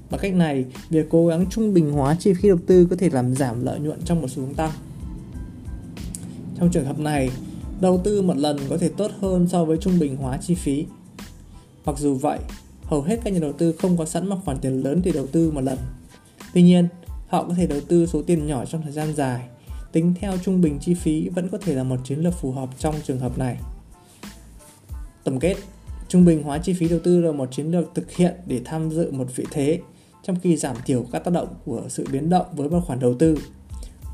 Bằng 0.09 0.19
cách 0.21 0.33
này, 0.33 0.65
việc 0.89 1.07
cố 1.09 1.27
gắng 1.27 1.45
trung 1.49 1.73
bình 1.73 1.91
hóa 1.91 2.15
chi 2.19 2.33
phí 2.33 2.49
đầu 2.49 2.57
tư 2.67 2.87
có 2.89 2.95
thể 2.95 3.09
làm 3.09 3.35
giảm 3.35 3.65
lợi 3.65 3.79
nhuận 3.79 4.01
trong 4.05 4.21
một 4.21 4.27
xu 4.27 4.41
hướng 4.41 4.53
tăng. 4.53 4.71
Trong 6.59 6.69
trường 6.71 6.85
hợp 6.85 6.99
này, 6.99 7.29
đầu 7.81 8.01
tư 8.03 8.21
một 8.21 8.37
lần 8.37 8.57
có 8.69 8.77
thể 8.77 8.89
tốt 8.89 9.11
hơn 9.19 9.47
so 9.47 9.65
với 9.65 9.77
trung 9.77 9.99
bình 9.99 10.15
hóa 10.15 10.37
chi 10.37 10.55
phí. 10.55 10.85
Mặc 11.85 11.97
dù 11.99 12.15
vậy, 12.15 12.39
hầu 12.83 13.01
hết 13.01 13.19
các 13.23 13.33
nhà 13.33 13.39
đầu 13.39 13.53
tư 13.53 13.71
không 13.71 13.97
có 13.97 14.05
sẵn 14.05 14.29
một 14.29 14.37
khoản 14.45 14.57
tiền 14.57 14.83
lớn 14.83 15.01
để 15.03 15.11
đầu 15.11 15.27
tư 15.27 15.51
một 15.51 15.61
lần. 15.61 15.77
Tuy 16.53 16.61
nhiên, 16.61 16.87
họ 17.27 17.43
có 17.43 17.53
thể 17.53 17.67
đầu 17.67 17.79
tư 17.87 18.05
số 18.05 18.21
tiền 18.21 18.47
nhỏ 18.47 18.65
trong 18.65 18.81
thời 18.81 18.91
gian 18.91 19.15
dài. 19.15 19.47
Tính 19.91 20.13
theo 20.19 20.33
trung 20.43 20.61
bình 20.61 20.77
chi 20.81 20.93
phí 20.93 21.29
vẫn 21.29 21.49
có 21.49 21.57
thể 21.57 21.73
là 21.73 21.83
một 21.83 21.97
chiến 22.03 22.19
lược 22.19 22.33
phù 22.33 22.51
hợp 22.51 22.69
trong 22.79 22.95
trường 23.03 23.19
hợp 23.19 23.37
này. 23.37 23.57
Tổng 25.27 25.39
kết, 25.39 25.55
trung 26.07 26.25
bình 26.25 26.43
hóa 26.43 26.57
chi 26.57 26.73
phí 26.73 26.87
đầu 26.89 26.99
tư 27.03 27.21
là 27.21 27.31
một 27.31 27.51
chiến 27.51 27.71
lược 27.71 27.95
thực 27.95 28.11
hiện 28.11 28.33
để 28.45 28.61
tham 28.65 28.91
dự 28.91 29.11
một 29.11 29.27
vị 29.35 29.45
thế 29.51 29.79
trong 30.23 30.35
khi 30.43 30.57
giảm 30.57 30.75
thiểu 30.85 31.05
các 31.11 31.23
tác 31.23 31.33
động 31.33 31.47
của 31.65 31.81
sự 31.89 32.07
biến 32.11 32.29
động 32.29 32.45
với 32.53 32.69
một 32.69 32.79
khoản 32.85 32.99
đầu 32.99 33.13
tư. 33.19 33.37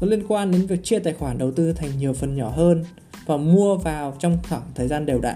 Nó 0.02 0.08
liên 0.08 0.24
quan 0.28 0.52
đến 0.52 0.66
việc 0.66 0.84
chia 0.84 1.00
tài 1.00 1.14
khoản 1.14 1.38
đầu 1.38 1.52
tư 1.52 1.74
thành 1.74 1.90
nhiều 1.98 2.14
phần 2.14 2.38
nhỏ 2.38 2.50
hơn 2.50 2.86
và 3.26 3.38
mua 3.38 3.78
vào 3.78 4.16
trong 4.20 4.38
khoảng 4.50 4.62
thời 4.76 4.88
gian 4.88 5.06
đều 5.06 5.20
đặn. 5.20 5.36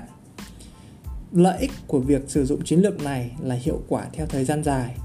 Lợi 1.32 1.58
ích 1.60 1.72
của 1.88 2.00
việc 2.00 2.22
sử 2.28 2.46
dụng 2.46 2.64
chiến 2.64 2.80
lược 2.80 3.04
này 3.04 3.32
là 3.44 3.56
hiệu 3.56 3.82
quả 3.88 4.06
theo 4.14 4.26
thời 4.26 4.46
gian 4.46 4.64
dài. 4.64 4.96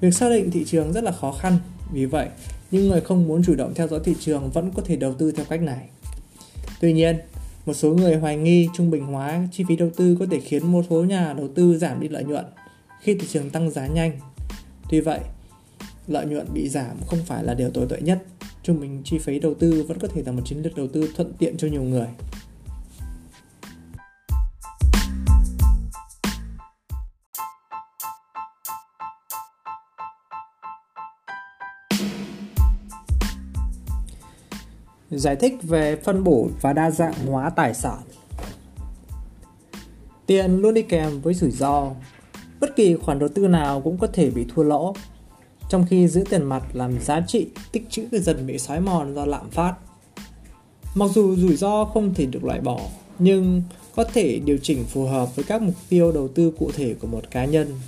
Việc 0.00 0.14
xác 0.14 0.28
định 0.30 0.50
thị 0.50 0.64
trường 0.64 0.92
rất 0.92 1.04
là 1.04 1.12
khó 1.12 1.32
khăn, 1.32 1.58
vì 1.92 2.06
vậy 2.06 2.28
những 2.70 2.88
người 2.88 3.00
không 3.00 3.28
muốn 3.28 3.42
chủ 3.44 3.54
động 3.54 3.72
theo 3.74 3.88
dõi 3.88 4.00
thị 4.04 4.14
trường 4.20 4.50
vẫn 4.50 4.70
có 4.74 4.82
thể 4.84 4.96
đầu 4.96 5.14
tư 5.14 5.32
theo 5.32 5.46
cách 5.48 5.62
này. 5.62 5.88
Tuy 6.80 6.92
nhiên, 6.92 7.16
một 7.66 7.72
số 7.74 7.94
người 7.94 8.16
hoài 8.16 8.36
nghi 8.36 8.68
trung 8.74 8.90
bình 8.90 9.04
hóa 9.04 9.48
chi 9.52 9.64
phí 9.68 9.76
đầu 9.76 9.90
tư 9.96 10.16
có 10.20 10.26
thể 10.30 10.40
khiến 10.40 10.72
một 10.72 10.84
số 10.90 11.04
nhà 11.04 11.32
đầu 11.32 11.48
tư 11.54 11.78
giảm 11.78 12.00
đi 12.00 12.08
lợi 12.08 12.24
nhuận 12.24 12.44
khi 13.00 13.14
thị 13.14 13.26
trường 13.30 13.50
tăng 13.50 13.70
giá 13.70 13.86
nhanh. 13.86 14.12
Tuy 14.90 15.00
vậy, 15.00 15.20
lợi 16.08 16.26
nhuận 16.26 16.46
bị 16.54 16.68
giảm 16.68 16.96
không 17.06 17.18
phải 17.26 17.44
là 17.44 17.54
điều 17.54 17.70
tồi 17.70 17.86
tệ 17.88 18.00
nhất. 18.00 18.22
Trung 18.62 18.80
bình 18.80 19.02
chi 19.04 19.18
phí 19.18 19.38
đầu 19.38 19.54
tư 19.54 19.84
vẫn 19.88 19.98
có 19.98 20.08
thể 20.08 20.22
là 20.26 20.32
một 20.32 20.42
chiến 20.44 20.62
lược 20.62 20.76
đầu 20.76 20.88
tư 20.88 21.10
thuận 21.16 21.32
tiện 21.38 21.56
cho 21.56 21.68
nhiều 21.68 21.82
người. 21.82 22.06
Giải 35.12 35.36
thích 35.36 35.54
về 35.62 35.96
phân 35.96 36.24
bổ 36.24 36.48
và 36.60 36.72
đa 36.72 36.90
dạng 36.90 37.26
hóa 37.26 37.50
tài 37.50 37.74
sản 37.74 37.98
Tiền 40.26 40.56
luôn 40.56 40.74
đi 40.74 40.82
kèm 40.82 41.20
với 41.20 41.34
rủi 41.34 41.50
ro. 41.50 41.90
Bất 42.60 42.76
kỳ 42.76 42.96
khoản 42.96 43.18
đầu 43.18 43.28
tư 43.28 43.48
nào 43.48 43.80
cũng 43.80 43.98
có 43.98 44.06
thể 44.06 44.30
bị 44.30 44.46
thua 44.54 44.62
lỗ, 44.62 44.94
trong 45.68 45.86
khi 45.90 46.08
giữ 46.08 46.24
tiền 46.30 46.44
mặt 46.44 46.62
làm 46.72 47.00
giá 47.00 47.20
trị 47.20 47.46
tích 47.72 47.90
trữ 47.90 48.02
dần 48.12 48.46
bị 48.46 48.58
xói 48.58 48.80
mòn 48.80 49.14
do 49.14 49.24
lạm 49.24 49.50
phát. 49.50 49.74
Mặc 50.94 51.10
dù 51.14 51.36
rủi 51.36 51.56
ro 51.56 51.84
không 51.84 52.14
thể 52.14 52.26
được 52.26 52.44
loại 52.44 52.60
bỏ, 52.60 52.80
nhưng 53.18 53.62
có 53.96 54.04
thể 54.04 54.40
điều 54.44 54.58
chỉnh 54.62 54.84
phù 54.84 55.04
hợp 55.04 55.36
với 55.36 55.44
các 55.44 55.62
mục 55.62 55.74
tiêu 55.88 56.12
đầu 56.12 56.28
tư 56.28 56.52
cụ 56.58 56.70
thể 56.74 56.94
của 57.00 57.06
một 57.06 57.30
cá 57.30 57.44
nhân. 57.44 57.80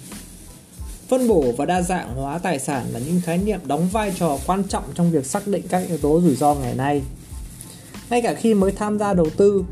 Phân 1.08 1.28
bổ 1.28 1.52
và 1.56 1.64
đa 1.64 1.82
dạng 1.82 2.16
hóa 2.16 2.38
tài 2.38 2.58
sản 2.58 2.86
là 2.92 2.98
những 2.98 3.20
khái 3.20 3.38
niệm 3.38 3.60
đóng 3.66 3.88
vai 3.92 4.12
trò 4.18 4.38
quan 4.46 4.64
trọng 4.64 4.84
trong 4.94 5.10
việc 5.10 5.26
xác 5.26 5.46
định 5.46 5.62
các 5.68 5.88
yếu 5.88 5.98
tố 5.98 6.20
rủi 6.20 6.34
ro 6.36 6.54
ngày 6.54 6.74
nay. 6.74 7.02
Ngay 8.10 8.22
cả 8.22 8.34
khi 8.34 8.54
mới 8.54 8.72
tham 8.72 8.98
gia 8.98 9.14
đầu 9.14 9.26
tư, 9.36 9.64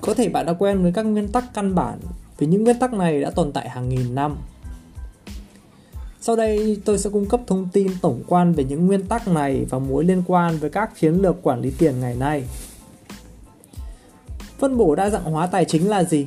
có 0.00 0.14
thể 0.14 0.28
bạn 0.28 0.46
đã 0.46 0.52
quen 0.52 0.82
với 0.82 0.92
các 0.92 1.02
nguyên 1.02 1.28
tắc 1.28 1.44
căn 1.54 1.74
bản 1.74 1.98
vì 2.38 2.46
những 2.46 2.64
nguyên 2.64 2.78
tắc 2.78 2.92
này 2.92 3.20
đã 3.20 3.30
tồn 3.30 3.52
tại 3.52 3.68
hàng 3.68 3.88
nghìn 3.88 4.14
năm. 4.14 4.36
Sau 6.20 6.36
đây 6.36 6.80
tôi 6.84 6.98
sẽ 6.98 7.10
cung 7.10 7.26
cấp 7.26 7.40
thông 7.46 7.68
tin 7.72 7.92
tổng 8.02 8.22
quan 8.26 8.52
về 8.52 8.64
những 8.64 8.86
nguyên 8.86 9.06
tắc 9.06 9.28
này 9.28 9.66
và 9.70 9.78
mối 9.78 10.04
liên 10.04 10.22
quan 10.26 10.58
với 10.58 10.70
các 10.70 10.90
chiến 11.00 11.14
lược 11.14 11.42
quản 11.42 11.60
lý 11.60 11.72
tiền 11.78 12.00
ngày 12.00 12.14
nay. 12.14 12.44
Phân 14.58 14.76
bổ 14.76 14.94
đa 14.94 15.10
dạng 15.10 15.24
hóa 15.24 15.46
tài 15.46 15.64
chính 15.64 15.88
là 15.88 16.04
gì? 16.04 16.26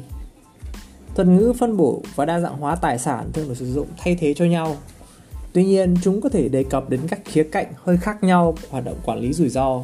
Thuật 1.17 1.27
ngữ 1.27 1.53
phân 1.59 1.77
bổ 1.77 2.01
và 2.15 2.25
đa 2.25 2.39
dạng 2.39 2.57
hóa 2.57 2.75
tài 2.75 2.99
sản 2.99 3.29
thường 3.33 3.47
được 3.47 3.57
sử 3.57 3.73
dụng 3.73 3.87
thay 3.97 4.15
thế 4.15 4.33
cho 4.33 4.45
nhau. 4.45 4.77
Tuy 5.53 5.65
nhiên, 5.65 5.95
chúng 6.03 6.21
có 6.21 6.29
thể 6.29 6.49
đề 6.49 6.63
cập 6.63 6.89
đến 6.89 7.01
các 7.09 7.19
khía 7.25 7.43
cạnh 7.43 7.65
hơi 7.83 7.97
khác 7.97 8.23
nhau 8.23 8.55
của 8.61 8.67
hoạt 8.71 8.85
động 8.85 8.99
quản 9.05 9.19
lý 9.19 9.33
rủi 9.33 9.49
ro. 9.49 9.83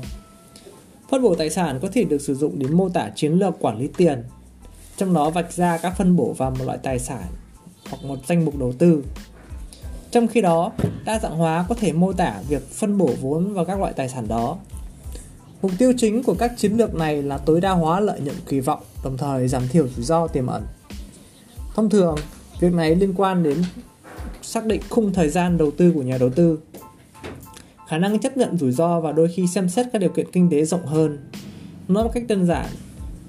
Phân 1.09 1.21
bổ 1.21 1.35
tài 1.35 1.49
sản 1.49 1.79
có 1.81 1.87
thể 1.93 2.03
được 2.03 2.21
sử 2.21 2.35
dụng 2.35 2.59
để 2.59 2.67
mô 2.67 2.89
tả 2.89 3.09
chiến 3.15 3.33
lược 3.33 3.53
quản 3.59 3.77
lý 3.77 3.89
tiền, 3.97 4.23
trong 4.97 5.13
đó 5.13 5.29
vạch 5.29 5.53
ra 5.53 5.77
các 5.77 5.97
phân 5.97 6.15
bổ 6.15 6.33
vào 6.33 6.51
một 6.51 6.65
loại 6.65 6.77
tài 6.83 6.99
sản 6.99 7.23
hoặc 7.89 8.03
một 8.03 8.19
danh 8.27 8.45
mục 8.45 8.57
đầu 8.59 8.73
tư. 8.79 9.03
Trong 10.11 10.27
khi 10.27 10.41
đó, 10.41 10.71
đa 11.05 11.19
dạng 11.19 11.37
hóa 11.37 11.65
có 11.69 11.75
thể 11.75 11.93
mô 11.93 12.13
tả 12.13 12.41
việc 12.49 12.69
phân 12.69 12.97
bổ 12.97 13.09
vốn 13.21 13.53
vào 13.53 13.65
các 13.65 13.79
loại 13.79 13.93
tài 13.93 14.09
sản 14.09 14.27
đó. 14.27 14.57
Mục 15.61 15.71
tiêu 15.77 15.93
chính 15.97 16.23
của 16.23 16.35
các 16.39 16.53
chiến 16.57 16.77
lược 16.77 16.95
này 16.95 17.23
là 17.23 17.37
tối 17.37 17.61
đa 17.61 17.71
hóa 17.71 17.99
lợi 17.99 18.19
nhuận 18.19 18.35
kỳ 18.45 18.59
vọng, 18.59 18.83
đồng 19.03 19.17
thời 19.17 19.47
giảm 19.47 19.67
thiểu 19.67 19.87
rủi 19.87 20.05
ro 20.05 20.27
tiềm 20.27 20.47
ẩn. 20.47 20.63
Thông 21.75 21.89
thường, 21.89 22.15
việc 22.59 22.73
này 22.73 22.95
liên 22.95 23.13
quan 23.17 23.43
đến 23.43 23.57
xác 24.41 24.65
định 24.65 24.81
khung 24.89 25.13
thời 25.13 25.29
gian 25.29 25.57
đầu 25.57 25.71
tư 25.71 25.91
của 25.95 26.01
nhà 26.01 26.17
đầu 26.17 26.29
tư, 26.29 26.59
khả 27.87 27.97
năng 27.97 28.19
chấp 28.19 28.37
nhận 28.37 28.57
rủi 28.57 28.71
ro 28.71 28.99
và 28.99 29.11
đôi 29.11 29.27
khi 29.35 29.47
xem 29.47 29.69
xét 29.69 29.87
các 29.93 29.99
điều 29.99 30.09
kiện 30.09 30.31
kinh 30.31 30.49
tế 30.49 30.65
rộng 30.65 30.85
hơn. 30.85 31.17
Nói 31.87 32.03
một 32.03 32.11
cách 32.13 32.23
đơn 32.27 32.45
giản, 32.45 32.65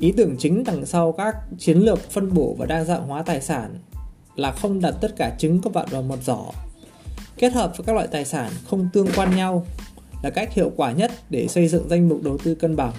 ý 0.00 0.12
tưởng 0.12 0.36
chính 0.38 0.64
đằng 0.64 0.86
sau 0.86 1.12
các 1.12 1.36
chiến 1.58 1.78
lược 1.78 2.10
phân 2.10 2.34
bổ 2.34 2.54
và 2.58 2.66
đa 2.66 2.84
dạng 2.84 3.06
hóa 3.06 3.22
tài 3.22 3.40
sản 3.40 3.78
là 4.36 4.52
không 4.52 4.80
đặt 4.80 4.94
tất 5.00 5.16
cả 5.16 5.36
trứng 5.38 5.60
các 5.60 5.72
bạn 5.72 5.86
vào 5.90 6.02
một 6.02 6.18
giỏ. 6.24 6.44
Kết 7.36 7.52
hợp 7.52 7.72
với 7.76 7.84
các 7.84 7.92
loại 7.92 8.06
tài 8.06 8.24
sản 8.24 8.50
không 8.66 8.88
tương 8.92 9.08
quan 9.16 9.36
nhau 9.36 9.66
là 10.22 10.30
cách 10.30 10.52
hiệu 10.52 10.72
quả 10.76 10.92
nhất 10.92 11.10
để 11.30 11.48
xây 11.48 11.68
dựng 11.68 11.88
danh 11.88 12.08
mục 12.08 12.22
đầu 12.22 12.38
tư 12.38 12.54
cân 12.54 12.76
bằng. 12.76 12.92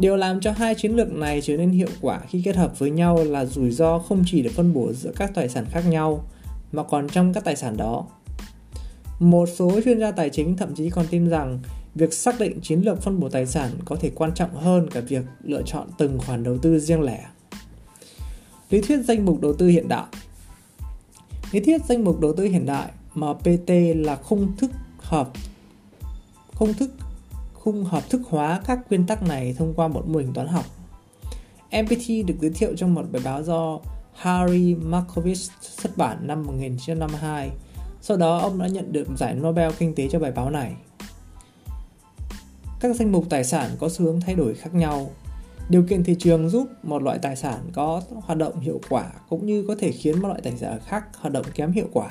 Điều 0.00 0.16
làm 0.16 0.40
cho 0.40 0.52
hai 0.52 0.74
chiến 0.74 0.96
lược 0.96 1.12
này 1.12 1.40
trở 1.40 1.56
nên 1.56 1.70
hiệu 1.70 1.88
quả 2.00 2.20
khi 2.28 2.42
kết 2.44 2.56
hợp 2.56 2.78
với 2.78 2.90
nhau 2.90 3.24
là 3.24 3.44
rủi 3.44 3.70
ro 3.70 3.98
không 3.98 4.22
chỉ 4.26 4.42
được 4.42 4.52
phân 4.54 4.72
bổ 4.72 4.92
giữa 4.92 5.12
các 5.16 5.30
tài 5.34 5.48
sản 5.48 5.64
khác 5.70 5.84
nhau, 5.88 6.24
mà 6.72 6.82
còn 6.82 7.08
trong 7.08 7.32
các 7.32 7.44
tài 7.44 7.56
sản 7.56 7.76
đó. 7.76 8.06
Một 9.18 9.48
số 9.56 9.80
chuyên 9.84 10.00
gia 10.00 10.10
tài 10.10 10.30
chính 10.30 10.56
thậm 10.56 10.74
chí 10.74 10.90
còn 10.90 11.06
tin 11.10 11.28
rằng 11.28 11.58
việc 11.94 12.12
xác 12.12 12.40
định 12.40 12.60
chiến 12.62 12.80
lược 12.80 13.02
phân 13.02 13.20
bổ 13.20 13.28
tài 13.28 13.46
sản 13.46 13.70
có 13.84 13.96
thể 13.96 14.10
quan 14.14 14.34
trọng 14.34 14.54
hơn 14.54 14.90
cả 14.90 15.00
việc 15.00 15.24
lựa 15.42 15.62
chọn 15.66 15.86
từng 15.98 16.18
khoản 16.18 16.44
đầu 16.44 16.58
tư 16.58 16.78
riêng 16.78 17.02
lẻ. 17.02 17.26
Lý 18.70 18.80
thuyết 18.80 19.00
danh 19.04 19.24
mục 19.24 19.40
đầu 19.40 19.52
tư 19.52 19.68
hiện 19.68 19.88
đại 19.88 20.06
Lý 21.52 21.60
thuyết 21.60 21.84
danh 21.88 22.04
mục 22.04 22.20
đầu 22.20 22.32
tư 22.36 22.44
hiện 22.44 22.66
đại 22.66 22.90
MPT 23.14 23.70
là 23.96 24.16
khung 24.16 24.56
thức 24.56 24.70
hợp 24.98 25.30
khung 26.54 26.74
thức 26.74 26.90
khung 27.60 27.84
hợp 27.84 28.10
thức 28.10 28.20
hóa 28.28 28.60
các 28.66 28.78
nguyên 28.90 29.06
tắc 29.06 29.22
này 29.22 29.54
thông 29.58 29.74
qua 29.74 29.88
một 29.88 30.08
mô 30.08 30.18
hình 30.18 30.32
toán 30.32 30.48
học. 30.48 30.64
MPT 31.82 32.26
được 32.26 32.34
giới 32.40 32.50
thiệu 32.50 32.76
trong 32.76 32.94
một 32.94 33.04
bài 33.12 33.22
báo 33.24 33.42
do 33.42 33.78
Harry 34.14 34.74
Markowitz 34.74 35.50
xuất 35.60 35.96
bản 35.96 36.26
năm 36.26 36.46
1952 36.46 37.50
sau 38.02 38.16
đó, 38.16 38.38
ông 38.38 38.58
đã 38.58 38.66
nhận 38.66 38.92
được 38.92 39.08
giải 39.16 39.34
Nobel 39.34 39.72
Kinh 39.78 39.94
tế 39.94 40.08
cho 40.08 40.18
bài 40.18 40.32
báo 40.32 40.50
này. 40.50 40.72
Các 42.80 42.96
danh 42.96 43.12
mục 43.12 43.24
tài 43.30 43.44
sản 43.44 43.70
có 43.78 43.88
xu 43.88 44.04
hướng 44.04 44.20
thay 44.20 44.34
đổi 44.34 44.54
khác 44.54 44.74
nhau. 44.74 45.10
Điều 45.68 45.82
kiện 45.82 46.04
thị 46.04 46.16
trường 46.18 46.48
giúp 46.48 46.68
một 46.82 47.02
loại 47.02 47.18
tài 47.18 47.36
sản 47.36 47.70
có 47.72 48.02
hoạt 48.10 48.38
động 48.38 48.60
hiệu 48.60 48.80
quả 48.88 49.12
cũng 49.28 49.46
như 49.46 49.64
có 49.68 49.74
thể 49.78 49.92
khiến 49.92 50.22
một 50.22 50.28
loại 50.28 50.40
tài 50.44 50.56
sản 50.56 50.78
khác 50.86 51.04
hoạt 51.16 51.32
động 51.32 51.46
kém 51.54 51.72
hiệu 51.72 51.88
quả. 51.92 52.10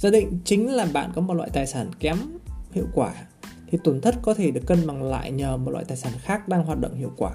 Giả 0.00 0.10
định 0.10 0.38
chính 0.44 0.74
là 0.74 0.86
bạn 0.92 1.12
có 1.14 1.20
một 1.20 1.34
loại 1.34 1.50
tài 1.52 1.66
sản 1.66 1.90
kém 2.00 2.16
hiệu 2.72 2.86
quả 2.94 3.12
thì 3.70 3.78
tổn 3.84 4.00
thất 4.00 4.14
có 4.22 4.34
thể 4.34 4.50
được 4.50 4.66
cân 4.66 4.86
bằng 4.86 5.02
lại 5.02 5.30
nhờ 5.30 5.56
một 5.56 5.70
loại 5.70 5.84
tài 5.84 5.96
sản 5.96 6.12
khác 6.18 6.48
đang 6.48 6.64
hoạt 6.64 6.80
động 6.80 6.94
hiệu 6.94 7.12
quả. 7.16 7.32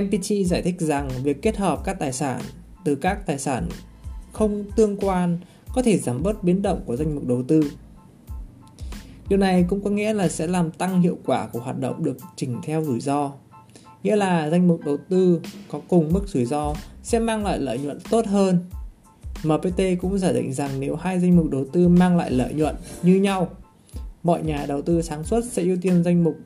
MPT 0.00 0.46
giải 0.46 0.62
thích 0.62 0.80
rằng 0.80 1.08
việc 1.22 1.42
kết 1.42 1.56
hợp 1.56 1.80
các 1.84 1.98
tài 1.98 2.12
sản 2.12 2.40
từ 2.84 2.94
các 2.94 3.26
tài 3.26 3.38
sản 3.38 3.68
không 4.32 4.64
tương 4.76 4.96
quan 4.96 5.38
có 5.74 5.82
thể 5.82 5.98
giảm 5.98 6.22
bớt 6.22 6.44
biến 6.44 6.62
động 6.62 6.82
của 6.86 6.96
danh 6.96 7.14
mục 7.14 7.26
đầu 7.26 7.42
tư. 7.48 7.70
Điều 9.28 9.38
này 9.38 9.64
cũng 9.68 9.84
có 9.84 9.90
nghĩa 9.90 10.14
là 10.14 10.28
sẽ 10.28 10.46
làm 10.46 10.70
tăng 10.70 11.02
hiệu 11.02 11.18
quả 11.24 11.46
của 11.46 11.60
hoạt 11.60 11.78
động 11.78 12.04
được 12.04 12.16
chỉnh 12.36 12.60
theo 12.62 12.84
rủi 12.84 13.00
ro. 13.00 13.32
Nghĩa 14.02 14.16
là 14.16 14.50
danh 14.50 14.68
mục 14.68 14.80
đầu 14.84 14.96
tư 15.08 15.40
có 15.68 15.80
cùng 15.88 16.12
mức 16.12 16.28
rủi 16.28 16.44
ro 16.44 16.74
sẽ 17.02 17.18
mang 17.18 17.44
lại 17.44 17.58
lợi 17.58 17.78
nhuận 17.78 17.98
tốt 18.10 18.26
hơn. 18.26 18.58
MPT 19.44 19.80
cũng 20.00 20.18
giả 20.18 20.32
định 20.32 20.52
rằng 20.52 20.70
nếu 20.80 20.96
hai 20.96 21.20
danh 21.20 21.36
mục 21.36 21.50
đầu 21.50 21.64
tư 21.72 21.88
mang 21.88 22.16
lại 22.16 22.30
lợi 22.30 22.54
nhuận 22.54 22.76
như 23.02 23.16
nhau, 23.16 23.48
mọi 24.22 24.42
nhà 24.42 24.66
đầu 24.68 24.82
tư 24.82 25.02
sáng 25.02 25.24
suốt 25.24 25.40
sẽ 25.50 25.62
ưu 25.62 25.76
tiên 25.82 26.04
danh 26.04 26.24
mục 26.24 26.36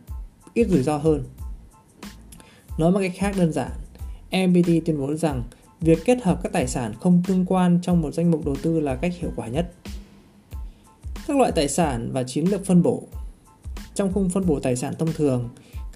ít 0.55 0.69
rủi 0.69 0.83
ro 0.83 0.97
hơn. 0.97 1.25
Nói 2.79 2.93
một 2.93 2.99
cách 3.03 3.13
khác 3.15 3.35
đơn 3.37 3.53
giản, 3.53 3.71
MPT 4.31 4.69
tuyên 4.87 4.99
bố 4.99 5.15
rằng 5.15 5.43
việc 5.81 5.99
kết 6.05 6.23
hợp 6.23 6.41
các 6.43 6.53
tài 6.53 6.67
sản 6.67 6.95
không 7.01 7.23
tương 7.27 7.47
quan 7.47 7.79
trong 7.83 8.01
một 8.01 8.15
danh 8.15 8.31
mục 8.31 8.45
đầu 8.47 8.57
tư 8.63 8.81
là 8.81 8.95
cách 8.95 9.13
hiệu 9.21 9.31
quả 9.37 9.49
nhất. 9.49 9.73
Các 11.27 11.37
loại 11.37 11.53
tài 11.53 11.69
sản 11.69 12.11
và 12.13 12.23
chiến 12.23 12.45
lược 12.45 12.67
phân 12.67 12.83
bổ 12.83 13.03
Trong 13.95 14.13
khung 14.13 14.31
phân 14.31 14.47
bổ 14.47 14.61
tài 14.61 14.77
sản 14.77 14.95
thông 14.99 15.13
thường, 15.13 15.49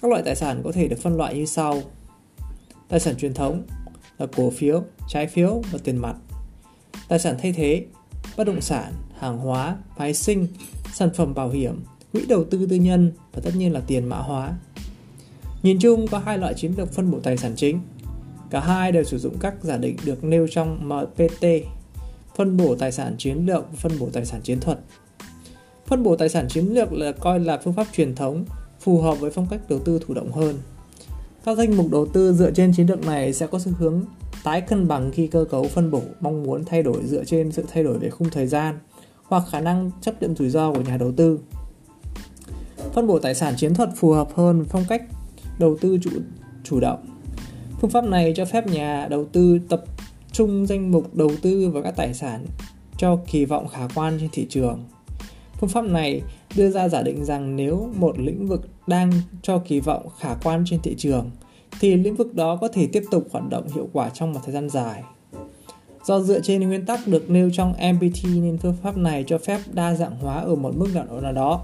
các 0.03 0.11
loại 0.11 0.23
tài 0.25 0.37
sản 0.37 0.61
có 0.65 0.73
thể 0.73 0.89
được 0.89 0.99
phân 1.03 1.17
loại 1.17 1.35
như 1.35 1.47
sau. 1.47 1.83
Tài 2.89 3.01
sản 3.01 3.17
truyền 3.17 3.35
thống 3.35 3.63
là 4.19 4.27
cổ 4.37 4.51
phiếu, 4.51 4.83
trái 5.09 5.27
phiếu 5.27 5.63
và 5.73 5.79
tiền 5.85 5.97
mặt. 5.97 6.17
Tài 7.09 7.19
sản 7.19 7.37
thay 7.39 7.53
thế, 7.53 7.87
bất 8.37 8.45
động 8.45 8.61
sản, 8.61 8.93
hàng 9.21 9.39
hóa, 9.39 9.77
phái 9.97 10.15
sinh, 10.15 10.47
sản 10.93 11.11
phẩm 11.15 11.35
bảo 11.35 11.49
hiểm, 11.49 11.85
quỹ 12.13 12.27
đầu 12.27 12.45
tư 12.45 12.67
tư 12.71 12.77
nhân 12.77 13.13
và 13.33 13.41
tất 13.45 13.51
nhiên 13.57 13.73
là 13.73 13.81
tiền 13.87 14.09
mã 14.09 14.17
hóa. 14.17 14.53
Nhìn 15.63 15.79
chung 15.79 16.07
có 16.09 16.19
hai 16.19 16.39
loại 16.39 16.55
chiến 16.55 16.73
lược 16.77 16.93
phân 16.93 17.11
bổ 17.11 17.21
tài 17.21 17.37
sản 17.37 17.53
chính. 17.57 17.81
Cả 18.51 18.61
hai 18.61 18.93
đều 18.93 19.05
sử 19.05 19.19
dụng 19.19 19.37
các 19.41 19.55
giả 19.63 19.77
định 19.77 19.97
được 20.05 20.25
nêu 20.25 20.47
trong 20.51 20.89
MPT, 20.89 21.47
phân 22.37 22.57
bổ 22.57 22.75
tài 22.75 22.93
sản 22.93 23.15
chiến 23.19 23.47
lược 23.47 23.65
và 23.71 23.77
phân 23.77 23.99
bổ 23.99 24.09
tài 24.13 24.25
sản 24.25 24.41
chiến 24.43 24.61
thuật. 24.61 24.79
Phân 25.87 26.03
bổ 26.03 26.17
tài 26.17 26.29
sản 26.29 26.49
chiến 26.49 26.67
lược 26.67 26.93
là 26.93 27.13
coi 27.13 27.41
là 27.41 27.59
phương 27.65 27.75
pháp 27.75 27.87
truyền 27.93 28.15
thống, 28.15 28.45
phù 28.81 29.01
hợp 29.01 29.21
với 29.21 29.31
phong 29.31 29.47
cách 29.51 29.61
đầu 29.69 29.79
tư 29.79 30.01
thụ 30.07 30.15
động 30.15 30.33
hơn. 30.33 30.57
Các 31.45 31.59
danh 31.59 31.77
mục 31.77 31.87
đầu 31.91 32.07
tư 32.07 32.33
dựa 32.33 32.51
trên 32.51 32.73
chiến 32.73 32.87
lược 32.87 33.07
này 33.07 33.33
sẽ 33.33 33.47
có 33.47 33.59
xu 33.59 33.73
hướng 33.79 34.05
tái 34.45 34.61
cân 34.61 34.89
bằng 34.89 35.11
khi 35.11 35.27
cơ 35.27 35.45
cấu 35.51 35.69
phân 35.69 35.91
bổ 35.91 36.03
mong 36.21 36.43
muốn 36.43 36.65
thay 36.65 36.83
đổi 36.83 37.05
dựa 37.05 37.25
trên 37.25 37.53
sự 37.53 37.65
thay 37.73 37.83
đổi 37.85 37.99
về 37.99 38.11
khung 38.11 38.31
thời 38.31 38.47
gian 38.47 38.79
hoặc 39.31 39.43
khả 39.51 39.61
năng 39.61 39.91
chấp 40.01 40.23
nhận 40.23 40.37
rủi 40.37 40.51
ro 40.51 40.73
của 40.73 40.81
nhà 40.81 40.97
đầu 40.97 41.13
tư. 41.13 41.41
Phân 42.93 43.07
bổ 43.07 43.19
tài 43.19 43.35
sản 43.35 43.55
chiến 43.57 43.75
thuật 43.75 43.91
phù 43.97 44.13
hợp 44.13 44.29
hơn 44.35 44.59
với 44.59 44.69
phong 44.69 44.85
cách 44.89 45.03
đầu 45.59 45.77
tư 45.81 45.99
chủ 46.03 46.11
chủ 46.65 46.81
động. 46.81 47.07
Phương 47.81 47.91
pháp 47.91 48.05
này 48.05 48.33
cho 48.37 48.45
phép 48.45 48.67
nhà 48.67 49.07
đầu 49.11 49.25
tư 49.25 49.61
tập 49.69 49.85
trung 50.33 50.67
danh 50.67 50.91
mục 50.91 51.15
đầu 51.15 51.31
tư 51.43 51.71
vào 51.71 51.83
các 51.83 51.95
tài 51.97 52.15
sản 52.15 52.47
cho 52.97 53.19
kỳ 53.27 53.45
vọng 53.45 53.69
khả 53.69 53.89
quan 53.95 54.17
trên 54.21 54.29
thị 54.33 54.47
trường. 54.51 54.85
Phương 55.61 55.71
pháp 55.71 55.85
này 55.85 56.23
đưa 56.57 56.71
ra 56.71 56.89
giả 56.89 57.03
định 57.03 57.25
rằng 57.25 57.57
nếu 57.57 57.89
một 57.97 58.19
lĩnh 58.19 58.47
vực 58.47 58.69
đang 58.87 59.13
cho 59.43 59.59
kỳ 59.59 59.81
vọng 59.81 60.09
khả 60.19 60.35
quan 60.45 60.65
trên 60.67 60.81
thị 60.83 60.95
trường, 60.99 61.31
thì 61.81 61.97
lĩnh 61.97 62.17
vực 62.17 62.35
đó 62.35 62.57
có 62.61 62.69
thể 62.69 62.87
tiếp 62.87 63.03
tục 63.11 63.29
hoạt 63.31 63.45
động 63.51 63.69
hiệu 63.75 63.89
quả 63.93 64.11
trong 64.11 64.33
một 64.33 64.41
thời 64.45 64.55
gian 64.55 64.71
dài. 64.71 65.03
Do 66.11 66.21
dựa 66.21 66.41
trên 66.41 66.69
nguyên 66.69 66.87
tắc 66.87 67.07
được 67.07 67.31
nêu 67.31 67.51
trong 67.53 67.73
MPT 67.73 68.25
nên 68.25 68.59
phương 68.59 68.77
pháp 68.83 68.97
này 68.97 69.25
cho 69.27 69.39
phép 69.39 69.61
đa 69.73 69.95
dạng 69.95 70.17
hóa 70.17 70.41
ở 70.41 70.55
một 70.55 70.77
mức 70.77 70.87
độ 70.95 71.21
nào 71.21 71.33
đó. 71.33 71.61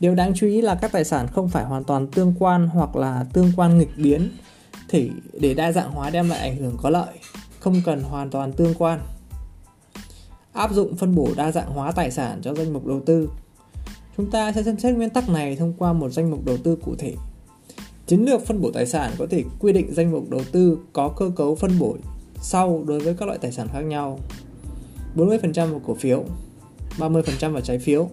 Điều 0.00 0.14
đáng 0.14 0.32
chú 0.34 0.46
ý 0.46 0.60
là 0.60 0.74
các 0.74 0.92
tài 0.92 1.04
sản 1.04 1.26
không 1.32 1.48
phải 1.48 1.64
hoàn 1.64 1.84
toàn 1.84 2.06
tương 2.06 2.34
quan 2.38 2.68
hoặc 2.68 2.96
là 2.96 3.26
tương 3.32 3.52
quan 3.56 3.78
nghịch 3.78 3.90
biến 3.96 4.30
thì 4.88 5.10
để 5.40 5.54
đa 5.54 5.72
dạng 5.72 5.90
hóa 5.90 6.10
đem 6.10 6.28
lại 6.28 6.38
ảnh 6.38 6.56
hưởng 6.56 6.76
có 6.82 6.90
lợi, 6.90 7.18
không 7.60 7.80
cần 7.84 8.02
hoàn 8.02 8.30
toàn 8.30 8.52
tương 8.52 8.74
quan. 8.74 9.00
Áp 10.52 10.72
dụng 10.72 10.96
phân 10.96 11.14
bổ 11.14 11.28
đa 11.36 11.52
dạng 11.52 11.70
hóa 11.70 11.92
tài 11.92 12.10
sản 12.10 12.40
cho 12.42 12.54
danh 12.54 12.72
mục 12.72 12.86
đầu 12.86 13.00
tư. 13.06 13.30
Chúng 14.16 14.30
ta 14.30 14.52
sẽ 14.52 14.62
xem 14.62 14.78
xét 14.78 14.96
nguyên 14.96 15.10
tắc 15.10 15.28
này 15.28 15.56
thông 15.56 15.72
qua 15.78 15.92
một 15.92 16.08
danh 16.08 16.30
mục 16.30 16.44
đầu 16.44 16.56
tư 16.56 16.76
cụ 16.76 16.94
thể. 16.98 17.14
Chiến 18.06 18.24
lược 18.24 18.46
phân 18.46 18.60
bổ 18.60 18.70
tài 18.70 18.86
sản 18.86 19.12
có 19.18 19.26
thể 19.30 19.44
quy 19.58 19.72
định 19.72 19.94
danh 19.94 20.12
mục 20.12 20.30
đầu 20.30 20.42
tư 20.52 20.78
có 20.92 21.08
cơ 21.08 21.30
cấu 21.36 21.54
phân 21.54 21.78
bổ 21.78 21.96
sau 22.48 22.84
đối 22.86 23.00
với 23.00 23.14
các 23.14 23.26
loại 23.26 23.38
tài 23.38 23.52
sản 23.52 23.68
khác 23.72 23.80
nhau. 23.80 24.18
40% 25.16 25.70
vào 25.70 25.80
cổ 25.86 25.94
phiếu, 25.94 26.24
30% 26.98 27.52
vào 27.52 27.60
trái 27.60 27.78
phiếu, 27.78 28.10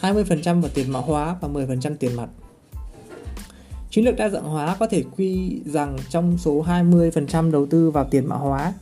20% 0.00 0.60
vào 0.60 0.70
tiền 0.74 0.90
mã 0.90 1.00
hóa 1.00 1.36
và 1.40 1.48
10% 1.48 1.96
tiền 1.96 2.16
mặt. 2.16 2.28
Chiến 3.90 4.04
lược 4.04 4.16
đa 4.16 4.28
dạng 4.28 4.44
hóa 4.44 4.76
có 4.80 4.86
thể 4.86 5.04
quy 5.16 5.60
rằng 5.64 5.96
trong 6.10 6.38
số 6.38 6.64
20% 6.64 7.50
đầu 7.50 7.66
tư 7.66 7.90
vào 7.90 8.04
tiền 8.10 8.26
mã 8.26 8.36
hóa, 8.36 8.72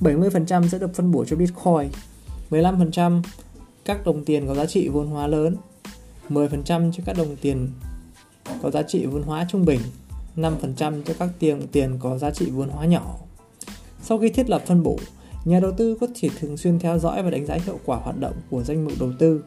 70% 0.00 0.68
sẽ 0.68 0.78
được 0.78 0.94
phân 0.94 1.12
bổ 1.12 1.24
cho 1.24 1.36
Bitcoin, 1.36 1.88
15% 2.50 3.22
các 3.84 4.04
đồng 4.04 4.24
tiền 4.24 4.46
có 4.46 4.54
giá 4.54 4.66
trị 4.66 4.88
vốn 4.88 5.06
hóa 5.06 5.26
lớn, 5.26 5.56
10% 6.28 6.92
cho 6.92 7.02
các 7.06 7.16
đồng 7.16 7.36
tiền 7.36 7.68
có 8.62 8.70
giá 8.70 8.82
trị 8.82 9.06
vốn 9.06 9.22
hóa 9.22 9.46
trung 9.50 9.64
bình, 9.64 9.80
5% 10.36 11.02
cho 11.04 11.14
các 11.18 11.28
tiền 11.38 11.66
tiền 11.72 11.98
có 12.00 12.18
giá 12.18 12.30
trị 12.30 12.50
vốn 12.50 12.68
hóa 12.68 12.86
nhỏ. 12.86 13.16
Sau 14.06 14.18
khi 14.18 14.28
thiết 14.28 14.50
lập 14.50 14.62
phân 14.66 14.82
bổ, 14.82 14.96
nhà 15.44 15.60
đầu 15.60 15.72
tư 15.72 15.96
có 16.00 16.06
thể 16.20 16.28
thường 16.40 16.56
xuyên 16.56 16.78
theo 16.78 16.98
dõi 16.98 17.22
và 17.22 17.30
đánh 17.30 17.46
giá 17.46 17.58
hiệu 17.66 17.78
quả 17.84 17.96
hoạt 17.96 18.20
động 18.20 18.34
của 18.50 18.62
danh 18.62 18.84
mục 18.84 18.92
đầu 19.00 19.12
tư. 19.18 19.44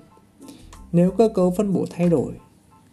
Nếu 0.92 1.12
cơ 1.12 1.30
cấu 1.30 1.52
phân 1.52 1.74
bổ 1.74 1.86
thay 1.90 2.10
đổi, 2.10 2.34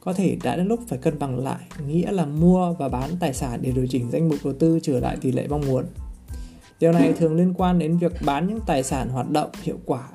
có 0.01 0.12
thể 0.12 0.37
đã 0.43 0.57
đến 0.57 0.67
lúc 0.67 0.81
phải 0.89 0.99
cân 0.99 1.19
bằng 1.19 1.45
lại, 1.45 1.61
nghĩa 1.87 2.12
là 2.12 2.27
mua 2.27 2.73
và 2.73 2.89
bán 2.89 3.11
tài 3.21 3.35
sản 3.35 3.61
để 3.62 3.73
điều 3.73 3.87
chỉnh 3.87 4.11
danh 4.11 4.29
mục 4.29 4.39
đầu 4.45 4.53
tư 4.53 4.79
trở 4.83 5.01
lại 5.01 5.17
tỷ 5.21 5.33
lệ 5.33 5.47
mong 5.49 5.67
muốn. 5.67 5.85
Điều 6.81 6.93
này 6.93 7.12
thường 7.12 7.37
liên 7.37 7.55
quan 7.57 7.79
đến 7.79 7.99
việc 7.99 8.12
bán 8.25 8.47
những 8.47 8.61
tài 8.67 8.83
sản 8.83 9.09
hoạt 9.09 9.31
động 9.31 9.51
hiệu 9.62 9.79
quả 9.85 10.09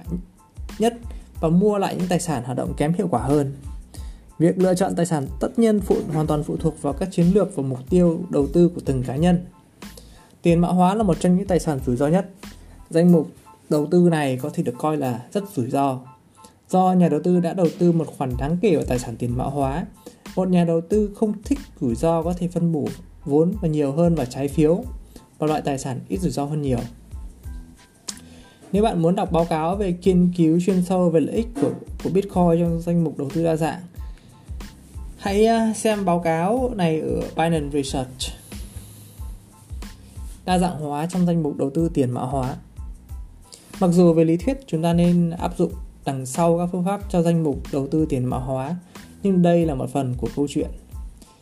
nhất 0.80 0.93
và 1.41 1.50
mua 1.50 1.78
lại 1.78 1.95
những 1.95 2.08
tài 2.10 2.20
sản 2.20 2.43
hoạt 2.43 2.58
động 2.58 2.74
kém 2.78 2.93
hiệu 2.93 3.08
quả 3.08 3.22
hơn. 3.22 3.54
Việc 4.39 4.58
lựa 4.58 4.76
chọn 4.76 4.95
tài 4.95 5.06
sản 5.06 5.28
tất 5.39 5.60
nhiên 5.60 5.80
phụ 5.80 5.95
hoàn 6.14 6.28
toàn 6.28 6.43
phụ 6.43 6.58
thuộc 6.58 6.82
vào 6.82 6.93
các 6.93 7.10
chiến 7.12 7.26
lược 7.34 7.56
và 7.56 7.64
mục 7.64 7.80
tiêu 7.89 8.20
đầu 8.30 8.47
tư 8.54 8.70
của 8.76 8.82
từng 8.86 9.04
cá 9.04 9.16
nhân. 9.16 9.45
Tiền 10.42 10.60
mã 10.60 10.68
hóa 10.68 10.96
là 10.96 11.04
một 11.04 11.20
trong 11.20 11.38
những 11.38 11.48
tài 11.48 11.60
sản 11.60 11.80
rủi 11.86 11.96
ro 11.96 12.08
nhất. 12.08 12.30
Danh 12.90 13.12
mục 13.12 13.30
đầu 13.70 13.88
tư 13.92 14.08
này 14.12 14.38
có 14.38 14.50
thể 14.54 14.64
được 14.64 14.76
coi 14.78 14.98
là 14.98 15.22
rất 15.34 15.44
rủi 15.56 15.70
ro. 15.70 16.00
Do 16.70 16.94
nhà 16.94 17.10
đầu 17.10 17.20
tư 17.24 17.40
đã 17.40 17.54
đầu 17.54 17.68
tư 17.80 17.92
một 17.92 18.08
khoản 18.18 18.32
đáng 18.38 18.58
kể 18.62 18.76
vào 18.76 18.86
tài 18.86 19.00
sản 19.00 19.16
tiền 19.20 19.38
mã 19.38 19.44
hóa, 19.44 19.86
một 20.36 20.50
nhà 20.50 20.66
đầu 20.66 20.82
tư 20.82 21.12
không 21.16 21.34
thích 21.44 21.60
rủi 21.82 21.96
ro 21.96 22.22
có 22.22 22.34
thể 22.34 22.48
phân 22.48 22.72
bổ 22.72 22.88
vốn 23.26 23.54
và 23.62 23.68
nhiều 23.68 23.92
hơn 23.92 24.16
vào 24.16 24.26
trái 24.26 24.48
phiếu 24.48 24.84
và 25.38 25.48
loại 25.48 25.62
tài 25.62 25.78
sản 25.78 26.00
ít 26.08 26.18
rủi 26.18 26.32
ro 26.32 26.46
hơn 26.46 26.62
nhiều. 26.62 26.80
Nếu 28.72 28.84
bạn 28.84 29.02
muốn 29.02 29.16
đọc 29.16 29.32
báo 29.32 29.46
cáo 29.46 29.76
về 29.76 29.96
nghiên 30.04 30.32
cứu 30.38 30.60
chuyên 30.66 30.84
sâu 30.86 31.10
về 31.10 31.20
lợi 31.20 31.36
ích 31.36 31.48
của, 31.62 31.72
của 32.04 32.10
Bitcoin 32.10 32.60
trong 32.60 32.82
danh 32.82 33.04
mục 33.04 33.18
đầu 33.18 33.30
tư 33.34 33.44
đa 33.44 33.56
dạng, 33.56 33.80
hãy 35.18 35.46
à, 35.46 35.74
xem 35.76 36.06
báo 36.06 36.20
cáo 36.20 36.72
này 36.76 37.00
ở 37.00 37.22
Binance 37.36 37.82
Research. 37.84 38.39
Đa 40.50 40.60
dạng 40.60 40.80
hóa 40.80 41.06
trong 41.06 41.26
danh 41.26 41.43
mục 41.43 41.58
đầu 41.58 41.70
tư 41.70 41.89
tiền 41.93 42.12
mã 42.12 42.22
hóa. 42.22 42.56
Mặc 43.80 43.88
dù 43.88 44.14
về 44.14 44.24
lý 44.24 44.38
thuyết 44.38 44.58
chúng 44.68 44.84
ta 44.84 44.93
nên 44.93 45.30
áp 45.30 45.58
dụng 45.58 45.74
đằng 46.06 46.26
sau 46.26 46.58
các 46.58 46.70
phương 46.72 46.86
pháp 46.86 47.02
cho 47.10 47.22
danh 47.22 47.43
mục 47.43 47.58
đầu 47.72 47.88
tư 47.88 48.06
tiền 48.10 48.26
mã 48.26 48.38
hóa, 48.38 48.76
nhưng 49.24 49.41
đây 49.41 49.66
là 49.66 49.76
một 49.76 49.89
phần 49.89 50.16
của 50.18 50.28
câu 50.36 50.47
chuyện. 50.50 50.70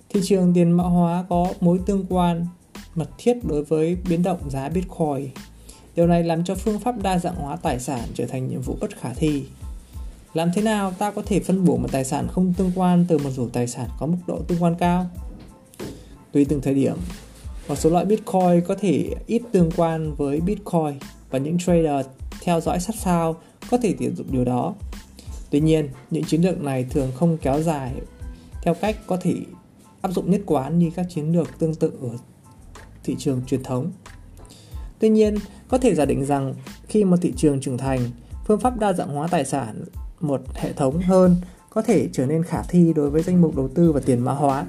Thị 0.10 0.20
trường 0.24 0.54
tiền 0.54 0.72
mã 0.72 0.84
hóa 0.84 1.26
có 1.30 1.54
mối 1.60 1.80
tương 1.86 2.06
quan 2.10 2.46
mật 2.96 3.10
thiết 3.18 3.38
đối 3.50 3.64
với 3.64 3.98
biến 4.10 4.24
động 4.24 4.50
giá 4.50 4.70
Bitcoin. 4.70 5.30
Điều 5.96 6.08
này 6.08 6.24
làm 6.24 6.44
cho 6.44 6.56
phương 6.56 6.80
pháp 6.80 7.04
đa 7.04 7.20
dạng 7.20 7.36
hóa 7.36 7.56
tài 7.56 7.80
sản 7.80 8.08
trở 8.14 8.26
thành 8.26 8.48
nhiệm 8.48 8.62
vụ 8.62 8.78
bất 8.82 8.98
khả 8.98 9.14
thi. 9.14 9.46
Làm 10.34 10.52
thế 10.56 10.62
nào 10.62 10.92
ta 10.92 11.12
có 11.12 11.22
thể 11.26 11.40
phân 11.40 11.66
bổ 11.66 11.78
một 11.78 11.92
tài 11.92 12.06
sản 12.06 12.28
không 12.32 12.54
tương 12.54 12.72
quan 12.76 13.06
từ 13.08 13.18
một 13.18 13.30
rủ 13.30 13.50
tài 13.50 13.68
sản 13.68 13.90
có 14.00 14.06
mức 14.06 14.18
độ 14.28 14.40
tương 14.48 14.64
quan 14.64 14.76
cao? 14.80 15.06
Tùy 16.32 16.46
từng 16.46 16.62
thời 16.62 16.74
điểm, 16.74 16.96
một 17.68 17.76
số 17.76 17.90
loại 17.90 18.06
Bitcoin 18.06 18.62
có 18.68 18.76
thể 18.76 19.10
ít 19.28 19.42
tương 19.52 19.72
quan 19.78 20.14
với 20.14 20.42
Bitcoin 20.42 20.94
và 21.30 21.40
những 21.40 21.58
trader 21.58 22.06
theo 22.42 22.62
dõi 22.62 22.80
sát 22.80 22.96
sao 22.96 23.36
có 23.72 23.78
thể 23.78 23.94
tiện 23.98 24.16
dụng 24.16 24.28
điều 24.32 24.46
đó. 24.46 24.76
Tuy 25.50 25.60
nhiên, 25.60 25.90
những 26.12 26.24
chiến 26.24 26.42
lược 26.42 26.62
này 26.62 26.86
thường 26.90 27.12
không 27.16 27.38
kéo 27.38 27.62
dài 27.62 27.94
theo 28.62 28.74
cách 28.74 28.98
có 29.08 29.18
thể 29.18 29.36
áp 30.02 30.12
dụng 30.12 30.32
nhất 30.32 30.42
quán 30.46 30.80
như 30.80 30.92
các 30.96 31.06
chiến 31.10 31.32
lược 31.32 31.60
tương 31.60 31.76
tự 31.76 31.92
ở 32.02 32.10
thị 33.04 33.16
trường 33.20 33.42
truyền 33.48 33.64
thống. 33.64 33.92
Tuy 35.00 35.10
nhiên, 35.10 35.36
có 35.68 35.78
thể 35.78 35.96
giả 35.96 36.06
định 36.06 36.26
rằng 36.26 36.54
khi 36.88 37.04
một 37.04 37.18
thị 37.22 37.34
trường 37.38 37.60
trưởng 37.60 37.78
thành, 37.78 38.00
phương 38.46 38.60
pháp 38.60 38.80
đa 38.80 38.94
dạng 38.94 39.16
hóa 39.16 39.28
tài 39.28 39.46
sản 39.46 39.84
một 40.20 40.42
hệ 40.56 40.74
thống 40.74 41.02
hơn 41.02 41.36
có 41.70 41.82
thể 41.82 42.10
trở 42.14 42.26
nên 42.26 42.44
khả 42.44 42.62
thi 42.70 42.94
đối 42.96 43.10
với 43.10 43.24
danh 43.24 43.42
mục 43.42 43.56
đầu 43.56 43.68
tư 43.68 43.92
và 43.92 44.00
tiền 44.06 44.20
mã 44.20 44.32
hóa. 44.32 44.66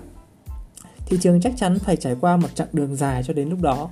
Thị 1.09 1.18
trường 1.20 1.40
chắc 1.40 1.52
chắn 1.56 1.78
phải 1.78 1.96
trải 1.96 2.16
qua 2.20 2.36
một 2.36 2.48
chặng 2.54 2.68
đường 2.72 2.96
dài 2.96 3.22
cho 3.22 3.32
đến 3.34 3.48
lúc 3.48 3.62
đó. 3.62 3.90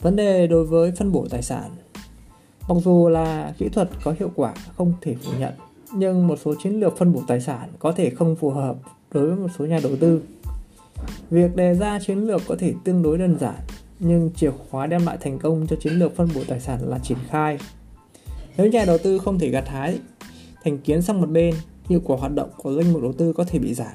Vấn 0.00 0.16
đề 0.16 0.46
đối 0.46 0.64
với 0.64 0.92
phân 0.92 1.12
bổ 1.12 1.26
tài 1.30 1.42
sản 1.42 1.70
Mặc 2.70 2.76
dù 2.84 3.08
là 3.08 3.52
kỹ 3.58 3.68
thuật 3.68 3.88
có 4.04 4.14
hiệu 4.18 4.30
quả 4.34 4.54
không 4.76 4.92
thể 5.00 5.14
phủ 5.22 5.32
nhận, 5.38 5.52
nhưng 5.94 6.26
một 6.26 6.38
số 6.44 6.54
chiến 6.62 6.80
lược 6.80 6.98
phân 6.98 7.12
bổ 7.12 7.22
tài 7.26 7.40
sản 7.40 7.68
có 7.78 7.92
thể 7.92 8.10
không 8.10 8.36
phù 8.36 8.50
hợp 8.50 8.76
đối 9.12 9.26
với 9.26 9.36
một 9.36 9.48
số 9.58 9.66
nhà 9.66 9.80
đầu 9.82 9.92
tư. 10.00 10.22
Việc 11.30 11.56
đề 11.56 11.74
ra 11.74 11.98
chiến 12.06 12.18
lược 12.18 12.42
có 12.46 12.56
thể 12.58 12.74
tương 12.84 13.02
đối 13.02 13.18
đơn 13.18 13.36
giản, 13.40 13.54
nhưng 13.98 14.30
chìa 14.36 14.50
khóa 14.70 14.86
đem 14.86 15.06
lại 15.06 15.18
thành 15.20 15.38
công 15.38 15.66
cho 15.66 15.76
chiến 15.76 15.92
lược 15.92 16.16
phân 16.16 16.28
bổ 16.34 16.40
tài 16.48 16.60
sản 16.60 16.88
là 16.88 16.98
triển 16.98 17.18
khai. 17.28 17.58
Nếu 18.56 18.66
nhà 18.66 18.84
đầu 18.84 18.98
tư 18.98 19.18
không 19.18 19.38
thể 19.38 19.48
gặt 19.48 19.68
hái 19.68 19.98
thành 20.64 20.78
kiến 20.78 21.02
sang 21.02 21.20
một 21.20 21.30
bên, 21.30 21.54
hiệu 21.88 22.00
quả 22.04 22.16
hoạt 22.16 22.34
động 22.34 22.50
của 22.56 22.72
doanh 22.72 22.92
mục 22.92 23.02
đầu 23.02 23.12
tư 23.12 23.32
có 23.32 23.44
thể 23.44 23.58
bị 23.58 23.74
giảm. 23.74 23.92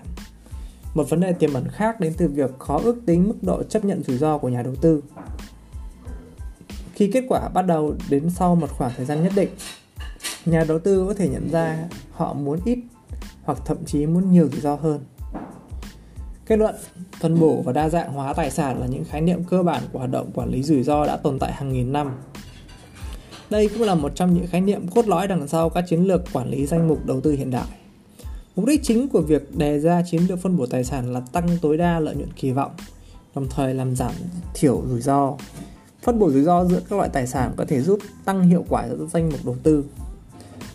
Một 0.96 1.10
vấn 1.10 1.20
đề 1.20 1.34
tiềm 1.34 1.54
ẩn 1.54 1.68
khác 1.68 2.00
đến 2.00 2.14
từ 2.18 2.28
việc 2.28 2.60
khó 2.60 2.80
ước 2.84 2.96
tính 3.06 3.28
mức 3.28 3.36
độ 3.42 3.64
chấp 3.64 3.86
nhận 3.86 4.04
rủi 4.04 4.18
ro 4.18 4.38
của 4.38 4.50
nhà 4.50 4.62
đầu 4.62 4.76
tư. 4.76 5.04
Khi 6.94 7.12
kết 7.14 7.24
quả 7.30 7.50
bắt 7.50 7.62
đầu 7.62 7.96
đến 8.10 8.30
sau 8.30 8.56
một 8.56 8.70
khoảng 8.70 8.92
thời 8.98 9.06
gian 9.06 9.24
nhất 9.24 9.32
định, 9.36 9.50
nhà 10.46 10.64
đầu 10.68 10.80
tư 10.80 11.06
có 11.08 11.14
thể 11.14 11.30
nhận 11.30 11.50
ra 11.50 11.78
họ 12.12 12.34
muốn 12.34 12.60
ít 12.66 12.80
hoặc 13.44 13.58
thậm 13.66 13.78
chí 13.86 14.06
muốn 14.06 14.32
nhiều 14.32 14.50
rủi 14.52 14.62
ro 14.62 14.76
hơn. 14.76 15.00
Kết 16.46 16.60
luận, 16.60 16.76
phân 17.20 17.40
bổ 17.40 17.62
và 17.62 17.74
đa 17.74 17.90
dạng 17.90 18.14
hóa 18.14 18.34
tài 18.34 18.52
sản 18.52 18.80
là 18.80 18.88
những 18.88 19.04
khái 19.06 19.22
niệm 19.22 19.44
cơ 19.44 19.64
bản 19.64 19.84
của 19.92 20.00
hoạt 20.00 20.12
động 20.12 20.32
quản 20.34 20.50
lý 20.50 20.64
rủi 20.64 20.84
ro 20.84 21.06
đã 21.06 21.18
tồn 21.18 21.40
tại 21.40 21.54
hàng 21.54 21.74
nghìn 21.74 21.94
năm. 21.94 22.12
Đây 23.50 23.70
cũng 23.70 23.82
là 23.82 23.96
một 23.96 24.12
trong 24.16 24.34
những 24.34 24.48
khái 24.48 24.62
niệm 24.62 24.88
cốt 24.88 25.08
lõi 25.08 25.28
đằng 25.28 25.48
sau 25.48 25.70
các 25.70 25.84
chiến 25.88 26.04
lược 26.04 26.22
quản 26.34 26.50
lý 26.50 26.66
danh 26.66 26.88
mục 26.88 27.06
đầu 27.06 27.22
tư 27.22 27.32
hiện 27.32 27.52
đại. 27.52 27.85
Mục 28.56 28.66
đích 28.66 28.84
chính 28.84 29.10
của 29.10 29.22
việc 29.22 29.58
đề 29.58 29.80
ra 29.80 30.02
chiến 30.02 30.22
lược 30.30 30.40
phân 30.40 30.58
bổ 30.58 30.66
tài 30.66 30.84
sản 30.84 31.14
là 31.14 31.20
tăng 31.32 31.48
tối 31.62 31.78
đa 31.78 32.00
lợi 32.00 32.16
nhuận 32.16 32.34
kỳ 32.36 32.52
vọng, 32.52 32.72
đồng 33.36 33.48
thời 33.50 33.74
làm 33.74 33.96
giảm 33.96 34.12
thiểu 34.54 34.84
rủi 34.90 35.02
ro. 35.02 35.34
Phân 36.02 36.20
bổ 36.20 36.32
rủi 36.32 36.44
ro 36.44 36.66
giữa 36.66 36.80
các 36.90 36.96
loại 36.96 37.10
tài 37.14 37.28
sản 37.28 37.54
có 37.58 37.66
thể 37.68 37.82
giúp 37.82 38.00
tăng 38.26 38.44
hiệu 38.44 38.66
quả 38.70 38.88
cho 38.88 39.06
danh 39.14 39.30
mục 39.30 39.40
đầu 39.46 39.56
tư. 39.64 39.84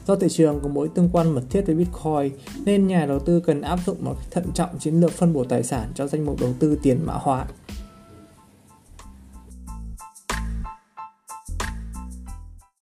Do 0.07 0.17
thị 0.17 0.27
trường 0.31 0.61
có 0.63 0.69
mối 0.69 0.89
tương 0.95 1.09
quan 1.13 1.35
mật 1.35 1.43
thiết 1.51 1.67
với 1.67 1.75
Bitcoin 1.75 2.33
nên 2.65 2.87
nhà 2.87 3.07
đầu 3.07 3.19
tư 3.19 3.41
cần 3.41 3.61
áp 3.61 3.79
dụng 3.87 4.05
một 4.05 4.17
thận 4.31 4.45
trọng 4.55 4.79
chiến 4.79 5.01
lược 5.01 5.13
phân 5.13 5.33
bổ 5.33 5.45
tài 5.45 5.63
sản 5.63 5.93
cho 5.95 6.07
danh 6.07 6.27
mục 6.27 6.41
đầu 6.41 6.55
tư 6.59 6.79
tiền 6.83 6.99
mã 7.07 7.15
hóa. 7.15 7.47